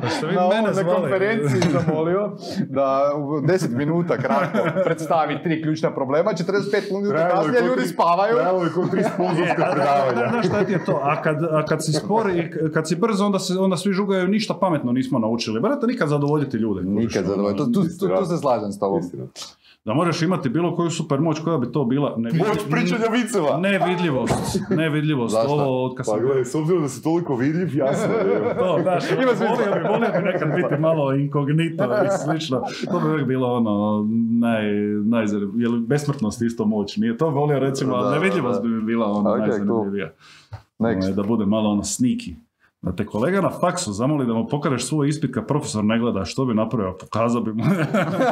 na, 0.62 0.82
na 0.82 0.94
konferenciji 0.94 1.62
zamolio 1.86 2.30
da 2.68 3.12
u 3.16 3.20
10 3.20 3.76
minuta 3.76 4.16
kratko 4.16 4.58
predstavi 4.84 5.42
tri 5.42 5.62
ključna 5.62 5.94
problema, 5.94 6.30
45 6.30 6.92
minuta 6.92 7.28
kasnije 7.28 7.62
ljudi 7.62 7.88
spavaju. 7.88 8.34
Trebalo 8.34 8.64
je 8.64 8.70
ko 8.70 8.86
tri 8.90 9.02
sponzorska 9.14 9.70
predavanja. 9.72 10.30
Znaš 10.30 10.46
šta 10.46 10.64
ti 10.64 10.72
je 10.72 10.84
to? 10.84 11.00
A 11.02 11.22
kad, 11.22 11.44
a 11.44 11.64
kad 11.68 11.84
si 11.84 11.92
spor 11.92 12.30
i 12.30 12.70
kad 12.72 12.88
si 12.88 12.96
brz, 12.96 13.20
onda, 13.20 13.38
se, 13.38 13.58
onda 13.58 13.76
svi 13.76 13.92
žugaju, 13.92 14.28
ništa 14.28 14.54
pametno 14.54 14.92
nismo 14.92 15.18
naučili. 15.18 15.60
Brate, 15.60 15.86
nikad 15.86 16.08
zadovoljiti 16.08 16.56
ljude. 16.56 16.82
Nikad 16.82 17.24
zadovoljno, 17.24 17.58
tu, 17.58 17.72
tu, 17.72 17.82
tu, 18.00 18.08
tu 18.18 18.24
se 18.24 18.36
slažem 18.36 18.72
s 18.72 18.78
tobom. 18.78 19.00
Da 19.84 19.94
možeš 19.94 20.22
imati 20.22 20.48
bilo 20.48 20.76
koju 20.76 20.90
super 20.90 21.20
moć, 21.20 21.40
koja 21.40 21.58
bi 21.58 21.72
to 21.72 21.84
bila? 21.84 22.14
Ne, 22.16 22.30
Moć 22.32 22.70
pričanja 22.70 23.06
viceva. 23.12 23.58
Nevidljivost. 23.60 24.60
Nevidljivost. 24.70 25.32
Zašto? 25.34 25.52
Ovo 25.52 25.84
od 25.84 25.96
kad 25.96 26.06
Pa 26.06 26.12
sam 26.12 26.20
gledaj, 26.20 26.44
s 26.44 26.54
obzirom 26.54 26.82
da 26.82 26.88
si 26.88 27.02
toliko 27.02 27.36
vidljiv, 27.36 27.76
jasno 27.76 28.12
je. 28.14 28.54
To, 28.58 28.78
znaš, 28.82 29.04
volio 29.10 29.34
bi, 29.74 29.88
volio 29.88 30.08
bi 30.18 30.24
nekad 30.32 30.48
biti 30.56 30.80
malo 30.80 31.14
inkognito 31.14 31.84
i 31.84 32.18
slično. 32.24 32.62
To 32.90 33.00
bi 33.00 33.08
uvijek 33.10 33.26
bilo 33.26 33.52
ono, 33.54 34.06
naj, 34.40 34.64
najzanimljivije. 35.04 35.62
Je 35.64 35.68
li 35.68 35.80
besmrtnost 35.80 36.42
isto 36.42 36.64
moć? 36.64 36.96
Nije 36.96 37.16
to 37.16 37.30
volio 37.30 37.58
recimo, 37.58 37.94
ali 37.94 38.18
nevidljivost 38.18 38.62
bi 38.62 38.82
bila 38.82 39.06
ono 39.06 39.30
Ok, 39.30 39.38
najzanimljivija. 39.38 40.12
Ovaj, 40.78 40.94
Da 41.16 41.22
bude 41.22 41.46
malo 41.46 41.70
ono 41.70 41.82
sniki. 41.82 42.36
Da 42.84 42.92
te 42.92 43.06
kolega 43.06 43.40
na 43.40 43.50
faksu 43.50 43.92
zamoli 43.92 44.26
da 44.26 44.34
mu 44.34 44.48
pokažeš 44.48 44.88
svoj 44.88 45.08
ispit 45.08 45.34
kad 45.34 45.46
profesor 45.46 45.84
ne 45.84 45.98
gleda 45.98 46.24
što 46.24 46.44
bi 46.44 46.54
napravio, 46.54 46.96
pokazao 47.00 47.42
bi 47.42 47.52
mu. 47.52 47.62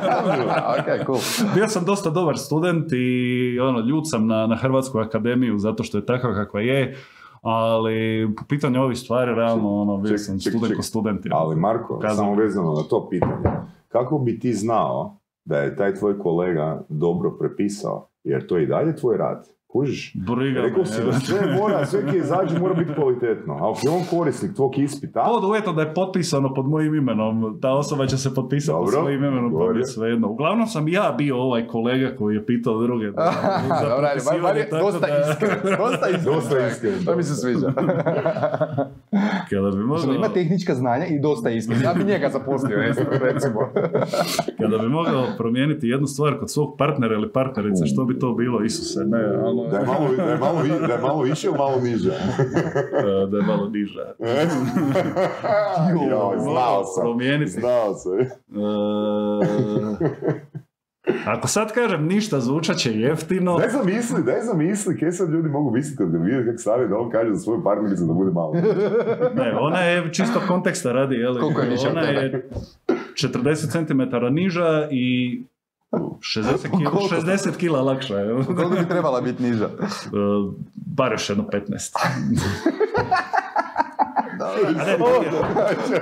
ok, 0.79 1.07
cool. 1.07 1.19
Bio 1.55 1.69
sam 1.69 1.85
dosta 1.85 2.11
dobar 2.11 2.39
student 2.39 2.93
i 2.93 3.59
ono, 3.61 3.81
ljut 3.81 4.11
sam 4.11 4.27
na, 4.27 4.47
na 4.47 4.57
Hrvatsku 4.57 4.99
akademiju 4.99 5.59
zato 5.59 5.83
što 5.83 5.99
je 5.99 6.07
takva 6.07 6.35
kakva 6.35 6.61
je, 6.61 6.97
ali 7.43 8.29
po 8.37 8.43
pitanju 8.49 8.83
ovih 8.83 8.99
stvari, 8.99 9.35
realno, 9.35 9.81
ono, 9.81 9.97
bio 9.97 10.19
sam 10.19 10.41
student 10.41 10.77
ko 10.77 10.83
student. 10.83 11.27
Ali 11.31 11.57
Marko, 11.57 12.01
samo 12.17 12.35
vezano 12.35 12.73
na 12.73 12.83
to 12.83 13.09
pitanje. 13.11 13.57
Kako 13.89 14.19
bi 14.19 14.41
ti 14.41 14.55
znao 14.55 15.17
da 15.45 15.59
je 15.59 15.77
taj 15.77 15.95
tvoj 15.95 16.19
kolega 16.19 16.85
dobro 16.89 17.31
prepisao? 17.39 18.09
Jer 18.25 18.47
to 18.47 18.57
je 18.57 18.63
i 18.63 18.67
dalje 18.67 18.97
tvoj 18.97 19.17
rad. 19.17 19.49
Kužiš? 19.73 20.13
Briga 20.17 20.61
me, 20.61 20.67
Rekao 20.69 20.85
si 20.85 21.03
da 21.05 21.13
sve 21.13 21.57
mora, 21.61 21.87
sve 21.87 22.11
ki 22.11 22.17
izađe 22.17 22.59
mora 22.59 22.75
biti 22.75 22.93
kvalitetno. 22.95 23.55
A 23.55 23.71
ako 23.71 23.81
je 23.83 23.91
on 23.91 24.03
korisnik 24.11 24.55
tvog 24.55 24.79
ispita, 24.79 25.23
Pod 25.25 25.45
uvjetom 25.45 25.77
da 25.77 25.83
je 25.83 25.95
potpisano 25.95 26.55
pod 26.55 26.69
mojim 26.69 26.95
imenom, 26.95 27.59
ta 27.61 27.71
osoba 27.73 28.07
će 28.07 28.17
se 28.17 28.35
potpisati 28.35 28.77
pod 28.79 28.91
svojim 28.91 29.19
imenom, 29.19 29.53
pa 29.53 29.59
mi 29.59 29.65
bolje. 29.65 29.79
je 29.79 29.87
svejedno. 29.87 30.29
Uglavnom 30.29 30.67
sam 30.67 30.89
ja 30.89 31.15
bio 31.19 31.37
ovaj 31.39 31.67
kolega 31.67 32.17
koji 32.17 32.35
je 32.37 32.47
pitao 32.47 32.83
druge. 32.83 33.11
Da, 33.11 33.33
za 33.81 33.89
Dobro, 33.89 34.07
ajde, 34.07 34.21
bar, 34.25 34.41
bar 34.43 34.57
je 34.57 34.69
dosta 34.73 35.07
da- 35.07 35.31
iskren. 35.31 35.51
Dosta 35.79 36.09
iskren. 36.09 36.35
Dosta 36.35 36.67
iskren. 36.67 37.05
To 37.05 37.17
mi 37.17 37.23
se 37.23 37.35
sviđa. 37.35 37.73
Kada 39.51 39.67
bi 39.67 39.73
Znači, 39.73 39.87
mogao, 39.87 40.15
ima 40.15 40.29
tehnička 40.29 40.75
znanja 40.75 41.07
i 41.07 41.19
dosta 41.21 41.51
iskren. 41.51 41.83
Ja 41.83 41.95
bi 41.95 42.05
njega 42.05 42.29
zaposlio, 42.29 42.79
recimo. 43.21 43.61
kada 44.59 44.79
bi 44.79 44.89
mogao 44.89 45.25
promijeniti 45.39 45.89
jednu 45.89 46.07
stvar 46.07 46.39
kod 46.39 46.51
svog 46.51 46.75
partnera 46.79 47.15
ili 47.15 47.33
partnerice, 47.33 47.87
što 47.87 48.05
bi 48.05 48.19
to 48.19 48.35
bilo, 48.35 48.63
Isuse, 48.65 49.01
ne, 49.05 49.25
ali, 49.37 49.62
da 49.71 49.79
je 49.79 49.87
malo, 49.87 50.09
da 50.17 50.23
je 50.23 50.39
malo, 50.39 50.61
vi- 50.63 50.87
da 50.87 50.93
je 50.95 51.01
malo 51.01 51.23
više 51.23 51.47
ili 51.47 51.57
malo 51.59 51.81
niže? 51.81 52.11
da 53.31 53.37
je 53.37 53.43
malo 53.47 53.69
niža. 53.69 54.15
Joj, 56.11 56.39
znao 56.39 56.85
sam. 56.85 57.03
Promijeniti. 57.03 57.51
Znao 57.51 57.95
sam. 57.95 58.21
E, 58.21 58.27
ako 61.33 61.49
sad 61.49 61.73
kažem 61.73 62.07
ništa, 62.07 62.41
zvučat 62.41 62.77
će 62.77 62.93
jeftino. 63.01 63.59
Daj 63.59 63.69
zamisli, 63.69 64.23
daj 64.23 64.41
zamisli, 64.41 64.99
kaj 64.99 65.13
sad 65.13 65.31
ljudi 65.31 65.49
mogu 65.49 65.71
misliti 65.71 65.97
kad 65.99 66.11
ga 66.11 66.19
vide 66.19 66.45
kako 66.45 66.59
stavi 66.59 66.89
da 66.89 66.97
on 66.97 67.11
kaže 67.11 67.31
za 67.35 67.39
svoju 67.41 67.65
partnericu 67.65 68.05
da 68.05 68.13
bude 68.13 68.31
malo. 68.31 68.53
Ne, 69.35 69.57
ona 69.61 69.81
je 69.81 70.13
čisto 70.13 70.41
konteksta 70.49 70.93
radi, 70.93 71.15
je 71.15 71.29
li? 71.29 71.41
Koliko 71.41 71.61
je 71.61 71.77
Ona 71.91 72.01
je 72.03 72.49
40 73.15 73.87
cm 73.87 74.35
niža 74.35 74.89
i 74.91 75.43
60 75.93 76.71
kila, 76.79 76.91
Koliko? 76.91 77.15
60 77.15 77.57
kila 77.57 77.83
lakša 77.83 78.19
je. 78.19 78.41
E, 78.41 78.45
Koliko 78.45 78.69
bi 78.69 78.89
trebala 78.89 79.21
biti 79.21 79.43
niža? 79.43 79.69
bar 80.97 81.13
još 81.13 81.29
jedno 81.29 81.45
15. 81.45 81.97
A 84.43 84.85
ne, 84.85 84.99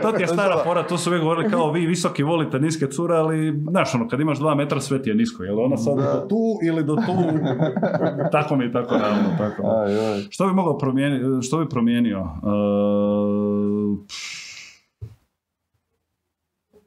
to, 0.02 0.12
ti 0.12 0.22
je, 0.22 0.24
je 0.24 0.26
stara 0.26 0.64
fora, 0.64 0.82
to 0.82 0.98
su 0.98 1.10
uvijek 1.10 1.22
govorili 1.22 1.50
kao 1.50 1.72
vi 1.72 1.86
visoki 1.86 2.22
volite 2.22 2.58
niske 2.60 2.86
cure, 2.86 3.16
ali 3.16 3.62
znaš 3.70 3.94
ono, 3.94 4.08
kad 4.08 4.20
imaš 4.20 4.38
dva 4.38 4.54
metra 4.54 4.80
sve 4.80 5.02
ti 5.02 5.10
je 5.10 5.14
nisko, 5.14 5.44
jel 5.44 5.60
ona 5.60 5.76
sad 5.76 5.96
do 5.96 6.26
tu 6.28 6.58
ili 6.66 6.84
do 6.84 6.94
tu, 6.94 7.38
tako 8.32 8.56
mi 8.56 8.64
je 8.64 8.72
tako 8.72 8.94
ravno, 8.94 9.28
tako. 9.38 9.62
Aj, 9.70 10.12
aj. 10.12 10.20
Što 10.30 10.46
bi 10.46 10.52
mogao 10.52 10.78
promijeniti, 10.78 11.46
što 11.46 11.58
bi 11.58 11.68
promijenio? 11.68 12.18
E, 12.18 12.26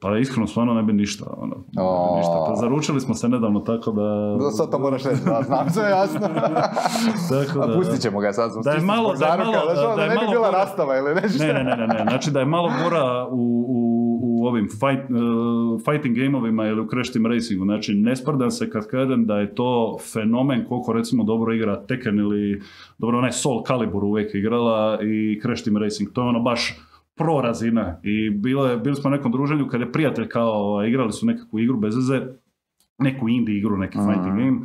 Pa 0.04 0.18
iskreno, 0.18 0.46
stvarno 0.46 0.74
ne 0.74 0.82
bi 0.82 0.92
ništa. 0.94 1.24
Ono, 1.36 1.46
ne 1.46 1.82
bi 1.82 2.16
ništa. 2.16 2.44
Pa 2.48 2.54
zaručili 2.56 3.00
smo 3.00 3.14
se 3.14 3.28
nedavno, 3.28 3.60
tako 3.60 3.90
da... 3.92 4.36
Da, 4.36 4.50
sad 4.50 4.70
to 4.70 4.78
moraš 4.78 5.02
reći, 5.04 5.20
da, 5.24 5.42
znam, 5.42 5.70
sve 5.70 5.84
jasno. 5.90 6.20
Tako 7.30 7.60
A 7.60 7.66
da- 7.66 7.74
pustit 7.74 8.00
ćemo 8.00 8.20
ga 8.20 8.32
sad, 8.32 8.50
Da 8.64 8.70
je 8.70 8.80
malo- 8.80 9.14
da 9.14 9.26
je 9.26 9.38
malo- 9.38 9.52
znaš, 9.64 9.84
ono, 9.86 9.96
da 9.96 10.02
je 10.02 10.08
ne 10.08 10.14
bi 10.14 10.16
malo 10.16 10.30
bila 10.30 10.46
gora- 10.46 10.52
rastava 10.54 10.96
ili 10.98 11.14
nešto. 11.14 11.44
Ne, 11.44 11.52
ne, 11.54 11.64
ne, 11.64 11.76
ne, 11.76 11.86
ne. 11.88 12.02
Znači 12.02 12.30
da 12.30 12.40
je 12.40 12.46
malo 12.46 12.70
gora 12.84 13.26
u, 13.26 13.36
u, 13.68 13.84
u 14.22 14.46
ovim 14.46 14.68
fight, 14.70 15.10
uh, 15.10 15.16
fighting 15.84 16.16
gameovima 16.16 16.66
ili 16.66 16.80
u 16.80 16.86
Crash 16.86 17.12
Team 17.12 17.26
Racingu. 17.26 17.64
Znači 17.64 17.94
ne 17.94 18.16
sprdam 18.16 18.50
se 18.50 18.70
kad 18.70 18.86
kažem 18.86 19.26
da 19.26 19.36
je 19.36 19.54
to 19.54 19.70
fenomen 20.04 20.64
koliko 20.68 20.92
recimo 20.92 21.24
dobro 21.24 21.54
igra 21.54 21.76
Tekken 21.78 22.18
ili 22.18 22.62
dobro 22.98 23.18
onaj 23.18 23.32
Soul 23.32 23.62
Calibur 23.62 24.04
uvijek 24.04 24.34
igrala 24.34 24.98
i 25.02 25.40
Crash 25.42 25.64
Team 25.64 25.76
Racing. 25.76 26.12
To 26.12 26.22
je 26.22 26.28
ono 26.28 26.40
baš 26.40 26.78
pro 27.14 27.40
razina 27.40 28.00
i 28.02 28.30
bilo 28.30 28.66
je, 28.66 28.76
bili 28.76 28.96
smo 28.96 29.10
na 29.10 29.16
nekom 29.16 29.32
druženju 29.32 29.68
kad 29.68 29.80
je 29.80 29.92
prijatelj 29.92 30.28
kao 30.28 30.84
igrali 30.86 31.12
su 31.12 31.26
nekakvu 31.26 31.58
igru 31.58 31.76
bez 31.76 31.96
veze, 31.96 32.26
neku 32.98 33.28
indie 33.28 33.58
igru, 33.58 33.76
neki 33.76 33.98
fighting 33.98 34.36
game 34.36 34.60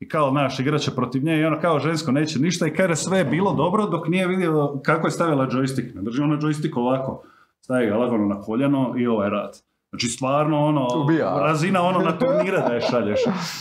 i 0.00 0.08
kao 0.08 0.30
naš 0.30 0.60
igrat 0.60 0.80
će 0.80 0.90
protiv 0.90 1.24
nje 1.24 1.40
i 1.40 1.44
ono 1.44 1.60
kao 1.60 1.78
žensko 1.78 2.12
neće 2.12 2.38
ništa 2.38 2.66
i 2.66 2.74
kaže 2.74 2.96
sve 2.96 3.18
je 3.18 3.24
bilo 3.24 3.54
dobro 3.54 3.86
dok 3.86 4.08
nije 4.08 4.28
vidio 4.28 4.80
kako 4.84 5.06
je 5.06 5.10
stavila 5.10 5.48
joystick. 5.48 5.94
Ne 5.94 6.02
drži 6.02 6.22
ona 6.22 6.38
joystick 6.38 6.76
ovako, 6.76 7.22
stavi 7.60 7.86
ga 7.86 7.96
lagano 7.96 8.26
na 8.26 8.40
koljeno 8.40 8.94
i 8.98 9.06
ovaj 9.06 9.30
rad. 9.30 9.62
Znači 9.94 10.08
stvarno 10.08 10.58
ono, 10.58 10.86
Ubija. 11.04 11.38
razina 11.38 11.82
ono 11.82 11.98
na 11.98 12.18
turnire 12.18 12.58
da 12.68 12.74
je 12.74 12.80
šalješ. 12.80 13.20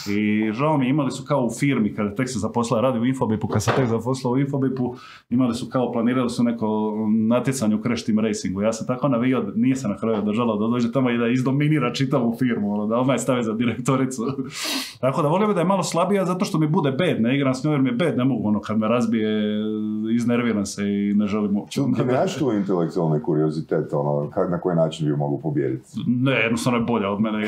I 0.09 0.51
žao 0.53 0.77
mi, 0.77 0.89
imali 0.89 1.11
su 1.11 1.23
kao 1.25 1.45
u 1.45 1.49
firmi, 1.59 1.95
kada 1.95 2.15
tek 2.15 2.29
se 2.29 2.39
zaposlila, 2.39 2.81
radi 2.81 2.99
u 2.99 3.05
Infobipu, 3.05 3.47
kad 3.47 3.63
se 3.63 3.71
tek 3.75 3.87
zaposlila 3.87 4.33
u 4.33 4.37
Infobipu, 4.37 4.95
imali 5.29 5.53
su 5.53 5.69
kao, 5.69 5.91
planirali 5.91 6.29
su 6.29 6.43
neko 6.43 6.93
natjecanje 7.27 7.75
u 7.75 7.81
Crash 7.81 8.05
Team 8.05 8.19
Racingu. 8.19 8.61
Ja 8.61 8.73
sam 8.73 8.87
tako 8.87 9.07
navio, 9.07 9.51
nije 9.55 9.75
se 9.75 9.87
na 9.87 9.97
kraju 9.97 10.17
održala 10.17 10.55
da 10.55 10.67
dođe 10.67 10.91
tamo 10.91 11.09
i 11.09 11.17
da 11.17 11.27
izdominira 11.27 11.93
čitavu 11.93 12.35
firmu, 12.39 12.73
ono, 12.73 12.87
da 12.87 12.95
odmah 12.95 13.13
je 13.13 13.19
stave 13.19 13.43
za 13.43 13.53
direktoricu. 13.53 14.23
tako 15.01 15.21
da 15.21 15.27
volio 15.27 15.47
bi 15.47 15.53
da 15.53 15.59
je 15.59 15.65
malo 15.65 15.83
slabija 15.83 16.25
zato 16.25 16.45
što 16.45 16.57
mi 16.57 16.67
bude 16.67 16.91
bed, 16.91 17.21
ne 17.21 17.35
igram 17.35 17.53
s 17.53 17.63
njom 17.63 17.73
jer 17.73 17.81
mi 17.81 17.89
je 17.89 17.95
bed, 17.95 18.17
ne 18.17 18.25
mogu 18.25 18.47
ono 18.47 18.61
kad 18.61 18.77
me 18.77 18.87
razbije, 18.87 19.59
iznerviram 20.15 20.65
se 20.65 20.83
i 20.83 21.13
ne 21.13 21.27
želim 21.27 21.57
uopće. 21.57 21.81
Ti 21.95 22.05
nemaš 22.05 22.37
tu 22.37 22.51
intelektualne 22.51 23.21
kuriozitete, 23.21 23.95
ono, 23.95 24.29
na 24.49 24.59
koji 24.59 24.75
način 24.75 25.07
bi 25.07 25.15
mogu 25.15 25.39
pobijediti? 25.41 25.89
Ne, 26.23 26.31
jednostavno 26.31 26.79
je 26.79 26.85
bolja 26.85 27.09
od 27.09 27.21
mene. 27.21 27.47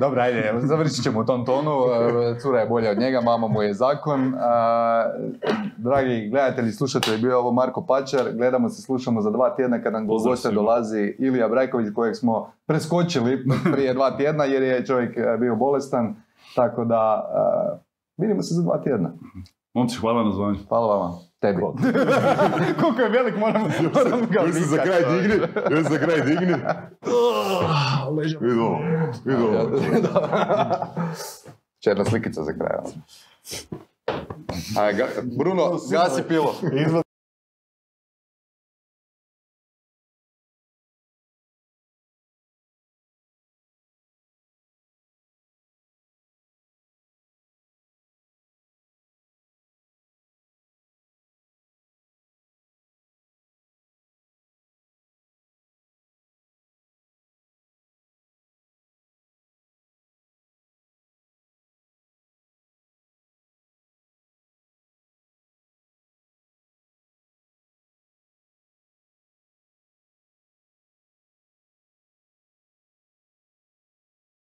Dobro, 0.00 0.20
ajde, 0.20 0.52
završit 0.58 1.02
ćemo 1.02 1.20
u 1.20 1.24
tom 1.24 1.44
tonu. 1.44 1.70
E, 1.70 2.38
Cura 2.40 2.60
je 2.60 2.66
bolja 2.66 2.90
od 2.90 2.98
njega, 2.98 3.20
mama 3.20 3.48
mu 3.48 3.62
je 3.62 3.74
zakon. 3.74 4.34
A, 4.40 5.04
dragi 5.76 6.28
gledatelji, 6.30 6.72
slušatelji, 6.72 7.18
bio 7.18 7.30
je 7.30 7.36
ovo 7.36 7.52
Marko 7.52 7.86
Pačar. 7.86 8.32
Gledamo 8.36 8.68
se, 8.68 8.82
slušamo 8.82 9.20
za 9.20 9.30
dva 9.30 9.56
tjedna 9.56 9.82
kad 9.82 9.92
nam 9.92 10.06
goste 10.06 10.50
dolazi 10.50 11.14
Ilija 11.18 11.48
Brajković, 11.48 11.94
kojeg 11.94 12.16
smo 12.16 12.52
preskočili 12.66 13.44
prije 13.72 13.94
dva 13.94 14.16
tjedna 14.16 14.44
jer 14.44 14.62
je 14.62 14.86
čovjek 14.86 15.16
e, 15.16 15.36
bio 15.38 15.56
bolestan. 15.56 16.14
Tako 16.54 16.84
da, 16.84 17.30
e, 17.34 17.78
vidimo 18.16 18.42
se 18.42 18.54
za 18.54 18.62
dva 18.62 18.78
tjedna. 18.78 19.12
Momci, 19.74 19.96
hvala 19.96 20.24
na 20.24 20.30
zvanju. 20.30 20.58
Hvala 20.68 20.96
vama. 20.96 21.29
Tebi. 21.40 21.60
Koliko 22.80 23.02
je 23.02 23.08
velik, 23.08 23.36
moram, 23.36 23.62
moram 23.94 24.26
ga 24.30 24.40
Još 24.40 24.54
se 24.54 24.60
za 24.60 24.76
kraj 24.76 25.02
digni, 25.12 25.34
još 25.70 25.82
za 25.92 25.98
kraj 25.98 26.20
digni. 26.20 26.54
Vidi 28.40 28.60
ovo, 28.60 28.78
vidi 29.24 29.42
ovo. 29.42 29.80
Černa 31.78 32.04
slikica 32.04 32.42
za 32.42 32.52
kraj. 32.52 32.76
ono. 32.78 32.92
Bruno, 35.38 35.78
gasi 35.90 36.22
pilo. 36.28 36.54